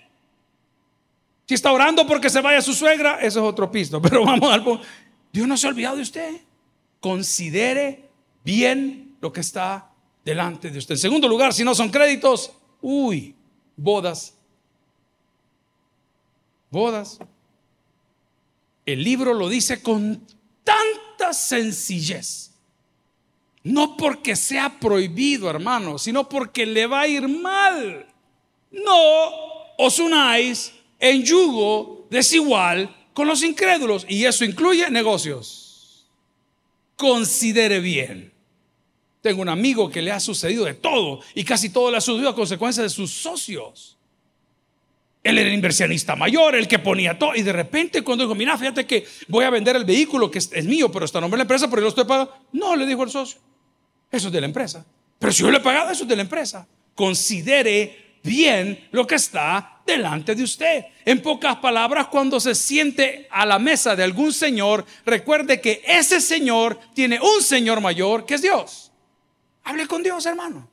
Si 1.48 1.55
está 1.55 1.72
orando 1.72 2.07
porque 2.07 2.31
se 2.31 2.40
vaya 2.40 2.62
su 2.62 2.72
suegra, 2.72 3.16
eso 3.16 3.40
es 3.40 3.44
otro 3.44 3.68
pisto. 3.68 4.00
Pero 4.02 4.24
vamos 4.24 4.55
al 4.55 4.81
Dios 5.33 5.48
no 5.48 5.57
se 5.57 5.66
ha 5.66 5.70
olvidado 5.70 5.96
de 5.96 6.02
usted. 6.02 6.40
Considere 7.00 8.09
bien 8.44 9.16
lo 9.20 9.33
que 9.33 9.40
está 9.40 9.90
delante 10.24 10.70
de 10.70 10.79
usted. 10.79 10.94
En 10.94 11.00
segundo 11.00 11.26
lugar, 11.26 11.52
si 11.52 11.64
no 11.64 11.74
son 11.74 11.90
créditos, 11.90 12.52
uy, 12.81 13.35
bodas. 13.76 14.33
Bodas. 16.70 17.18
El 18.85 19.02
libro 19.02 19.35
lo 19.35 19.48
dice 19.48 19.83
con 19.83 20.24
tanta 20.62 21.35
sencillez. 21.35 22.46
No 23.66 23.96
porque 23.96 24.37
sea 24.37 24.79
prohibido, 24.79 25.50
hermano, 25.50 25.98
sino 25.98 26.29
porque 26.29 26.64
le 26.64 26.87
va 26.87 27.00
a 27.00 27.09
ir 27.09 27.26
mal. 27.26 28.07
No 28.70 29.31
os 29.76 29.98
unáis 29.98 30.72
en 31.00 31.24
yugo 31.24 32.07
desigual 32.09 32.94
con 33.12 33.26
los 33.26 33.42
incrédulos. 33.42 34.07
Y 34.09 34.24
eso 34.24 34.44
incluye 34.44 34.88
negocios. 34.88 36.07
Considere 36.94 37.81
bien. 37.81 38.33
Tengo 39.20 39.42
un 39.42 39.48
amigo 39.48 39.90
que 39.90 40.00
le 40.00 40.12
ha 40.12 40.20
sucedido 40.20 40.64
de 40.64 40.74
todo 40.74 41.18
y 41.35 41.42
casi 41.42 41.70
todo 41.70 41.90
le 41.90 41.96
ha 41.96 42.00
sucedido 42.00 42.31
a 42.31 42.37
consecuencia 42.37 42.85
de 42.85 42.88
sus 42.88 43.11
socios. 43.11 43.98
Él 45.24 45.38
era 45.38 45.52
inversionista 45.52 46.14
mayor, 46.14 46.55
el 46.55 46.68
que 46.68 46.79
ponía 46.79 47.18
todo. 47.18 47.35
Y 47.35 47.42
de 47.42 47.52
repente 47.52 48.02
cuando 48.02 48.22
dijo, 48.22 48.37
mira, 48.37 48.57
fíjate 48.57 48.87
que 48.87 49.05
voy 49.26 49.44
a 49.44 49.50
vender 49.50 49.74
el 49.74 49.85
vehículo 49.85 50.31
que 50.31 50.38
es, 50.38 50.64
mío, 50.66 50.92
pero 50.92 51.05
está 51.05 51.18
a 51.18 51.20
nombre 51.22 51.37
de 51.37 51.40
la 51.40 51.42
empresa, 51.42 51.68
pero 51.68 51.79
yo 51.81 51.87
lo 51.87 51.88
estoy 51.88 52.05
pagando. 52.05 52.33
No, 52.52 52.76
le 52.76 52.87
dijo 52.87 53.02
el 53.02 53.11
socio. 53.11 53.40
Eso 54.11 54.29
es 54.29 54.33
de 54.33 54.40
la 54.40 54.47
empresa. 54.47 54.85
Pero 55.19 55.33
si 55.33 55.42
yo 55.42 55.51
le 55.51 55.59
he 55.59 55.61
pagado, 55.61 55.90
eso 55.90 56.05
es 56.05 56.09
de 56.09 56.16
la 56.16 56.23
empresa. 56.23 56.66
Considere 56.95 58.19
bien 58.23 58.88
lo 58.90 59.07
que 59.07 59.14
está 59.14 59.81
delante 59.87 60.35
de 60.35 60.42
usted. 60.42 60.85
En 61.05 61.23
pocas 61.23 61.57
palabras, 61.57 62.09
cuando 62.09 62.40
se 62.40 62.55
siente 62.55 63.29
a 63.31 63.47
la 63.47 63.59
mesa 63.59 63.95
de 63.95 64.03
algún 64.03 64.33
señor, 64.33 64.85
recuerde 65.05 65.61
que 65.61 65.83
ese 65.87 66.21
señor 66.21 66.79
tiene 66.95 67.21
un 67.21 67.42
señor 67.42 67.81
mayor 67.81 68.27
que 68.27 68.35
es 68.35 68.42
Dios. 68.42 68.92
Hable 69.64 69.87
con 69.87 70.03
Dios, 70.03 70.27
hermano. 70.27 70.69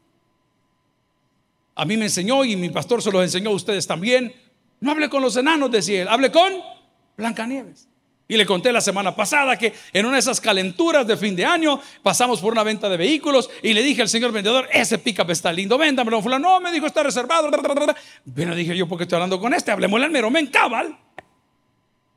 A 1.75 1.85
mí 1.85 1.97
me 1.97 2.05
enseñó 2.05 2.43
y 2.45 2.55
mi 2.55 2.69
pastor 2.69 3.01
se 3.01 3.11
los 3.11 3.23
enseñó 3.23 3.49
a 3.49 3.53
ustedes 3.53 3.87
también. 3.87 4.33
No 4.79 4.91
hable 4.91 5.09
con 5.09 5.21
los 5.21 5.35
enanos, 5.37 5.71
decía 5.71 6.03
él, 6.03 6.07
hable 6.07 6.31
con 6.31 6.53
Blancanieves. 7.17 7.87
Y 8.33 8.37
le 8.37 8.47
conté 8.47 8.71
la 8.71 8.81
semana 8.81 9.15
pasada 9.15 9.55
que 9.59 9.71
en 9.93 10.07
una 10.07 10.15
de 10.15 10.21
esas 10.21 10.41
calenturas 10.41 11.05
de 11.05 11.15
fin 11.15 11.35
de 11.35 11.45
año 11.45 11.79
pasamos 12.01 12.41
por 12.41 12.51
una 12.51 12.63
venta 12.63 12.89
de 12.89 12.97
vehículos 12.97 13.47
y 13.61 13.73
le 13.73 13.83
dije 13.83 14.01
al 14.01 14.09
señor 14.09 14.31
vendedor, 14.31 14.67
ese 14.73 14.97
pickup 14.97 15.29
está 15.29 15.53
lindo, 15.53 15.77
véndamelo. 15.77 16.19
Fulano, 16.19 16.49
no, 16.49 16.59
me 16.59 16.71
dijo, 16.71 16.87
está 16.87 17.03
reservado. 17.03 17.51
Bueno, 18.25 18.55
dije 18.55 18.75
yo, 18.75 18.87
¿por 18.87 18.97
qué 18.97 19.03
estoy 19.03 19.17
hablando 19.17 19.39
con 19.39 19.53
este? 19.53 19.69
Hablemos 19.69 20.01
al 20.01 20.09
mero 20.09 20.31
men 20.31 20.47
cabal. 20.47 20.97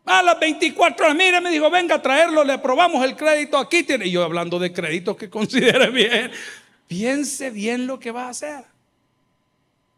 A 0.07 0.23
las 0.23 0.41
24 0.41 1.05
horas, 1.05 1.19
mire, 1.19 1.39
me 1.43 1.51
dijo, 1.51 1.69
venga 1.69 1.97
a 1.97 2.01
traerlo, 2.01 2.45
le 2.45 2.55
aprobamos 2.55 3.05
el 3.05 3.15
crédito, 3.15 3.59
aquí 3.59 3.83
tiene. 3.83 4.07
Y 4.07 4.13
yo 4.13 4.25
hablando 4.25 4.59
de 4.59 4.73
créditos 4.73 5.19
que 5.19 5.29
considere 5.39 5.91
bien, 5.91 6.31
piense 6.89 7.51
bien 7.51 7.87
lo 7.87 8.01
que 8.01 8.11
va 8.11 8.29
a 8.29 8.31
hacer. 8.31 8.65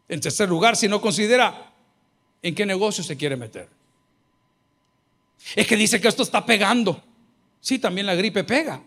En 0.09 0.19
tercer 0.19 0.49
lugar, 0.49 0.75
si 0.75 0.89
no 0.89 0.99
considera 0.99 1.71
en 2.41 2.53
qué 2.53 2.65
negocio 2.65 3.05
se 3.05 3.15
quiere 3.15 3.37
meter. 3.37 3.78
Es 5.55 5.67
que 5.67 5.75
dice 5.75 5.99
que 5.99 6.07
esto 6.07 6.23
está 6.23 6.45
pegando. 6.45 7.01
Sí, 7.59 7.79
también 7.79 8.05
la 8.05 8.15
gripe 8.15 8.43
pega. 8.43 8.81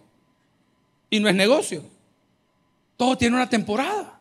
Y 1.11 1.21
no 1.21 1.29
es 1.29 1.35
negocio. 1.35 1.85
Todo 2.97 3.17
tiene 3.17 3.37
una 3.37 3.49
temporada. 3.49 4.21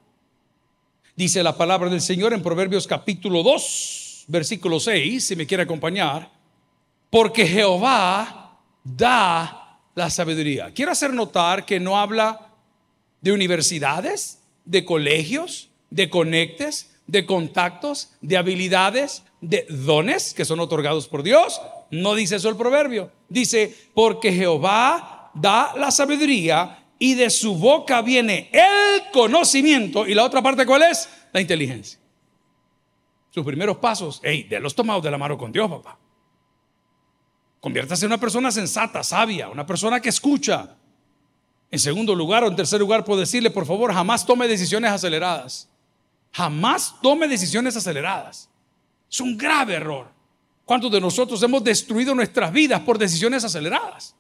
Dice 1.15 1.44
la 1.44 1.56
palabra 1.56 1.89
del 1.89 2.02
Señor 2.02 2.34
en 2.34 2.41
Proverbios 2.41 2.88
capítulo 2.88 3.44
2, 3.44 4.26
versículo 4.28 4.80
6, 4.80 5.26
si 5.26 5.36
me 5.36 5.46
quiere 5.46 5.63
acompañar. 5.63 6.32
Porque 7.10 7.46
Jehová 7.46 8.58
da 8.84 9.80
la 9.94 10.10
sabiduría. 10.10 10.72
Quiero 10.74 10.91
hacer 10.91 11.13
notar 11.13 11.65
que 11.65 11.80
no 11.80 11.98
habla 11.98 12.48
de 13.22 13.32
universidades, 13.32 14.39
de 14.65 14.86
colegios, 14.86 15.70
de 15.89 16.10
conectes, 16.10 16.91
de 17.08 17.26
contactos, 17.26 18.12
de 18.22 18.38
habilidades, 18.38 19.24
de 19.41 19.65
dones 19.70 20.34
que 20.34 20.46
son 20.46 20.60
otorgados 20.60 21.08
por 21.08 21.24
Dios, 21.24 21.62
no 21.91 22.15
dice 22.15 22.38
eso 22.38 22.49
el 22.49 22.56
proverbio. 22.56 23.12
Dice, 23.27 23.75
porque 23.93 24.32
Jehová 24.32 25.32
da 25.34 25.73
la 25.75 25.91
sabiduría 25.91 26.86
y 26.97 27.15
de 27.15 27.30
su 27.30 27.56
boca 27.56 28.01
viene 28.01 28.49
el 28.54 29.12
conocimiento. 29.12 30.08
Y 30.08 30.13
la 30.13 30.23
otra 30.23 30.41
parte, 30.41 30.65
¿cuál 30.65 30.84
es? 30.84 31.10
La 31.34 31.41
inteligencia. 31.41 31.99
Sus 33.30 33.45
primeros 33.45 33.77
pasos, 33.77 34.19
hey, 34.23 34.43
de 34.49 34.60
los 34.60 34.75
tomados 34.75 35.04
de 35.04 35.12
la 35.12 35.17
mano 35.17 35.38
con 35.38 35.51
Dios, 35.51 35.69
papá. 35.69 35.97
Conviértase 37.60 38.06
en 38.06 38.12
una 38.12 38.19
persona 38.19 38.51
sensata, 38.51 39.04
sabia, 39.04 39.49
una 39.49 39.65
persona 39.65 39.99
que 39.99 40.10
escucha. 40.10 40.75
En 41.69 41.80
segundo 41.80 42.13
lugar 42.15 42.43
o 42.43 42.47
en 42.47 42.56
tercer 42.56 42.80
lugar, 42.80 43.06
puedo 43.06 43.19
decirle, 43.19 43.49
por 43.49 43.65
favor, 43.65 43.93
jamás 43.93 44.25
tome 44.25 44.47
decisiones 44.47 44.91
aceleradas. 44.91 45.69
Jamás 46.32 46.95
tome 47.01 47.27
decisiones 47.27 47.75
aceleradas. 47.75 48.49
Es 49.10 49.21
un 49.21 49.38
grave 49.38 49.75
error. 49.75 50.20
¿Cuántos 50.65 50.91
de 50.91 51.02
nosotros 51.02 51.41
hemos 51.43 51.63
destruido 51.63 52.15
nuestras 52.15 52.52
vidas 52.52 52.82
por 52.82 52.97
decisiones 52.97 53.43
aceleradas? 53.43 54.15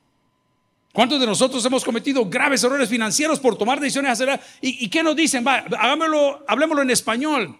¿Cuántos 0.93 1.19
de 1.19 1.25
nosotros 1.25 1.63
hemos 1.65 1.85
cometido 1.85 2.25
graves 2.25 2.63
errores 2.63 2.89
financieros 2.89 3.39
por 3.39 3.57
tomar 3.57 3.79
decisiones 3.79 4.11
aceleradas? 4.11 4.45
¿Y, 4.59 4.89
qué 4.89 5.03
nos 5.03 5.15
dicen? 5.15 5.45
Va, 5.45 5.57
hagámoslo, 5.79 6.43
hablemoslo 6.47 6.81
en 6.81 6.89
español. 6.89 7.57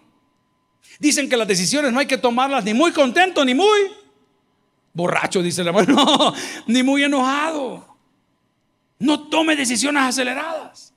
Dicen 0.98 1.28
que 1.28 1.36
las 1.36 1.48
decisiones 1.48 1.92
no 1.92 2.00
hay 2.00 2.06
que 2.06 2.18
tomarlas 2.18 2.64
ni 2.64 2.74
muy 2.74 2.92
contento 2.92 3.44
ni 3.44 3.54
muy 3.54 3.90
borracho, 4.92 5.42
dice 5.42 5.62
el 5.62 5.68
hermano. 5.68 5.94
No, 5.94 6.34
ni 6.66 6.82
muy 6.82 7.04
enojado. 7.04 7.96
No 8.98 9.28
tome 9.28 9.56
decisiones 9.56 10.02
aceleradas. 10.02 10.92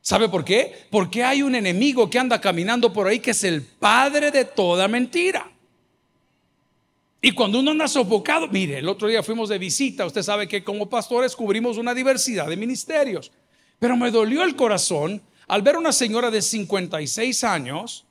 ¿Sabe 0.00 0.28
por 0.28 0.44
qué? 0.44 0.86
Porque 0.90 1.24
hay 1.24 1.42
un 1.42 1.54
enemigo 1.54 2.10
que 2.10 2.18
anda 2.18 2.40
caminando 2.40 2.92
por 2.92 3.06
ahí 3.06 3.20
que 3.20 3.30
es 3.30 3.42
el 3.44 3.62
padre 3.62 4.30
de 4.30 4.44
toda 4.44 4.86
mentira. 4.86 5.50
Y 7.20 7.32
cuando 7.32 7.60
uno 7.60 7.70
anda 7.70 7.88
sofocado, 7.88 8.48
mire, 8.48 8.78
el 8.78 8.88
otro 8.88 9.08
día 9.08 9.22
fuimos 9.22 9.48
de 9.48 9.58
visita, 9.58 10.06
usted 10.06 10.22
sabe 10.22 10.46
que 10.46 10.62
como 10.62 10.88
pastores 10.88 11.34
cubrimos 11.34 11.78
una 11.78 11.94
diversidad 11.94 12.46
de 12.46 12.56
ministerios, 12.56 13.32
pero 13.78 13.96
me 13.96 14.10
dolió 14.10 14.42
el 14.42 14.54
corazón 14.54 15.22
al 15.48 15.62
ver 15.62 15.76
una 15.76 15.92
señora 15.92 16.30
de 16.30 16.42
56 16.42 17.44
años 17.44 18.04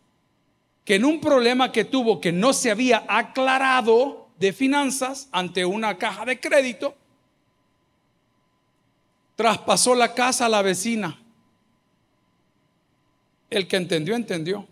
que 0.83 0.95
en 0.95 1.05
un 1.05 1.19
problema 1.19 1.71
que 1.71 1.85
tuvo 1.85 2.21
que 2.21 2.31
no 2.31 2.53
se 2.53 2.71
había 2.71 3.05
aclarado 3.07 4.29
de 4.37 4.53
finanzas 4.53 5.29
ante 5.31 5.65
una 5.65 5.97
caja 5.97 6.25
de 6.25 6.39
crédito, 6.39 6.95
traspasó 9.35 9.95
la 9.95 10.13
casa 10.13 10.45
a 10.45 10.49
la 10.49 10.61
vecina. 10.61 11.19
El 13.49 13.67
que 13.67 13.77
entendió, 13.77 14.15
entendió. 14.15 14.67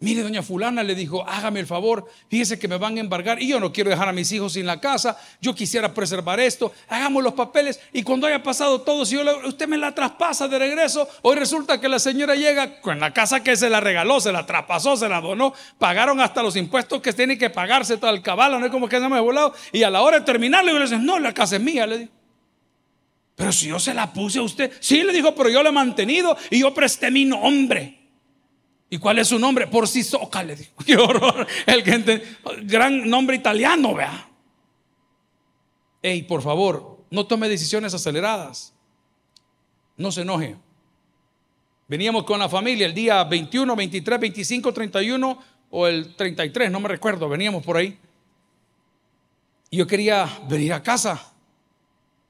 Mire, 0.00 0.22
doña 0.22 0.44
fulana 0.44 0.84
le 0.84 0.94
dijo, 0.94 1.28
hágame 1.28 1.58
el 1.58 1.66
favor, 1.66 2.06
fíjese 2.30 2.56
que 2.56 2.68
me 2.68 2.78
van 2.78 2.96
a 2.96 3.00
embargar 3.00 3.42
y 3.42 3.48
yo 3.48 3.58
no 3.58 3.72
quiero 3.72 3.90
dejar 3.90 4.08
a 4.08 4.12
mis 4.12 4.30
hijos 4.30 4.52
sin 4.52 4.64
la 4.64 4.80
casa, 4.80 5.18
yo 5.40 5.56
quisiera 5.56 5.92
preservar 5.92 6.38
esto, 6.38 6.72
hagamos 6.88 7.24
los 7.24 7.34
papeles 7.34 7.80
y 7.92 8.04
cuando 8.04 8.28
haya 8.28 8.40
pasado 8.40 8.80
todo, 8.82 9.04
si 9.04 9.16
usted 9.16 9.66
me 9.66 9.76
la 9.76 9.92
traspasa 9.92 10.46
de 10.46 10.56
regreso, 10.56 11.08
hoy 11.22 11.34
resulta 11.34 11.80
que 11.80 11.88
la 11.88 11.98
señora 11.98 12.36
llega 12.36 12.80
con 12.80 13.00
la 13.00 13.12
casa 13.12 13.42
que 13.42 13.56
se 13.56 13.68
la 13.68 13.80
regaló, 13.80 14.20
se 14.20 14.30
la 14.30 14.46
traspasó, 14.46 14.96
se 14.96 15.08
la 15.08 15.20
donó, 15.20 15.52
pagaron 15.78 16.20
hasta 16.20 16.44
los 16.44 16.54
impuestos 16.54 17.02
que 17.02 17.12
tiene 17.12 17.36
que 17.36 17.50
pagarse 17.50 17.96
todo 17.96 18.12
el 18.12 18.22
caballo, 18.22 18.60
no 18.60 18.66
es 18.66 18.70
como 18.70 18.88
que 18.88 19.00
se 19.00 19.08
me 19.08 19.16
ha 19.16 19.20
volado 19.20 19.52
y 19.72 19.82
a 19.82 19.90
la 19.90 20.02
hora 20.02 20.20
de 20.20 20.24
terminarle 20.24 20.72
le 20.74 20.80
dicen, 20.80 21.04
no, 21.04 21.18
la 21.18 21.34
casa 21.34 21.56
es 21.56 21.62
mía, 21.62 21.88
le 21.88 21.98
digo. 21.98 22.12
Pero 23.34 23.50
si 23.50 23.66
yo 23.66 23.80
se 23.80 23.94
la 23.94 24.12
puse 24.12 24.38
a 24.38 24.42
usted, 24.42 24.72
sí 24.78 25.02
le 25.02 25.12
dijo, 25.12 25.34
pero 25.34 25.48
yo 25.48 25.60
la 25.64 25.70
he 25.70 25.72
mantenido 25.72 26.36
y 26.50 26.60
yo 26.60 26.72
presté 26.72 27.10
mi 27.10 27.24
nombre. 27.24 27.97
¿Y 28.90 28.98
cuál 28.98 29.18
es 29.18 29.28
su 29.28 29.38
nombre? 29.38 29.66
Por 29.66 29.86
si 29.86 30.02
soca, 30.02 30.42
le 30.42 30.56
dijo. 30.56 30.72
Qué 30.86 30.96
horror. 30.96 31.46
El 31.66 31.82
que 31.82 32.22
gran 32.62 33.08
nombre 33.08 33.36
italiano, 33.36 33.94
vea. 33.94 34.28
Ey, 36.02 36.22
por 36.22 36.42
favor, 36.42 37.04
no 37.10 37.26
tome 37.26 37.48
decisiones 37.48 37.92
aceleradas. 37.92 38.72
No 39.96 40.12
se 40.12 40.22
enoje. 40.22 40.56
Veníamos 41.88 42.24
con 42.24 42.38
la 42.38 42.48
familia 42.48 42.86
el 42.86 42.94
día 42.94 43.24
21, 43.24 43.74
23, 43.74 44.20
25, 44.20 44.72
31 44.72 45.38
o 45.70 45.86
el 45.86 46.14
33, 46.16 46.70
no 46.70 46.80
me 46.80 46.88
recuerdo, 46.88 47.28
veníamos 47.28 47.64
por 47.64 47.76
ahí. 47.76 47.98
Y 49.70 49.78
yo 49.78 49.86
quería 49.86 50.28
venir 50.48 50.72
a 50.72 50.82
casa. 50.82 51.32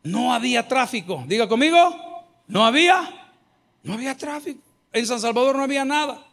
No 0.03 0.33
había 0.33 0.67
tráfico. 0.67 1.25
Diga 1.27 1.49
conmigo, 1.49 2.25
no 2.47 2.65
había, 2.65 3.31
no 3.83 3.95
había 3.95 4.17
tráfico. 4.17 4.61
En 4.93 5.07
San 5.07 5.21
Salvador 5.21 5.57
no 5.57 5.65
había 5.65 5.85
nada. 5.85 6.28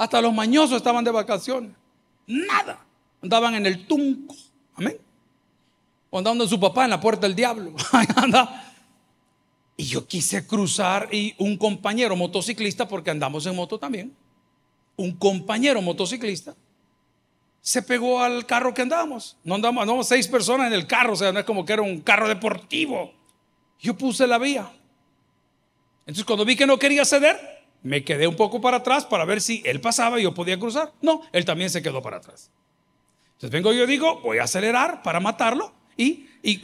Hasta 0.00 0.22
los 0.22 0.32
mañosos 0.32 0.78
estaban 0.78 1.04
de 1.04 1.10
vacaciones. 1.10 1.72
Nada. 2.26 2.82
Andaban 3.20 3.54
en 3.54 3.66
el 3.66 3.86
tunco. 3.86 4.34
Amén. 4.74 4.96
O 6.08 6.16
andando 6.16 6.44
en 6.44 6.48
su 6.48 6.58
papá 6.58 6.84
en 6.84 6.90
la 6.90 6.98
puerta 6.98 7.26
del 7.26 7.36
diablo. 7.36 7.74
y 9.76 9.84
yo 9.84 10.06
quise 10.06 10.46
cruzar 10.46 11.10
y 11.12 11.34
un 11.36 11.58
compañero 11.58 12.16
motociclista, 12.16 12.88
porque 12.88 13.10
andamos 13.10 13.44
en 13.44 13.54
moto 13.54 13.78
también, 13.78 14.16
un 14.96 15.12
compañero 15.12 15.82
motociclista 15.82 16.56
se 17.60 17.82
pegó 17.82 18.22
al 18.22 18.46
carro 18.46 18.72
que 18.72 18.80
andamos. 18.80 19.36
No 19.44 19.56
andamos, 19.56 19.82
andamos 19.82 20.08
seis 20.08 20.26
personas 20.26 20.68
en 20.68 20.72
el 20.72 20.86
carro, 20.86 21.12
o 21.12 21.16
sea, 21.16 21.30
no 21.30 21.40
es 21.40 21.44
como 21.44 21.66
que 21.66 21.74
era 21.74 21.82
un 21.82 22.00
carro 22.00 22.26
deportivo. 22.26 23.12
Yo 23.78 23.98
puse 23.98 24.26
la 24.26 24.38
vía. 24.38 24.72
Entonces 26.06 26.24
cuando 26.24 26.46
vi 26.46 26.56
que 26.56 26.64
no 26.64 26.78
quería 26.78 27.04
ceder, 27.04 27.59
me 27.82 28.04
quedé 28.04 28.26
un 28.26 28.36
poco 28.36 28.60
para 28.60 28.78
atrás 28.78 29.06
para 29.06 29.24
ver 29.24 29.40
si 29.40 29.62
él 29.64 29.80
pasaba 29.80 30.20
y 30.20 30.24
yo 30.24 30.34
podía 30.34 30.58
cruzar. 30.58 30.92
No, 31.00 31.22
él 31.32 31.44
también 31.44 31.70
se 31.70 31.82
quedó 31.82 32.02
para 32.02 32.18
atrás. 32.18 32.50
Entonces 33.32 33.50
vengo 33.50 33.72
yo 33.72 33.86
digo, 33.86 34.20
voy 34.20 34.38
a 34.38 34.44
acelerar 34.44 35.02
para 35.02 35.20
matarlo 35.20 35.72
y, 35.96 36.28
y, 36.42 36.60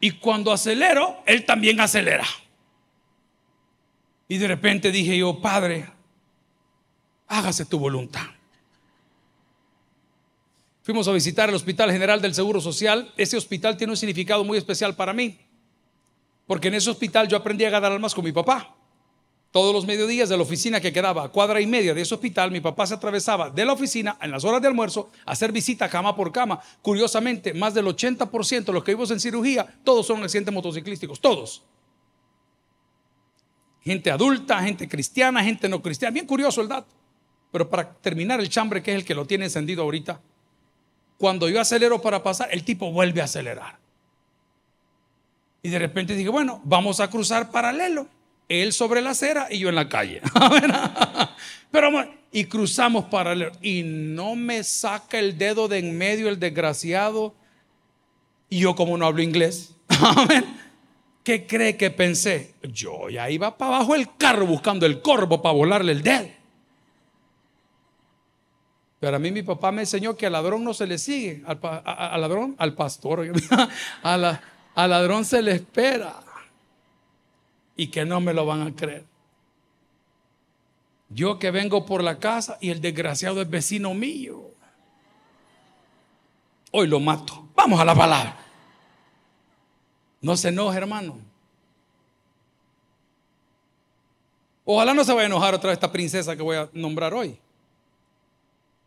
y 0.00 0.10
cuando 0.12 0.52
acelero, 0.52 1.22
él 1.26 1.44
también 1.44 1.80
acelera. 1.80 2.26
Y 4.28 4.38
de 4.38 4.48
repente 4.48 4.90
dije 4.90 5.18
yo, 5.18 5.40
Padre, 5.40 5.86
hágase 7.26 7.66
tu 7.66 7.78
voluntad. 7.78 8.26
Fuimos 10.82 11.08
a 11.08 11.12
visitar 11.12 11.48
el 11.48 11.54
Hospital 11.54 11.90
General 11.90 12.20
del 12.20 12.34
Seguro 12.34 12.60
Social. 12.60 13.12
Ese 13.16 13.36
hospital 13.36 13.76
tiene 13.76 13.92
un 13.92 13.96
significado 13.96 14.44
muy 14.44 14.58
especial 14.58 14.94
para 14.94 15.12
mí, 15.12 15.38
porque 16.46 16.68
en 16.68 16.74
ese 16.74 16.90
hospital 16.90 17.28
yo 17.28 17.36
aprendí 17.36 17.64
a 17.64 17.70
ganar 17.70 17.92
almas 17.92 18.14
con 18.14 18.24
mi 18.24 18.32
papá. 18.32 18.74
Todos 19.54 19.72
los 19.72 19.86
mediodías 19.86 20.28
de 20.28 20.36
la 20.36 20.42
oficina 20.42 20.80
que 20.80 20.92
quedaba 20.92 21.22
a 21.22 21.28
cuadra 21.28 21.60
y 21.60 21.66
media 21.68 21.94
de 21.94 22.00
ese 22.00 22.12
hospital, 22.12 22.50
mi 22.50 22.60
papá 22.60 22.88
se 22.88 22.94
atravesaba 22.94 23.50
de 23.50 23.64
la 23.64 23.72
oficina 23.72 24.18
en 24.20 24.32
las 24.32 24.42
horas 24.42 24.60
de 24.60 24.66
almuerzo 24.66 25.12
a 25.24 25.30
hacer 25.30 25.52
visita 25.52 25.88
cama 25.88 26.16
por 26.16 26.32
cama. 26.32 26.60
Curiosamente, 26.82 27.54
más 27.54 27.72
del 27.72 27.86
80% 27.86 28.64
de 28.64 28.72
los 28.72 28.82
que 28.82 28.90
vivimos 28.90 29.12
en 29.12 29.20
cirugía, 29.20 29.64
todos 29.84 30.08
son 30.08 30.24
accidentes 30.24 30.52
motociclísticos, 30.52 31.20
todos. 31.20 31.62
Gente 33.80 34.10
adulta, 34.10 34.60
gente 34.60 34.88
cristiana, 34.88 35.44
gente 35.44 35.68
no 35.68 35.80
cristiana. 35.80 36.12
Bien 36.12 36.26
curioso 36.26 36.60
el 36.60 36.66
dato. 36.66 36.92
Pero 37.52 37.70
para 37.70 37.94
terminar 37.94 38.40
el 38.40 38.48
chambre, 38.48 38.82
que 38.82 38.90
es 38.90 38.96
el 38.96 39.04
que 39.04 39.14
lo 39.14 39.24
tiene 39.24 39.44
encendido 39.44 39.84
ahorita, 39.84 40.20
cuando 41.16 41.48
yo 41.48 41.60
acelero 41.60 42.02
para 42.02 42.24
pasar, 42.24 42.48
el 42.50 42.64
tipo 42.64 42.90
vuelve 42.90 43.20
a 43.20 43.26
acelerar. 43.26 43.78
Y 45.62 45.68
de 45.68 45.78
repente 45.78 46.16
dije, 46.16 46.28
bueno, 46.28 46.60
vamos 46.64 46.98
a 46.98 47.08
cruzar 47.08 47.52
paralelo. 47.52 48.08
Él 48.48 48.72
sobre 48.72 49.00
la 49.00 49.10
acera 49.10 49.48
y 49.50 49.58
yo 49.58 49.68
en 49.68 49.74
la 49.74 49.88
calle. 49.88 50.20
Pero 51.70 51.90
y 52.30 52.46
cruzamos 52.46 53.06
paralelo. 53.06 53.52
Y 53.62 53.82
no 53.84 54.34
me 54.34 54.64
saca 54.64 55.18
el 55.18 55.38
dedo 55.38 55.68
de 55.68 55.78
en 55.78 55.96
medio 55.96 56.28
el 56.28 56.38
desgraciado. 56.40 57.34
Y 58.50 58.60
yo 58.60 58.74
como 58.74 58.98
no 58.98 59.06
hablo 59.06 59.22
inglés. 59.22 59.74
¿Qué 61.24 61.46
cree 61.46 61.76
que 61.76 61.90
pensé? 61.90 62.54
Yo 62.62 63.08
ya 63.08 63.30
iba 63.30 63.56
para 63.56 63.76
abajo 63.76 63.94
el 63.94 64.14
carro 64.16 64.46
buscando 64.46 64.84
el 64.84 65.00
corvo 65.00 65.40
para 65.40 65.54
volarle 65.54 65.92
el 65.92 66.02
dedo. 66.02 66.28
Pero 69.00 69.16
a 69.16 69.18
mí 69.20 69.30
mi 69.30 69.42
papá 69.42 69.70
me 69.70 69.82
enseñó 69.82 70.16
que 70.16 70.26
al 70.26 70.32
ladrón 70.32 70.64
no 70.64 70.74
se 70.74 70.86
le 70.86 70.98
sigue. 70.98 71.42
Al, 71.46 72.20
ladrón, 72.20 72.56
al 72.58 72.74
pastor. 72.74 73.32
al 74.02 74.90
ladrón 74.90 75.24
se 75.24 75.40
le 75.40 75.52
espera 75.52 76.23
y 77.76 77.88
que 77.88 78.04
no 78.04 78.20
me 78.20 78.32
lo 78.32 78.46
van 78.46 78.62
a 78.62 78.74
creer. 78.74 79.04
Yo 81.08 81.38
que 81.38 81.50
vengo 81.50 81.84
por 81.86 82.02
la 82.02 82.18
casa 82.18 82.58
y 82.60 82.70
el 82.70 82.80
desgraciado 82.80 83.40
es 83.40 83.48
vecino 83.48 83.94
mío. 83.94 84.50
Hoy 86.72 86.88
lo 86.88 86.98
mato. 86.98 87.48
Vamos 87.54 87.78
a 87.80 87.84
la 87.84 87.94
palabra. 87.94 88.36
No 90.20 90.36
se 90.36 90.48
enoje, 90.48 90.78
hermano. 90.78 91.18
Ojalá 94.64 94.94
no 94.94 95.04
se 95.04 95.12
vaya 95.12 95.24
a 95.24 95.26
enojar 95.26 95.54
otra 95.54 95.68
vez 95.68 95.76
esta 95.76 95.92
princesa 95.92 96.34
que 96.34 96.42
voy 96.42 96.56
a 96.56 96.68
nombrar 96.72 97.12
hoy. 97.12 97.38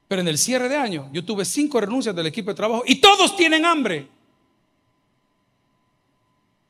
Pero 0.07 0.21
en 0.21 0.27
el 0.27 0.37
cierre 0.37 0.67
de 0.69 0.75
año 0.75 1.09
yo 1.11 1.23
tuve 1.23 1.45
cinco 1.45 1.79
renuncias 1.79 2.15
del 2.15 2.27
equipo 2.27 2.49
de 2.49 2.55
trabajo 2.55 2.83
y 2.85 2.95
todos 2.99 3.35
tienen 3.35 3.65
hambre. 3.65 4.07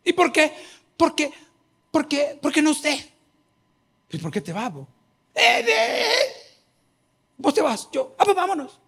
¿Y 0.03 0.13
por 0.13 0.31
qué? 0.31 0.53
Porque 0.97 1.31
¿Por 1.97 2.07
qué? 2.07 2.37
¿Por 2.39 2.53
qué 2.53 2.61
no 2.61 2.69
usted? 2.69 2.95
¿Y 4.11 4.19
por 4.19 4.29
qué 4.29 4.39
te 4.39 4.53
vas 4.53 4.71
vos? 4.71 4.87
Vos 7.37 7.55
te 7.55 7.61
vas, 7.63 7.89
yo, 7.91 8.15
ah, 8.19 8.23
pues 8.23 8.35
vámonos. 8.35 8.79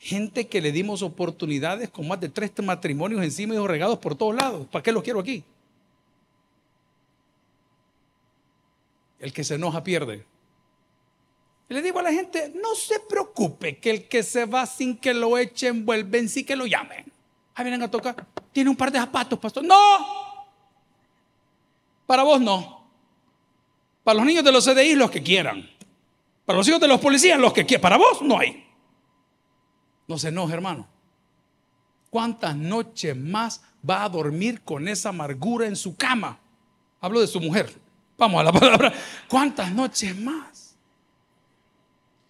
Gente 0.00 0.48
que 0.48 0.60
le 0.60 0.72
dimos 0.72 1.02
oportunidades 1.02 1.88
con 1.88 2.08
más 2.08 2.18
de 2.18 2.30
tres 2.30 2.50
matrimonios 2.64 3.22
encima 3.22 3.54
y 3.54 3.64
regados 3.64 4.00
por 4.00 4.16
todos 4.16 4.34
lados. 4.34 4.66
¿Para 4.66 4.82
qué 4.82 4.90
los 4.90 5.04
quiero 5.04 5.20
aquí? 5.20 5.44
El 9.20 9.32
que 9.32 9.44
se 9.44 9.54
enoja 9.54 9.84
pierde. 9.84 10.26
Y 11.68 11.74
le 11.74 11.80
digo 11.80 12.00
a 12.00 12.02
la 12.02 12.12
gente, 12.12 12.52
no 12.60 12.74
se 12.74 12.98
preocupe 12.98 13.78
que 13.78 13.90
el 13.90 14.08
que 14.08 14.24
se 14.24 14.46
va 14.46 14.66
sin 14.66 14.96
que 14.96 15.14
lo 15.14 15.38
echen, 15.38 15.86
vuelven, 15.86 16.28
sí 16.28 16.42
que 16.42 16.56
lo 16.56 16.66
llamen. 16.66 17.04
Ahí 17.54 17.62
vienen 17.62 17.84
a 17.84 17.88
tocar. 17.88 18.26
Tiene 18.50 18.68
un 18.68 18.76
par 18.76 18.90
de 18.90 18.98
zapatos, 18.98 19.38
pastor. 19.38 19.62
No, 19.62 20.27
para 22.08 22.22
vos 22.22 22.40
no. 22.40 22.88
Para 24.02 24.16
los 24.16 24.26
niños 24.26 24.42
de 24.42 24.50
los 24.50 24.64
CDI, 24.64 24.94
los 24.94 25.10
que 25.10 25.22
quieran. 25.22 25.68
Para 26.46 26.56
los 26.56 26.66
hijos 26.66 26.80
de 26.80 26.88
los 26.88 26.98
policías, 26.98 27.38
los 27.38 27.52
que 27.52 27.66
quieran. 27.66 27.82
Para 27.82 27.98
vos 27.98 28.22
no 28.22 28.38
hay. 28.38 28.66
No 30.06 30.16
se 30.16 30.28
enoje, 30.28 30.54
hermano. 30.54 30.88
¿Cuántas 32.08 32.56
noches 32.56 33.14
más 33.14 33.62
va 33.88 34.04
a 34.04 34.08
dormir 34.08 34.62
con 34.62 34.88
esa 34.88 35.10
amargura 35.10 35.66
en 35.66 35.76
su 35.76 35.96
cama? 35.96 36.38
Hablo 37.02 37.20
de 37.20 37.26
su 37.26 37.42
mujer. 37.42 37.78
Vamos 38.16 38.40
a 38.40 38.44
la 38.44 38.52
palabra. 38.58 38.90
¿Cuántas 39.28 39.70
noches 39.70 40.18
más? 40.18 40.76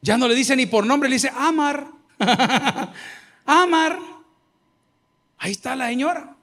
Ya 0.03 0.19
no 0.19 0.27
le 0.27 0.35
dice 0.35 0.57
ni 0.57 0.67
por 0.67 0.85
nombre, 0.85 1.09
le 1.09 1.15
dice 1.15 1.31
Amar. 1.33 1.87
Amar. 3.47 3.97
Ahí 5.39 5.53
está 5.53 5.77
la 5.77 5.87
señora, 5.87 6.35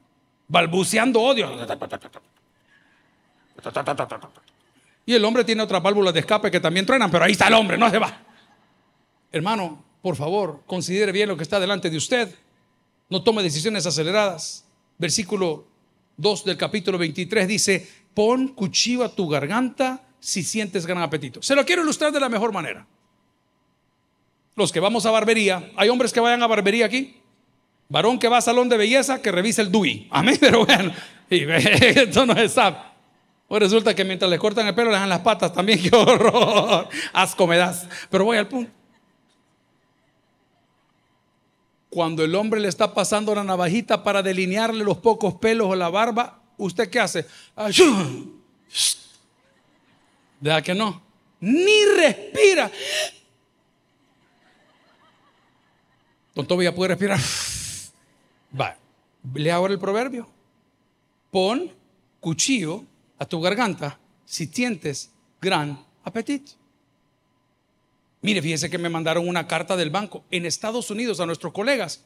balbuceando 0.48 1.20
odio. 1.22 1.50
Y 5.06 5.14
el 5.14 5.24
hombre 5.24 5.44
tiene 5.44 5.62
otras 5.62 5.82
válvulas 5.82 6.14
de 6.14 6.22
escape 6.22 6.50
que 6.50 6.60
también 6.60 6.86
truenan, 6.86 7.12
pero 7.12 7.26
ahí 7.26 7.34
está 7.34 7.48
el 7.48 7.54
hombre, 7.54 7.78
no 7.78 7.90
se 7.90 8.00
va. 8.00 8.22
Hermano, 9.32 9.84
por 10.02 10.16
favor, 10.16 10.64
considere 10.66 11.12
bien 11.12 11.30
lo 11.30 11.38
que 11.38 11.44
está 11.44 11.60
delante 11.60 11.90
de 11.90 11.98
usted. 11.98 12.34
No 13.10 13.24
tome 13.24 13.44
decisiones 13.44 13.86
aceleradas. 13.86 14.66
Versículo 14.98 15.68
2 16.18 16.46
del 16.46 16.58
capítulo 16.58 16.98
23 16.98 17.48
dice, 17.48 17.88
pon 18.14 18.50
cuchillo 18.50 19.04
a 19.04 19.10
tu 19.10 19.28
garganta 19.28 20.04
si 20.20 20.44
sientes 20.44 20.86
gran 20.86 21.04
apetito. 21.04 21.42
Se 21.42 21.56
lo 21.56 21.66
quiero 21.66 21.84
ilustrar 21.84 22.12
de 22.12 22.20
la 22.20 22.30
mejor 22.30 22.52
manera. 22.52 22.88
Los 24.56 24.72
que 24.72 24.80
vamos 24.80 25.06
a 25.06 25.12
barbería, 25.12 25.72
¿hay 25.76 25.90
hombres 25.90 26.14
que 26.14 26.20
vayan 26.20 26.42
a 26.42 26.48
barbería 26.48 26.86
aquí? 26.86 27.18
Varón 27.90 28.18
que 28.18 28.28
va 28.28 28.38
a 28.38 28.42
salón 28.42 28.70
de 28.70 28.78
belleza, 28.78 29.22
que 29.22 29.32
revise 29.32 29.62
el 29.62 29.72
DUI. 29.72 30.08
Amén, 30.10 30.38
pero 30.40 30.66
bueno, 30.66 30.92
esto 31.30 32.26
no 32.26 32.34
es. 32.34 32.56
Pues 33.48 33.62
resulta 33.62 33.94
que 33.94 34.04
mientras 34.04 34.30
le 34.30 34.40
cortan 34.40 34.68
el 34.68 34.74
pelo 34.74 34.92
le 34.92 34.98
dan 34.98 35.10
las 35.10 35.20
patas 35.20 35.54
también. 35.54 35.82
¡Qué 35.84 35.96
horror! 35.96 36.88
Asco 37.14 37.46
me 37.48 37.58
das. 37.58 37.88
Pero 38.10 38.26
voy 38.26 38.38
al 38.38 38.48
punto. 38.48 38.72
Cuando 41.90 42.24
el 42.24 42.36
hombre 42.36 42.60
le 42.60 42.68
está 42.68 42.94
pasando 42.94 43.34
la 43.34 43.44
navajita 43.44 44.04
para 44.04 44.22
delinearle 44.22 44.84
los 44.84 44.98
pocos 44.98 45.36
pelos 45.36 45.68
o 45.70 45.76
la 45.76 45.90
barba, 45.90 46.42
¿usted 46.58 46.90
qué 46.90 47.00
hace? 47.00 47.26
¿Deja 50.42 50.62
que 50.62 50.74
no? 50.74 51.02
Ni 51.40 51.86
respira. 51.98 52.70
Don 56.34 56.46
Toby 56.46 56.66
ya 56.66 56.76
puede 56.76 56.90
respirar. 56.90 57.20
Va. 58.60 58.76
Le 59.34 59.52
ahora 59.52 59.72
el 59.72 59.80
proverbio. 59.80 60.28
Pon 61.32 61.72
cuchillo 62.20 62.84
a 63.18 63.26
tu 63.26 63.42
garganta 63.42 64.00
si 64.26 64.48
sientes 64.48 65.12
gran 65.42 65.84
apetito. 66.04 66.54
Mire, 68.22 68.42
fíjese 68.42 68.70
que 68.70 68.78
me 68.78 68.90
mandaron 68.90 69.28
una 69.28 69.48
carta 69.48 69.78
del 69.78 69.92
banco 69.92 70.24
en 70.32 70.46
Estados 70.46 70.90
Unidos 70.90 71.20
a 71.20 71.26
nuestros 71.26 71.54
colegas. 71.54 72.04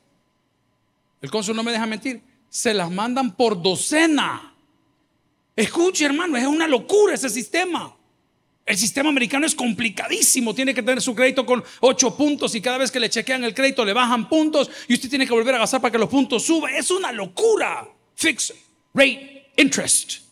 El 1.21 1.31
cónsul 1.31 1.55
no 1.55 1.63
me 1.63 1.71
deja 1.71 1.85
mentir. 1.85 2.21
Se 2.49 2.73
las 2.73 2.91
mandan 2.91 3.35
por 3.35 3.61
docena. 3.61 4.53
Escuche, 5.55 6.05
hermano, 6.05 6.37
es 6.37 6.45
una 6.45 6.67
locura 6.67 7.13
ese 7.13 7.29
sistema. 7.29 7.95
El 8.65 8.77
sistema 8.77 9.09
americano 9.09 9.45
es 9.45 9.55
complicadísimo. 9.55 10.53
Tiene 10.53 10.73
que 10.73 10.83
tener 10.83 11.01
su 11.01 11.15
crédito 11.15 11.45
con 11.45 11.63
ocho 11.79 12.15
puntos 12.15 12.53
y 12.53 12.61
cada 12.61 12.77
vez 12.77 12.91
que 12.91 12.99
le 12.99 13.09
chequean 13.09 13.43
el 13.43 13.53
crédito 13.53 13.83
le 13.83 13.93
bajan 13.93 14.29
puntos 14.29 14.69
y 14.87 14.93
usted 14.93 15.09
tiene 15.09 15.25
que 15.25 15.33
volver 15.33 15.55
a 15.55 15.59
gastar 15.59 15.81
para 15.81 15.91
que 15.91 15.97
los 15.97 16.09
puntos 16.09 16.43
suban. 16.43 16.75
Es 16.75 16.91
una 16.91 17.11
locura. 17.11 17.87
Fix 18.15 18.53
rate 18.93 19.51
interest. 19.57 20.28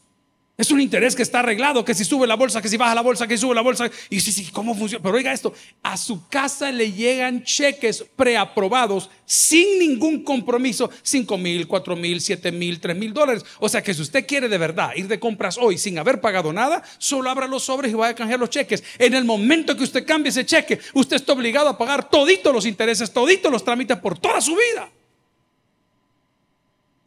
Es 0.58 0.72
un 0.72 0.82
interés 0.82 1.16
que 1.16 1.22
está 1.22 1.42
arreglado, 1.42 1.86
que 1.86 1.94
si 1.94 2.04
sube 2.04 2.26
la 2.26 2.36
bolsa, 2.36 2.64
que 2.64 2.68
si 2.68 2.78
baja 2.78 2.96
la 2.96 3.04
bolsa, 3.04 3.28
que 3.28 3.38
si 3.38 3.42
sube 3.42 3.54
la 3.54 3.62
bolsa. 3.62 3.92
Y 4.10 4.20
sí, 4.20 4.32
sí, 4.32 4.50
¿cómo 4.52 4.74
funciona? 4.74 5.04
Pero 5.04 5.16
oiga 5.16 5.32
esto, 5.32 5.54
a 5.84 5.96
su 5.98 6.28
casa 6.30 6.72
le 6.72 6.92
llegan 6.92 7.44
cheques 7.44 8.04
preaprobados 8.16 9.12
sin 9.24 9.78
ningún 9.78 10.24
compromiso, 10.24 10.90
5 11.04 11.38
mil, 11.38 11.68
4 11.68 11.96
mil, 11.96 12.20
7 12.20 12.52
mil, 12.52 12.80
3 12.80 12.98
mil 12.98 13.14
dólares. 13.14 13.46
O 13.60 13.70
sea 13.70 13.84
que 13.84 13.94
si 13.94 14.02
usted 14.02 14.26
quiere 14.26 14.50
de 14.50 14.58
verdad 14.58 14.96
ir 14.96 15.08
de 15.08 15.20
compras 15.20 15.60
hoy 15.62 15.78
sin 15.78 16.00
haber 16.00 16.22
pagado 16.22 16.52
nada, 16.52 16.82
solo 16.98 17.30
abra 17.30 17.46
los 17.46 17.62
sobres 17.62 17.92
y 17.92 17.96
vaya 17.96 18.14
a 18.14 18.16
canjear 18.16 18.40
los 18.40 18.50
cheques. 18.50 18.84
En 18.98 19.14
el 19.14 19.26
momento 19.26 19.78
que 19.78 19.84
usted 19.84 20.08
cambie 20.08 20.32
ese 20.32 20.44
cheque, 20.44 20.80
usted 20.96 21.18
está 21.18 21.34
obligado 21.34 21.70
a 21.70 21.78
pagar 21.78 22.10
toditos 22.10 22.52
los 22.52 22.66
intereses, 22.66 23.14
toditos 23.14 23.52
los 23.52 23.64
trámites 23.64 23.98
por 23.98 24.18
toda 24.18 24.42
su 24.42 24.56
vida. 24.56 24.90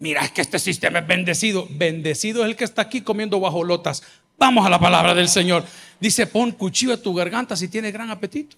Mira, 0.00 0.24
es 0.24 0.32
que 0.32 0.40
este 0.40 0.58
sistema 0.58 0.98
es 0.98 1.06
bendecido. 1.06 1.68
Bendecido 1.70 2.42
es 2.42 2.50
el 2.50 2.56
que 2.56 2.64
está 2.64 2.82
aquí 2.82 3.02
comiendo 3.02 3.36
guajolotas. 3.36 4.02
Vamos 4.38 4.66
a 4.66 4.70
la 4.70 4.80
palabra 4.80 5.14
del 5.14 5.28
Señor. 5.28 5.64
Dice, 6.00 6.26
pon 6.26 6.52
cuchillo 6.52 6.94
a 6.94 6.96
tu 6.96 7.14
garganta 7.14 7.54
si 7.54 7.68
tienes 7.68 7.92
gran 7.92 8.10
apetito. 8.10 8.56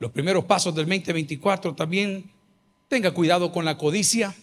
Los 0.00 0.10
primeros 0.10 0.44
pasos 0.44 0.74
del 0.74 0.86
2024 0.86 1.74
también, 1.74 2.30
tenga 2.88 3.12
cuidado 3.12 3.52
con 3.52 3.64
la 3.64 3.78
codicia, 3.78 4.34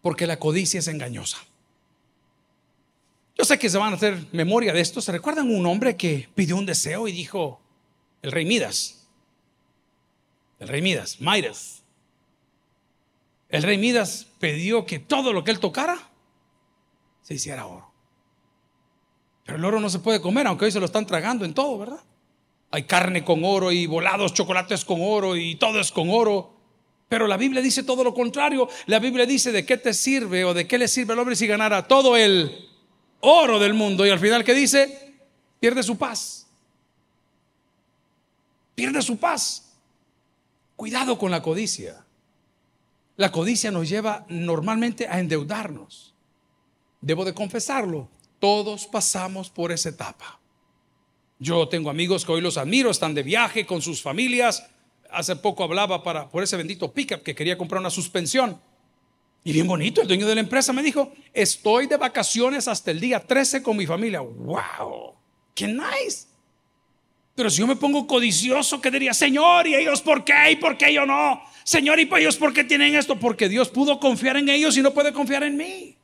porque 0.00 0.26
la 0.26 0.38
codicia 0.38 0.80
es 0.80 0.88
engañosa. 0.88 1.38
Yo 3.36 3.44
sé 3.44 3.58
que 3.58 3.68
se 3.68 3.78
van 3.78 3.92
a 3.92 3.96
hacer 3.96 4.26
memoria 4.32 4.72
de 4.72 4.80
esto. 4.80 5.00
¿Se 5.00 5.12
recuerdan 5.12 5.50
un 5.50 5.66
hombre 5.66 5.96
que 5.96 6.28
pidió 6.34 6.56
un 6.56 6.66
deseo 6.66 7.06
y 7.06 7.12
dijo, 7.12 7.60
el 8.22 8.32
rey 8.32 8.46
Midas, 8.46 9.06
el 10.58 10.68
rey 10.68 10.82
Midas, 10.82 11.20
Midas, 11.20 11.77
el 13.48 13.62
rey 13.62 13.78
Midas 13.78 14.26
pidió 14.38 14.84
que 14.84 14.98
todo 14.98 15.32
lo 15.32 15.44
que 15.44 15.50
él 15.50 15.60
tocara 15.60 15.98
se 17.22 17.34
hiciera 17.34 17.66
oro. 17.66 17.90
Pero 19.44 19.58
el 19.58 19.64
oro 19.64 19.80
no 19.80 19.88
se 19.88 19.98
puede 19.98 20.20
comer, 20.20 20.46
aunque 20.46 20.66
hoy 20.66 20.72
se 20.72 20.80
lo 20.80 20.86
están 20.86 21.06
tragando 21.06 21.44
en 21.44 21.54
todo, 21.54 21.78
¿verdad? 21.78 22.00
Hay 22.70 22.84
carne 22.84 23.24
con 23.24 23.44
oro 23.44 23.72
y 23.72 23.86
volados 23.86 24.34
chocolates 24.34 24.84
con 24.84 24.98
oro 25.00 25.36
y 25.36 25.54
todo 25.56 25.80
es 25.80 25.90
con 25.90 26.10
oro. 26.10 26.54
Pero 27.08 27.26
la 27.26 27.38
Biblia 27.38 27.62
dice 27.62 27.82
todo 27.82 28.04
lo 28.04 28.12
contrario. 28.12 28.68
La 28.84 28.98
Biblia 28.98 29.24
dice 29.24 29.50
de 29.52 29.64
qué 29.64 29.78
te 29.78 29.94
sirve 29.94 30.44
o 30.44 30.52
de 30.52 30.66
qué 30.66 30.76
le 30.76 30.86
sirve 30.86 31.14
al 31.14 31.18
hombre 31.18 31.36
si 31.36 31.46
ganara 31.46 31.88
todo 31.88 32.16
el 32.16 32.68
oro 33.20 33.58
del 33.58 33.72
mundo. 33.72 34.04
Y 34.04 34.10
al 34.10 34.18
final, 34.18 34.44
¿qué 34.44 34.52
dice? 34.52 35.14
Pierde 35.58 35.82
su 35.82 35.96
paz. 35.96 36.46
Pierde 38.74 39.00
su 39.00 39.16
paz. 39.16 39.72
Cuidado 40.76 41.18
con 41.18 41.30
la 41.30 41.40
codicia. 41.40 42.04
La 43.18 43.32
codicia 43.32 43.72
nos 43.72 43.88
lleva 43.88 44.24
normalmente 44.28 45.08
a 45.08 45.18
endeudarnos. 45.18 46.14
Debo 47.00 47.24
de 47.24 47.34
confesarlo, 47.34 48.08
todos 48.38 48.86
pasamos 48.86 49.50
por 49.50 49.72
esa 49.72 49.88
etapa. 49.88 50.38
Yo 51.40 51.66
tengo 51.66 51.90
amigos 51.90 52.24
que 52.24 52.30
hoy 52.30 52.40
los 52.40 52.56
admiro, 52.56 52.92
están 52.92 53.14
de 53.14 53.24
viaje 53.24 53.66
con 53.66 53.82
sus 53.82 54.00
familias. 54.00 54.70
Hace 55.10 55.34
poco 55.34 55.64
hablaba 55.64 56.04
para, 56.04 56.28
por 56.28 56.44
ese 56.44 56.56
bendito 56.56 56.92
pickup 56.92 57.24
que 57.24 57.34
quería 57.34 57.58
comprar 57.58 57.80
una 57.80 57.90
suspensión. 57.90 58.60
Y 59.42 59.52
bien 59.52 59.66
bonito, 59.66 60.00
el 60.00 60.06
dueño 60.06 60.28
de 60.28 60.36
la 60.36 60.40
empresa 60.40 60.72
me 60.72 60.84
dijo, 60.84 61.12
estoy 61.34 61.88
de 61.88 61.96
vacaciones 61.96 62.68
hasta 62.68 62.92
el 62.92 63.00
día 63.00 63.18
13 63.18 63.64
con 63.64 63.76
mi 63.76 63.86
familia. 63.86 64.20
¡Wow! 64.20 65.14
¡Qué 65.56 65.66
nice! 65.66 66.28
Pero 67.38 67.50
si 67.50 67.60
yo 67.60 67.68
me 67.68 67.76
pongo 67.76 68.04
codicioso, 68.04 68.80
¿qué 68.80 68.90
diría? 68.90 69.14
Señor, 69.14 69.68
¿y 69.68 69.76
ellos 69.76 70.02
por 70.02 70.24
qué? 70.24 70.50
¿Y 70.50 70.56
por 70.56 70.76
qué 70.76 70.92
yo 70.92 71.06
no? 71.06 71.40
Señor, 71.62 72.00
¿y 72.00 72.10
ellos 72.16 72.36
por 72.36 72.52
qué 72.52 72.64
tienen 72.64 72.96
esto? 72.96 73.14
Porque 73.14 73.48
Dios 73.48 73.68
pudo 73.68 74.00
confiar 74.00 74.38
en 74.38 74.48
ellos 74.48 74.76
y 74.76 74.82
no 74.82 74.92
puede 74.92 75.12
confiar 75.12 75.44
en 75.44 75.56
mí. 75.56 75.94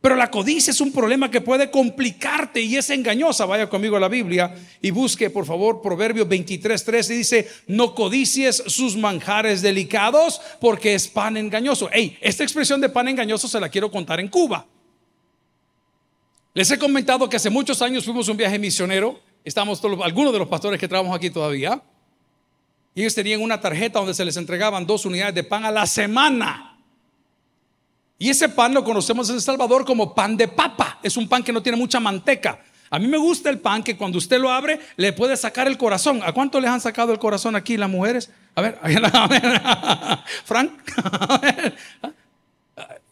Pero 0.00 0.16
la 0.16 0.28
codicia 0.28 0.72
es 0.72 0.80
un 0.80 0.90
problema 0.90 1.30
que 1.30 1.40
puede 1.40 1.70
complicarte 1.70 2.60
y 2.60 2.76
es 2.76 2.90
engañosa. 2.90 3.46
Vaya 3.46 3.68
conmigo 3.68 3.96
a 3.96 4.00
la 4.00 4.08
Biblia 4.08 4.52
y 4.82 4.90
busque, 4.90 5.30
por 5.30 5.46
favor, 5.46 5.80
Proverbios 5.80 6.26
23, 6.26 6.84
13. 6.84 7.14
Dice, 7.14 7.48
no 7.68 7.94
codicies 7.94 8.56
sus 8.66 8.96
manjares 8.96 9.62
delicados 9.62 10.40
porque 10.60 10.94
es 10.94 11.06
pan 11.06 11.36
engañoso. 11.36 11.88
Hey, 11.92 12.18
esta 12.20 12.42
expresión 12.42 12.80
de 12.80 12.88
pan 12.88 13.06
engañoso 13.06 13.46
se 13.46 13.60
la 13.60 13.68
quiero 13.68 13.88
contar 13.88 14.18
en 14.18 14.26
Cuba. 14.26 14.66
Les 16.54 16.68
he 16.72 16.76
comentado 16.76 17.28
que 17.28 17.36
hace 17.36 17.50
muchos 17.50 17.80
años 17.82 18.04
fuimos 18.04 18.26
un 18.26 18.36
viaje 18.36 18.58
misionero 18.58 19.29
Estamos 19.44 19.80
todos, 19.80 19.98
algunos 20.02 20.32
de 20.32 20.38
los 20.38 20.48
pastores 20.48 20.78
que 20.78 20.88
trabajamos 20.88 21.16
aquí 21.16 21.30
todavía. 21.30 21.82
Y 22.94 23.02
ellos 23.02 23.14
tenían 23.14 23.40
una 23.40 23.60
tarjeta 23.60 23.98
donde 23.98 24.14
se 24.14 24.24
les 24.24 24.36
entregaban 24.36 24.86
dos 24.86 25.06
unidades 25.06 25.34
de 25.34 25.44
pan 25.44 25.64
a 25.64 25.70
la 25.70 25.86
semana. 25.86 26.78
Y 28.18 28.28
ese 28.28 28.48
pan 28.50 28.74
lo 28.74 28.84
conocemos 28.84 29.30
en 29.30 29.36
El 29.36 29.40
Salvador 29.40 29.84
como 29.84 30.14
pan 30.14 30.36
de 30.36 30.48
papa. 30.48 30.98
Es 31.02 31.16
un 31.16 31.28
pan 31.28 31.42
que 31.42 31.52
no 31.52 31.62
tiene 31.62 31.78
mucha 31.78 32.00
manteca. 32.00 32.60
A 32.90 32.98
mí 32.98 33.06
me 33.06 33.16
gusta 33.16 33.48
el 33.48 33.60
pan 33.60 33.82
que 33.82 33.96
cuando 33.96 34.18
usted 34.18 34.38
lo 34.38 34.50
abre 34.50 34.80
le 34.96 35.12
puede 35.12 35.36
sacar 35.36 35.68
el 35.68 35.78
corazón. 35.78 36.20
¿A 36.24 36.32
cuánto 36.32 36.60
les 36.60 36.68
han 36.68 36.80
sacado 36.80 37.12
el 37.12 37.18
corazón 37.18 37.56
aquí 37.56 37.76
las 37.76 37.88
mujeres? 37.88 38.30
A 38.56 38.60
ver, 38.60 38.78
a 38.82 39.26
ver 39.28 39.60
Frank. 40.44 40.72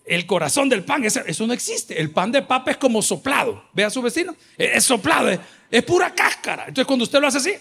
el 0.04 0.26
corazón 0.26 0.68
del 0.68 0.84
pan, 0.84 1.04
eso, 1.04 1.46
no 1.46 1.52
existe. 1.52 1.98
El 1.98 2.10
pan 2.10 2.32
de 2.32 2.42
papa 2.42 2.72
es 2.72 2.76
como 2.76 3.00
soplado. 3.00 3.64
Ve 3.72 3.84
a 3.84 3.90
su 3.90 4.02
vecino, 4.02 4.34
es 4.58 4.84
soplado, 4.84 5.30
es, 5.70 5.82
pura 5.84 6.14
cáscara. 6.14 6.66
Entonces 6.68 6.86
cuando 6.86 7.04
usted 7.04 7.20
lo 7.20 7.28
hace 7.28 7.38
así, 7.38 7.52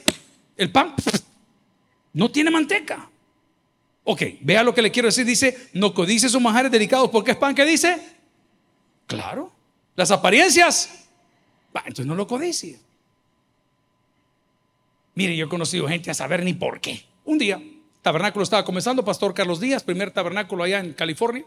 el 0.56 0.72
pan 0.72 0.93
no 2.13 2.32
tiene 2.32 2.50
manteca. 2.50 3.10
Ok, 4.04 4.22
vea 4.41 4.63
lo 4.63 4.74
que 4.74 4.82
le 4.82 4.91
quiero 4.91 5.08
decir. 5.08 5.26
Dice, 5.26 5.70
no 5.74 5.93
codice 5.93 6.30
sus 6.30 6.41
manjares 6.41 6.72
delicados 6.72 7.10
porque 7.10 7.32
es 7.32 7.38
pan 7.38 7.54
que 7.54 7.65
dice. 7.65 8.00
Claro, 9.06 9.52
las 9.96 10.12
apariencias. 10.12 11.08
entonces 11.74 12.06
no 12.06 12.15
lo 12.15 12.28
codice. 12.28 12.80
Mire, 15.15 15.36
yo 15.36 15.48
he 15.48 15.50
conocido 15.50 15.88
gente 15.88 16.12
a 16.12 16.13
saber 16.13 16.43
ni 16.43 16.54
por 16.54 16.80
qué. 16.80 17.06
Un 17.26 17.38
día, 17.38 17.62
tabernáculo 18.02 18.43
estaba 18.43 18.63
comenzando, 18.63 19.04
Pastor 19.04 19.34
Carlos 19.34 19.60
Díaz, 19.60 19.84
primer 19.84 20.12
tabernáculo 20.12 20.63
allá 20.63 20.80
en 20.80 20.93
California. 20.93 21.43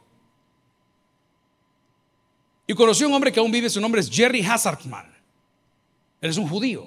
Y 2.66 2.74
conocí 2.74 3.04
a 3.04 3.06
un 3.06 3.14
hombre 3.14 3.32
que 3.32 3.40
aún 3.40 3.50
vive, 3.50 3.70
su 3.70 3.80
nombre 3.80 4.00
es 4.00 4.10
Jerry 4.10 4.44
Hazardman. 4.44 5.19
Él 6.20 6.30
es 6.30 6.36
un 6.36 6.48
judío. 6.48 6.86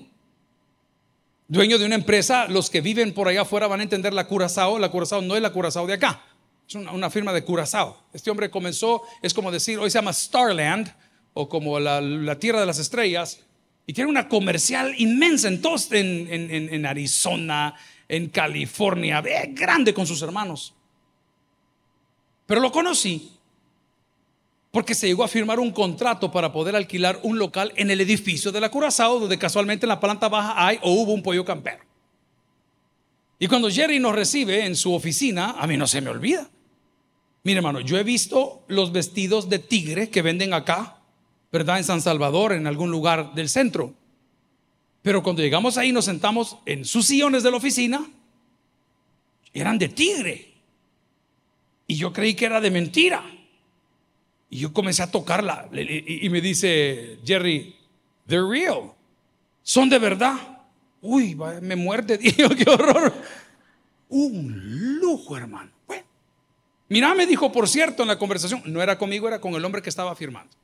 Dueño 1.47 1.77
de 1.77 1.85
una 1.85 1.95
empresa, 1.95 2.47
los 2.47 2.69
que 2.69 2.81
viven 2.81 3.13
por 3.13 3.27
allá 3.27 3.41
afuera 3.41 3.67
van 3.67 3.79
a 3.79 3.83
entender 3.83 4.13
la 4.13 4.27
Curazao. 4.27 4.79
La 4.79 4.89
Curazao 4.89 5.21
no 5.21 5.35
es 5.35 5.41
la 5.41 5.51
Curazao 5.51 5.85
de 5.85 5.93
acá. 5.93 6.21
Es 6.67 6.75
una, 6.75 7.09
firma 7.09 7.33
de 7.33 7.43
Curazao. 7.43 7.97
Este 8.13 8.31
hombre 8.31 8.49
comenzó, 8.49 9.03
es 9.21 9.33
como 9.33 9.51
decir, 9.51 9.77
hoy 9.77 9.89
se 9.89 9.97
llama 9.97 10.13
Starland 10.13 10.93
o 11.33 11.49
como 11.49 11.79
la, 11.79 12.39
Tierra 12.39 12.59
de 12.59 12.65
las 12.65 12.79
Estrellas. 12.79 13.41
Y 13.85 13.93
tiene 13.93 14.09
una 14.09 14.29
comercial 14.29 14.95
inmensa 14.97 15.49
en, 15.49 15.59
en, 15.61 16.51
en 16.73 16.85
Arizona, 16.85 17.75
en 18.07 18.29
California, 18.29 19.21
grande 19.49 19.93
con 19.93 20.07
sus 20.07 20.21
hermanos. 20.21 20.73
Pero 22.45 22.61
lo 22.61 22.71
conocí 22.71 23.33
porque 24.73 24.95
se 24.95 25.05
llegó 25.05 25.23
a 25.23 25.27
firmar 25.27 25.59
un 25.59 25.71
contrato 25.71 26.31
para 26.31 26.51
poder 26.51 26.75
alquilar 26.75 27.19
un 27.21 27.37
local 27.37 27.71
en 27.75 27.91
el 27.91 28.01
edificio 28.01 28.51
de 28.51 28.59
la 28.59 28.71
Curazao, 28.71 29.19
donde 29.19 29.37
casualmente 29.37 29.85
en 29.85 29.89
la 29.89 29.99
planta 29.99 30.29
baja 30.29 30.55
hay 30.57 30.79
o 30.81 30.93
hubo 30.93 31.13
un 31.13 31.21
pollo 31.21 31.45
campero. 31.45 31.83
Y 33.37 33.45
cuando 33.47 33.69
Jerry 33.69 33.99
nos 33.99 34.15
recibe 34.15 34.65
en 34.65 34.75
su 34.75 34.91
oficina, 34.91 35.51
a 35.59 35.67
mí 35.67 35.77
no 35.77 35.85
se 35.85 36.01
me 36.01 36.09
olvida. 36.09 36.49
Mire, 37.43 37.57
hermano, 37.57 37.81
yo 37.81 37.99
he 37.99 38.03
visto 38.03 38.63
los 38.67 38.91
vestidos 38.91 39.47
de 39.47 39.59
tigre 39.59 40.09
que 40.09 40.23
venden 40.23 40.55
acá, 40.55 40.97
¿verdad? 41.51 41.77
En 41.77 41.83
San 41.83 42.01
Salvador, 42.01 42.51
en 42.51 42.65
algún 42.65 42.89
lugar 42.89 43.35
del 43.35 43.49
centro. 43.49 43.93
Pero 45.03 45.21
cuando 45.21 45.43
llegamos 45.43 45.77
ahí, 45.77 45.91
nos 45.91 46.05
sentamos 46.05 46.57
en 46.65 46.83
sus 46.83 47.05
sillones 47.05 47.43
de 47.43 47.51
la 47.51 47.57
oficina, 47.57 48.09
eran 49.53 49.77
de 49.77 49.89
tigre. 49.89 50.51
Y 51.85 51.93
yo 51.93 52.11
creí 52.11 52.33
que 52.33 52.45
era 52.45 52.59
de 52.59 52.71
mentira. 52.71 53.23
Y 54.53 54.59
yo 54.59 54.71
comencé 54.71 55.01
a 55.01 55.09
tocarla. 55.09 55.67
Y 55.73 56.29
me 56.29 56.39
dice 56.39 57.17
Jerry, 57.25 57.75
they're 58.27 58.47
real. 58.47 58.91
Son 59.63 59.89
de 59.89 59.97
verdad. 59.97 60.35
Uy, 61.01 61.33
me 61.33 61.75
muerde, 61.75 62.17
Dios, 62.19 62.53
qué 62.55 62.69
horror. 62.69 63.11
Un 64.09 64.99
lujo, 64.99 65.35
hermano. 65.35 65.71
Bueno, 65.87 66.03
mira, 66.87 67.15
me 67.15 67.25
dijo, 67.25 67.51
por 67.51 67.67
cierto, 67.67 68.03
en 68.03 68.09
la 68.09 68.19
conversación, 68.19 68.61
no 68.67 68.79
era 68.79 68.95
conmigo, 68.95 69.27
era 69.27 69.41
con 69.41 69.55
el 69.55 69.65
hombre 69.65 69.81
que 69.81 69.89
estaba 69.89 70.15
firmando. 70.15 70.55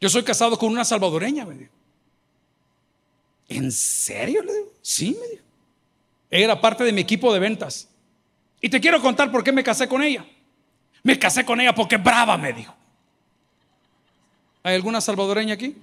Yo 0.00 0.08
soy 0.08 0.22
casado 0.22 0.56
con 0.56 0.70
una 0.70 0.84
salvadoreña, 0.84 1.44
me 1.44 1.56
dijo. 1.56 1.72
¿En 3.48 3.72
serio? 3.72 4.40
Le 4.44 4.52
digo, 4.52 4.72
sí, 4.82 5.16
me 5.20 5.26
dijo. 5.30 5.44
Era 6.30 6.60
parte 6.60 6.84
de 6.84 6.92
mi 6.92 7.00
equipo 7.00 7.34
de 7.34 7.40
ventas. 7.40 7.88
Y 8.60 8.68
te 8.68 8.80
quiero 8.80 9.02
contar 9.02 9.32
por 9.32 9.42
qué 9.42 9.50
me 9.50 9.64
casé 9.64 9.88
con 9.88 10.00
ella. 10.00 10.24
Me 11.02 11.18
casé 11.18 11.44
con 11.44 11.60
ella 11.60 11.74
porque 11.74 11.96
brava, 11.96 12.36
me 12.36 12.52
dijo. 12.52 12.74
¿Hay 14.62 14.74
alguna 14.74 15.00
salvadoreña 15.00 15.54
aquí? 15.54 15.76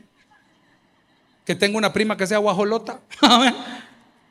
Que 1.45 1.55
tenga 1.55 1.77
una 1.77 1.91
prima 1.91 2.15
que 2.15 2.27
sea 2.27 2.37
guajolota. 2.37 3.01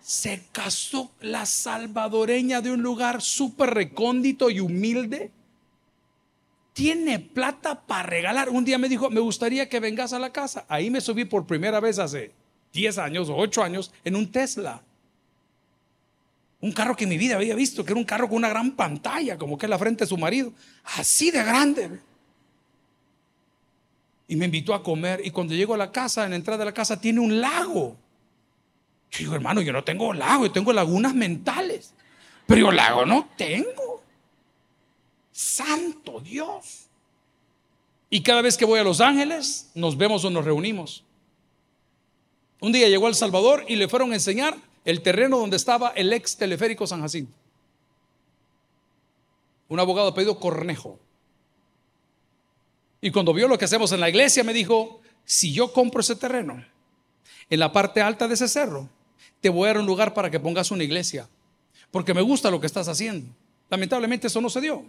Se 0.00 0.44
casó 0.52 1.10
la 1.20 1.44
salvadoreña 1.44 2.62
de 2.62 2.70
un 2.70 2.80
lugar 2.80 3.20
súper 3.20 3.74
recóndito 3.74 4.48
y 4.48 4.60
humilde. 4.60 5.30
Tiene 6.72 7.18
plata 7.18 7.80
para 7.86 8.04
regalar. 8.04 8.48
Un 8.48 8.64
día 8.64 8.78
me 8.78 8.88
dijo, 8.88 9.10
me 9.10 9.20
gustaría 9.20 9.68
que 9.68 9.80
vengas 9.80 10.12
a 10.12 10.18
la 10.18 10.32
casa. 10.32 10.64
Ahí 10.68 10.90
me 10.90 11.00
subí 11.00 11.24
por 11.24 11.46
primera 11.46 11.80
vez 11.80 11.98
hace 11.98 12.32
10 12.72 12.98
años 12.98 13.28
o 13.28 13.36
8 13.36 13.62
años 13.62 13.92
en 14.04 14.16
un 14.16 14.30
Tesla. 14.30 14.80
Un 16.60 16.72
carro 16.72 16.96
que 16.96 17.04
en 17.04 17.10
mi 17.10 17.18
vida 17.18 17.36
había 17.36 17.54
visto, 17.54 17.84
que 17.84 17.92
era 17.92 17.98
un 17.98 18.04
carro 18.04 18.28
con 18.28 18.36
una 18.36 18.48
gran 18.48 18.72
pantalla, 18.72 19.38
como 19.38 19.56
que 19.56 19.66
es 19.66 19.70
la 19.70 19.78
frente 19.78 20.04
de 20.04 20.08
su 20.08 20.18
marido. 20.18 20.52
Así 20.96 21.30
de 21.30 21.42
grande. 21.44 22.00
Y 24.26 24.36
me 24.36 24.46
invitó 24.46 24.74
a 24.74 24.82
comer. 24.82 25.20
Y 25.24 25.30
cuando 25.30 25.54
llego 25.54 25.74
a 25.74 25.78
la 25.78 25.92
casa, 25.92 26.24
en 26.24 26.30
la 26.30 26.36
entrada 26.36 26.58
de 26.58 26.64
la 26.64 26.74
casa, 26.74 27.00
tiene 27.00 27.20
un 27.20 27.40
lago. 27.40 27.96
Yo 29.10 29.18
digo, 29.20 29.34
hermano, 29.34 29.62
yo 29.62 29.72
no 29.72 29.84
tengo 29.84 30.12
lago, 30.12 30.46
yo 30.46 30.52
tengo 30.52 30.72
lagunas 30.72 31.14
mentales. 31.14 31.94
Pero 32.46 32.60
yo 32.60 32.72
lago 32.72 33.06
no 33.06 33.28
tengo. 33.36 34.02
Santo 35.30 36.20
Dios. 36.20 36.86
Y 38.10 38.22
cada 38.22 38.42
vez 38.42 38.56
que 38.56 38.64
voy 38.64 38.80
a 38.80 38.84
Los 38.84 39.00
Ángeles, 39.00 39.70
nos 39.74 39.96
vemos 39.96 40.24
o 40.24 40.30
nos 40.30 40.44
reunimos. 40.44 41.04
Un 42.60 42.72
día 42.72 42.88
llegó 42.88 43.06
El 43.06 43.14
Salvador 43.14 43.64
y 43.68 43.76
le 43.76 43.88
fueron 43.88 44.10
a 44.10 44.14
enseñar 44.14 44.56
el 44.88 45.02
terreno 45.02 45.36
donde 45.36 45.58
estaba 45.58 45.90
el 45.90 46.10
ex 46.14 46.38
teleférico 46.38 46.86
San 46.86 47.02
Jacinto. 47.02 47.30
Un 49.68 49.78
abogado 49.78 50.14
pedido 50.14 50.40
Cornejo. 50.40 50.98
Y 53.02 53.10
cuando 53.10 53.34
vio 53.34 53.48
lo 53.48 53.58
que 53.58 53.66
hacemos 53.66 53.92
en 53.92 54.00
la 54.00 54.08
iglesia, 54.08 54.42
me 54.44 54.54
dijo, 54.54 55.02
si 55.26 55.52
yo 55.52 55.74
compro 55.74 56.00
ese 56.00 56.16
terreno, 56.16 56.64
en 57.50 57.60
la 57.60 57.70
parte 57.70 58.00
alta 58.00 58.26
de 58.26 58.32
ese 58.32 58.48
cerro, 58.48 58.88
te 59.42 59.50
voy 59.50 59.64
a 59.66 59.74
dar 59.74 59.80
un 59.82 59.86
lugar 59.86 60.14
para 60.14 60.30
que 60.30 60.40
pongas 60.40 60.70
una 60.70 60.84
iglesia, 60.84 61.28
porque 61.90 62.14
me 62.14 62.22
gusta 62.22 62.50
lo 62.50 62.58
que 62.58 62.66
estás 62.66 62.88
haciendo. 62.88 63.30
Lamentablemente 63.68 64.28
eso 64.28 64.40
no 64.40 64.48
se 64.48 64.62
dio. 64.62 64.86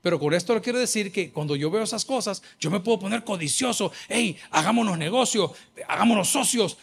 Pero 0.00 0.20
con 0.20 0.32
esto 0.32 0.54
le 0.54 0.60
quiero 0.60 0.78
decir 0.78 1.10
que 1.10 1.32
cuando 1.32 1.56
yo 1.56 1.72
veo 1.72 1.82
esas 1.82 2.04
cosas, 2.04 2.40
yo 2.60 2.70
me 2.70 2.78
puedo 2.78 3.00
poner 3.00 3.24
codicioso. 3.24 3.90
Hey, 4.08 4.36
hagámonos 4.52 4.96
negocios, 4.96 5.50
hagámonos 5.88 6.28
socios. 6.28 6.78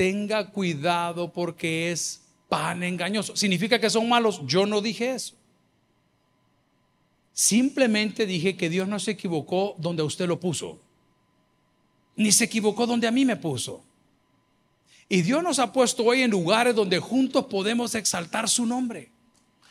Tenga 0.00 0.50
cuidado 0.50 1.30
porque 1.30 1.92
es 1.92 2.22
pan 2.48 2.82
engañoso. 2.82 3.36
¿Significa 3.36 3.78
que 3.78 3.90
son 3.90 4.08
malos? 4.08 4.40
Yo 4.46 4.64
no 4.64 4.80
dije 4.80 5.12
eso. 5.12 5.34
Simplemente 7.34 8.24
dije 8.24 8.56
que 8.56 8.70
Dios 8.70 8.88
no 8.88 8.98
se 8.98 9.10
equivocó 9.10 9.74
donde 9.76 10.02
usted 10.02 10.26
lo 10.26 10.40
puso. 10.40 10.80
Ni 12.16 12.32
se 12.32 12.44
equivocó 12.44 12.86
donde 12.86 13.08
a 13.08 13.10
mí 13.10 13.26
me 13.26 13.36
puso. 13.36 13.84
Y 15.06 15.20
Dios 15.20 15.42
nos 15.42 15.58
ha 15.58 15.70
puesto 15.70 16.02
hoy 16.04 16.22
en 16.22 16.30
lugares 16.30 16.74
donde 16.74 16.98
juntos 16.98 17.44
podemos 17.44 17.94
exaltar 17.94 18.48
su 18.48 18.64
nombre. 18.64 19.10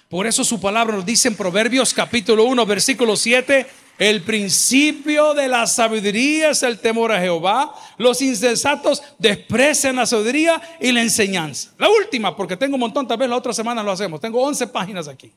Por 0.09 0.27
eso 0.27 0.43
su 0.43 0.61
palabra 0.61 0.95
nos 0.95 1.07
dice 1.07 1.29
en 1.29 1.35
Proverbios 1.35 1.91
capítulo 1.91 2.43
1, 2.43 2.67
versículo 2.67 3.15
7, 3.15 3.65
el 3.99 4.21
principio 4.21 5.33
de 5.33 5.49
la 5.49 5.67
sabiduría 5.67 6.51
es 6.51 6.63
el 6.63 6.79
temor 6.79 7.11
a 7.11 7.19
Jehová. 7.19 7.75
Los 7.97 8.21
insensatos 8.21 9.03
desprecian 9.17 9.97
la 9.97 10.05
sabiduría 10.05 10.61
y 10.79 10.93
la 10.93 11.01
enseñanza. 11.01 11.73
La 11.77 11.89
última, 11.89 12.33
porque 12.33 12.55
tengo 12.55 12.75
un 12.75 12.79
montón, 12.79 13.05
tal 13.05 13.17
vez 13.17 13.29
la 13.29 13.35
otra 13.35 13.51
semana 13.51 13.83
lo 13.83 13.91
hacemos. 13.91 14.21
Tengo 14.21 14.41
11 14.41 14.67
páginas 14.67 15.09
aquí. 15.09 15.33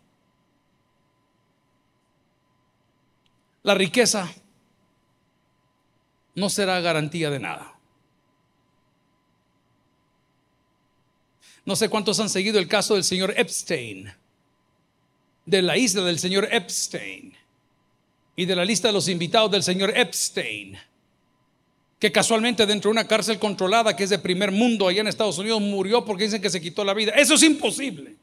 La 3.65 3.75
riqueza 3.75 4.33
no 6.37 6.49
será 6.49 6.81
garantía 6.81 7.31
de 7.31 7.41
nada. 7.41 7.75
No 11.65 11.75
sé 11.75 11.89
cuántos 11.89 12.21
han 12.21 12.29
seguido 12.29 12.61
el 12.61 12.69
caso 12.69 12.95
del 12.95 13.03
señor 13.03 13.35
Epstein 13.37 14.13
de 15.47 15.63
la 15.63 15.77
isla 15.77 16.03
del 16.03 16.21
señor 16.21 16.49
Epstein 16.53 17.41
y 18.37 18.47
de 18.47 18.57
la 18.57 18.64
lista 18.64 18.89
de 18.89 18.95
los 18.95 19.09
invitados 19.09 19.51
del 19.51 19.62
señor 19.62 19.97
Epstein, 19.97 20.78
que 21.99 22.11
casualmente 22.11 22.66
dentro 22.66 22.89
de 22.89 22.93
una 22.93 23.07
cárcel 23.07 23.39
controlada 23.39 23.95
que 23.95 24.05
es 24.05 24.11
de 24.11 24.18
primer 24.18 24.51
mundo 24.51 24.89
allá 24.89 25.03
en 25.03 25.09
Estados 25.09 25.39
Unidos 25.39 25.61
murió 25.61 26.05
porque 26.05 26.24
dicen 26.24 26.43
que 26.43 26.51
se 26.51 26.61
quitó 26.61 26.85
la 26.85 26.95
vida. 26.95 27.12
Eso 27.12 27.35
es 27.35 27.43
imposible. 27.43 28.16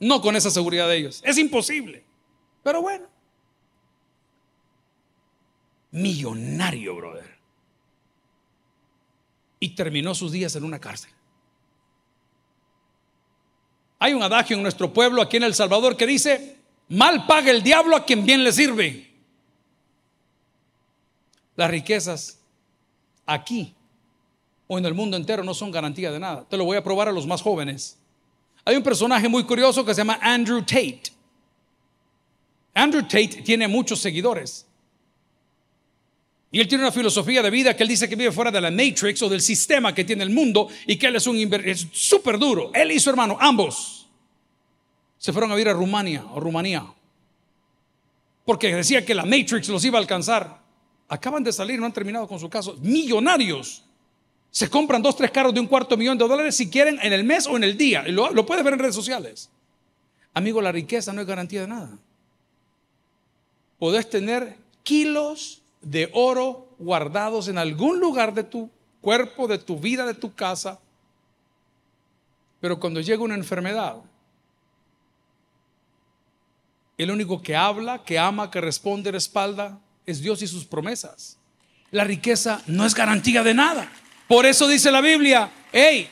No 0.00 0.20
con 0.20 0.36
esa 0.36 0.50
seguridad 0.50 0.88
de 0.88 0.96
ellos. 0.96 1.20
Es 1.24 1.38
imposible. 1.38 2.04
Pero 2.62 2.82
bueno. 2.82 3.06
Millonario, 5.90 6.96
brother. 6.96 7.38
Y 9.60 9.70
terminó 9.70 10.14
sus 10.14 10.32
días 10.32 10.54
en 10.56 10.64
una 10.64 10.80
cárcel. 10.80 11.10
Hay 14.00 14.14
un 14.14 14.22
adagio 14.22 14.56
en 14.56 14.62
nuestro 14.62 14.92
pueblo, 14.92 15.22
aquí 15.22 15.38
en 15.38 15.42
El 15.42 15.54
Salvador, 15.54 15.96
que 15.96 16.06
dice, 16.06 16.57
mal 16.88 17.26
paga 17.26 17.50
el 17.50 17.62
diablo 17.62 17.96
a 17.96 18.04
quien 18.04 18.24
bien 18.24 18.44
le 18.44 18.52
sirve. 18.52 19.08
Las 21.56 21.70
riquezas 21.70 22.38
aquí 23.26 23.74
o 24.68 24.78
en 24.78 24.84
el 24.84 24.94
mundo 24.94 25.16
entero 25.16 25.42
no 25.42 25.54
son 25.54 25.70
garantía 25.70 26.12
de 26.12 26.20
nada. 26.20 26.46
Te 26.48 26.56
lo 26.56 26.64
voy 26.64 26.76
a 26.76 26.84
probar 26.84 27.08
a 27.08 27.12
los 27.12 27.26
más 27.26 27.42
jóvenes. 27.42 27.98
Hay 28.64 28.76
un 28.76 28.82
personaje 28.82 29.28
muy 29.28 29.44
curioso 29.44 29.84
que 29.84 29.94
se 29.94 30.02
llama 30.02 30.18
Andrew 30.20 30.60
Tate. 30.60 31.02
Andrew 32.74 33.02
Tate 33.02 33.42
tiene 33.42 33.66
muchos 33.66 33.98
seguidores. 33.98 34.66
Y 36.52 36.60
él 36.60 36.68
tiene 36.68 36.84
una 36.84 36.92
filosofía 36.92 37.42
de 37.42 37.50
vida 37.50 37.74
que 37.74 37.82
él 37.82 37.88
dice 37.88 38.08
que 38.08 38.16
vive 38.16 38.30
fuera 38.30 38.50
de 38.50 38.60
la 38.60 38.70
matrix 38.70 39.20
o 39.22 39.28
del 39.28 39.40
sistema 39.40 39.94
que 39.94 40.04
tiene 40.04 40.22
el 40.22 40.30
mundo 40.30 40.68
y 40.86 40.96
que 40.96 41.06
él 41.06 41.16
es 41.16 41.26
un 41.26 41.36
es 41.64 41.88
súper 41.92 42.38
duro. 42.38 42.70
Él 42.74 42.92
y 42.92 43.00
su 43.00 43.10
hermano, 43.10 43.36
ambos, 43.40 43.97
se 45.18 45.32
fueron 45.32 45.50
a 45.52 45.54
vivir 45.54 45.68
a 45.68 45.72
Rumania 45.72 46.24
o 46.32 46.40
Rumanía. 46.40 46.86
Porque 48.44 48.74
decía 48.74 49.04
que 49.04 49.14
la 49.14 49.24
matrix 49.24 49.68
los 49.68 49.84
iba 49.84 49.98
a 49.98 50.00
alcanzar. 50.00 50.62
Acaban 51.08 51.42
de 51.44 51.52
salir, 51.52 51.78
no 51.78 51.86
han 51.86 51.92
terminado 51.92 52.26
con 52.26 52.38
su 52.38 52.48
caso. 52.48 52.76
Millonarios. 52.80 53.84
Se 54.50 54.70
compran 54.70 55.02
dos, 55.02 55.16
tres 55.16 55.30
carros 55.30 55.52
de 55.52 55.60
un 55.60 55.66
cuarto 55.66 55.96
millón 55.96 56.16
de 56.16 56.26
dólares 56.26 56.56
si 56.56 56.70
quieren 56.70 56.98
en 57.02 57.12
el 57.12 57.24
mes 57.24 57.46
o 57.46 57.56
en 57.56 57.64
el 57.64 57.76
día. 57.76 58.02
Lo, 58.08 58.30
lo 58.30 58.46
puedes 58.46 58.64
ver 58.64 58.72
en 58.72 58.78
redes 58.78 58.94
sociales. 58.94 59.50
Amigo, 60.32 60.62
la 60.62 60.72
riqueza 60.72 61.12
no 61.12 61.20
es 61.20 61.26
garantía 61.26 61.62
de 61.62 61.68
nada. 61.68 61.98
Podés 63.78 64.08
tener 64.08 64.56
kilos 64.82 65.62
de 65.82 66.10
oro 66.14 66.68
guardados 66.78 67.48
en 67.48 67.58
algún 67.58 68.00
lugar 68.00 68.34
de 68.34 68.44
tu 68.44 68.70
cuerpo, 69.00 69.46
de 69.46 69.58
tu 69.58 69.78
vida, 69.78 70.06
de 70.06 70.14
tu 70.14 70.34
casa. 70.34 70.80
Pero 72.60 72.80
cuando 72.80 73.00
llega 73.00 73.22
una 73.22 73.34
enfermedad, 73.34 73.96
el 76.98 77.10
único 77.10 77.40
que 77.40 77.56
habla, 77.56 78.04
que 78.04 78.18
ama, 78.18 78.50
que 78.50 78.60
responde 78.60 79.10
la 79.10 79.18
espalda 79.18 79.80
es 80.04 80.20
Dios 80.20 80.42
y 80.42 80.46
sus 80.46 80.66
promesas. 80.66 81.38
La 81.90 82.04
riqueza 82.04 82.62
no 82.66 82.84
es 82.84 82.94
garantía 82.94 83.42
de 83.42 83.54
nada. 83.54 83.90
Por 84.26 84.44
eso 84.44 84.68
dice 84.68 84.90
la 84.90 85.00
Biblia, 85.00 85.50
hey, 85.72 86.10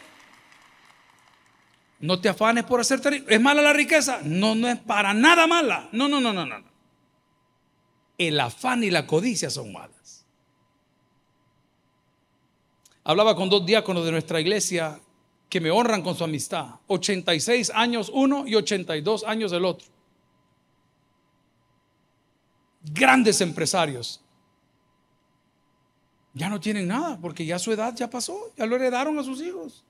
no 2.00 2.18
te 2.18 2.30
afanes 2.30 2.64
por 2.64 2.80
hacerte 2.80 3.10
rico. 3.10 3.26
¿Es 3.28 3.40
mala 3.40 3.60
la 3.60 3.74
riqueza? 3.74 4.20
No, 4.22 4.54
no 4.54 4.68
es 4.68 4.78
para 4.78 5.12
nada 5.12 5.46
mala. 5.46 5.88
No, 5.92 6.08
no, 6.08 6.20
no, 6.20 6.32
no, 6.32 6.46
no 6.46 6.76
el 8.18 8.40
afán 8.40 8.82
y 8.84 8.90
la 8.90 9.06
codicia 9.06 9.50
son 9.50 9.72
malas. 9.72 10.24
Hablaba 13.04 13.36
con 13.36 13.48
dos 13.48 13.64
diáconos 13.64 14.04
de 14.04 14.10
nuestra 14.10 14.40
iglesia 14.40 15.00
que 15.48 15.60
me 15.60 15.70
honran 15.70 16.02
con 16.02 16.16
su 16.16 16.24
amistad. 16.24 16.66
86 16.88 17.70
años 17.74 18.10
uno 18.12 18.46
y 18.46 18.54
82 18.56 19.24
años 19.24 19.52
el 19.52 19.64
otro. 19.64 19.86
Grandes 22.92 23.40
empresarios, 23.40 24.20
ya 26.34 26.48
no 26.48 26.60
tienen 26.60 26.86
nada 26.86 27.18
porque 27.20 27.46
ya 27.46 27.58
su 27.58 27.72
edad 27.72 27.94
ya 27.96 28.10
pasó, 28.10 28.52
ya 28.56 28.66
lo 28.66 28.76
heredaron 28.76 29.18
a 29.18 29.22
sus 29.22 29.40
hijos. 29.40 29.84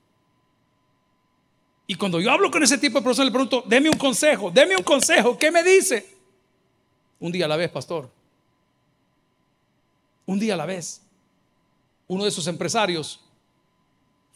Y 1.85 1.95
cuando 1.95 2.19
yo 2.19 2.31
hablo 2.31 2.51
con 2.51 2.63
ese 2.63 2.77
tipo 2.77 2.99
de 2.99 3.03
personas, 3.03 3.27
le 3.27 3.31
pregunto, 3.31 3.63
deme 3.65 3.89
un 3.89 3.97
consejo, 3.97 4.51
deme 4.51 4.75
un 4.75 4.83
consejo, 4.83 5.37
¿qué 5.37 5.51
me 5.51 5.63
dice? 5.63 6.17
Un 7.19 7.31
día 7.31 7.45
a 7.45 7.47
la 7.47 7.55
vez, 7.55 7.71
pastor. 7.71 8.09
Un 10.25 10.39
día 10.39 10.53
a 10.53 10.57
la 10.57 10.65
vez. 10.65 11.01
Uno 12.07 12.23
de 12.23 12.29
esos 12.29 12.47
empresarios 12.47 13.21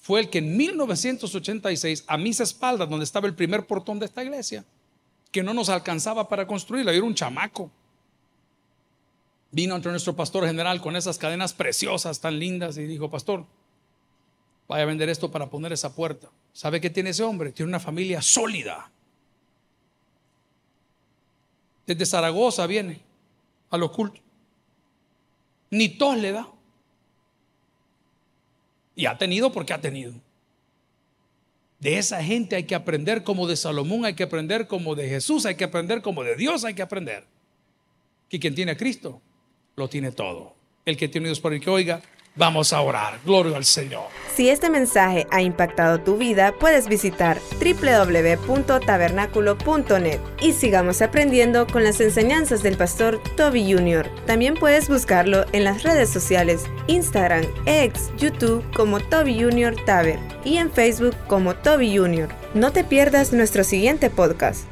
fue 0.01 0.21
el 0.21 0.29
que 0.29 0.39
en 0.39 0.57
1986, 0.57 2.05
a 2.07 2.17
mis 2.17 2.39
espaldas, 2.39 2.89
donde 2.89 3.03
estaba 3.03 3.27
el 3.27 3.35
primer 3.35 3.67
portón 3.67 3.99
de 3.99 4.05
esta 4.05 4.23
iglesia, 4.23 4.65
que 5.31 5.43
no 5.43 5.53
nos 5.53 5.69
alcanzaba 5.69 6.27
para 6.27 6.47
construirla, 6.47 6.91
era 6.91 7.03
un 7.03 7.15
chamaco. 7.15 7.69
Vino 9.51 9.75
ante 9.75 9.89
nuestro 9.89 10.15
pastor 10.15 10.45
general 10.45 10.81
con 10.81 10.95
esas 10.95 11.17
cadenas 11.17 11.53
preciosas, 11.53 12.21
tan 12.21 12.39
lindas, 12.39 12.77
y 12.77 12.85
dijo, 12.85 13.09
pastor, 13.09 13.45
vaya 14.67 14.83
a 14.83 14.85
vender 14.85 15.09
esto 15.09 15.29
para 15.29 15.49
poner 15.49 15.73
esa 15.73 15.93
puerta. 15.93 16.29
¿Sabe 16.53 16.79
qué 16.79 16.89
tiene 16.89 17.09
ese 17.09 17.23
hombre? 17.23 17.51
Tiene 17.51 17.69
una 17.69 17.79
familia 17.79 18.21
sólida. 18.21 18.89
Desde 21.85 22.05
Zaragoza 22.05 22.65
viene 22.67 23.01
a 23.69 23.77
lo 23.77 23.87
oculto. 23.87 24.21
Ni 25.69 25.89
tos 25.89 26.17
le 26.17 26.31
da. 26.31 26.47
Y 28.95 29.05
ha 29.05 29.17
tenido 29.17 29.51
porque 29.51 29.73
ha 29.73 29.81
tenido. 29.81 30.13
De 31.79 31.97
esa 31.97 32.23
gente 32.23 32.55
hay 32.55 32.65
que 32.65 32.75
aprender 32.75 33.23
como 33.23 33.47
de 33.47 33.55
Salomón, 33.55 34.05
hay 34.05 34.13
que 34.13 34.23
aprender 34.23 34.67
como 34.67 34.93
de 34.93 35.09
Jesús, 35.09 35.45
hay 35.45 35.55
que 35.55 35.63
aprender 35.63 36.01
como 36.01 36.23
de 36.23 36.35
Dios, 36.35 36.63
hay 36.63 36.75
que 36.75 36.83
aprender. 36.83 37.25
Que 38.29 38.39
quien 38.39 38.53
tiene 38.53 38.73
a 38.73 38.77
Cristo, 38.77 39.19
lo 39.81 39.89
tiene 39.89 40.11
todo. 40.11 40.53
El 40.85 40.95
que 40.95 41.07
tiene 41.07 41.27
Dios 41.27 41.39
por 41.39 41.53
el 41.53 41.59
que 41.59 41.69
oiga, 41.69 42.01
Vamos 42.35 42.71
a 42.71 42.79
orar. 42.79 43.19
Gloria 43.25 43.57
al 43.57 43.65
Señor. 43.65 44.05
Si 44.33 44.47
este 44.47 44.69
mensaje 44.69 45.27
ha 45.31 45.41
impactado 45.41 45.99
tu 45.99 46.15
vida, 46.15 46.53
puedes 46.57 46.87
visitar 46.87 47.37
www.tabernaculo.net 47.59 50.21
y 50.41 50.53
sigamos 50.53 51.01
aprendiendo 51.01 51.67
con 51.67 51.83
las 51.83 51.99
enseñanzas 51.99 52.63
del 52.63 52.77
pastor 52.77 53.21
Toby 53.35 53.73
Jr. 53.73 54.09
También 54.25 54.53
puedes 54.53 54.87
buscarlo 54.87 55.43
en 55.51 55.65
las 55.65 55.83
redes 55.83 56.09
sociales, 56.09 56.63
Instagram, 56.87 57.43
X, 57.65 58.09
YouTube 58.17 58.63
como 58.73 59.01
Toby 59.01 59.43
Jr. 59.43 59.75
Taber 59.85 60.17
y 60.45 60.55
en 60.55 60.71
Facebook 60.71 61.17
como 61.27 61.53
Toby 61.55 61.97
Jr. 61.97 62.29
No 62.53 62.71
te 62.71 62.85
pierdas 62.85 63.33
nuestro 63.33 63.65
siguiente 63.65 64.09
podcast. 64.09 64.70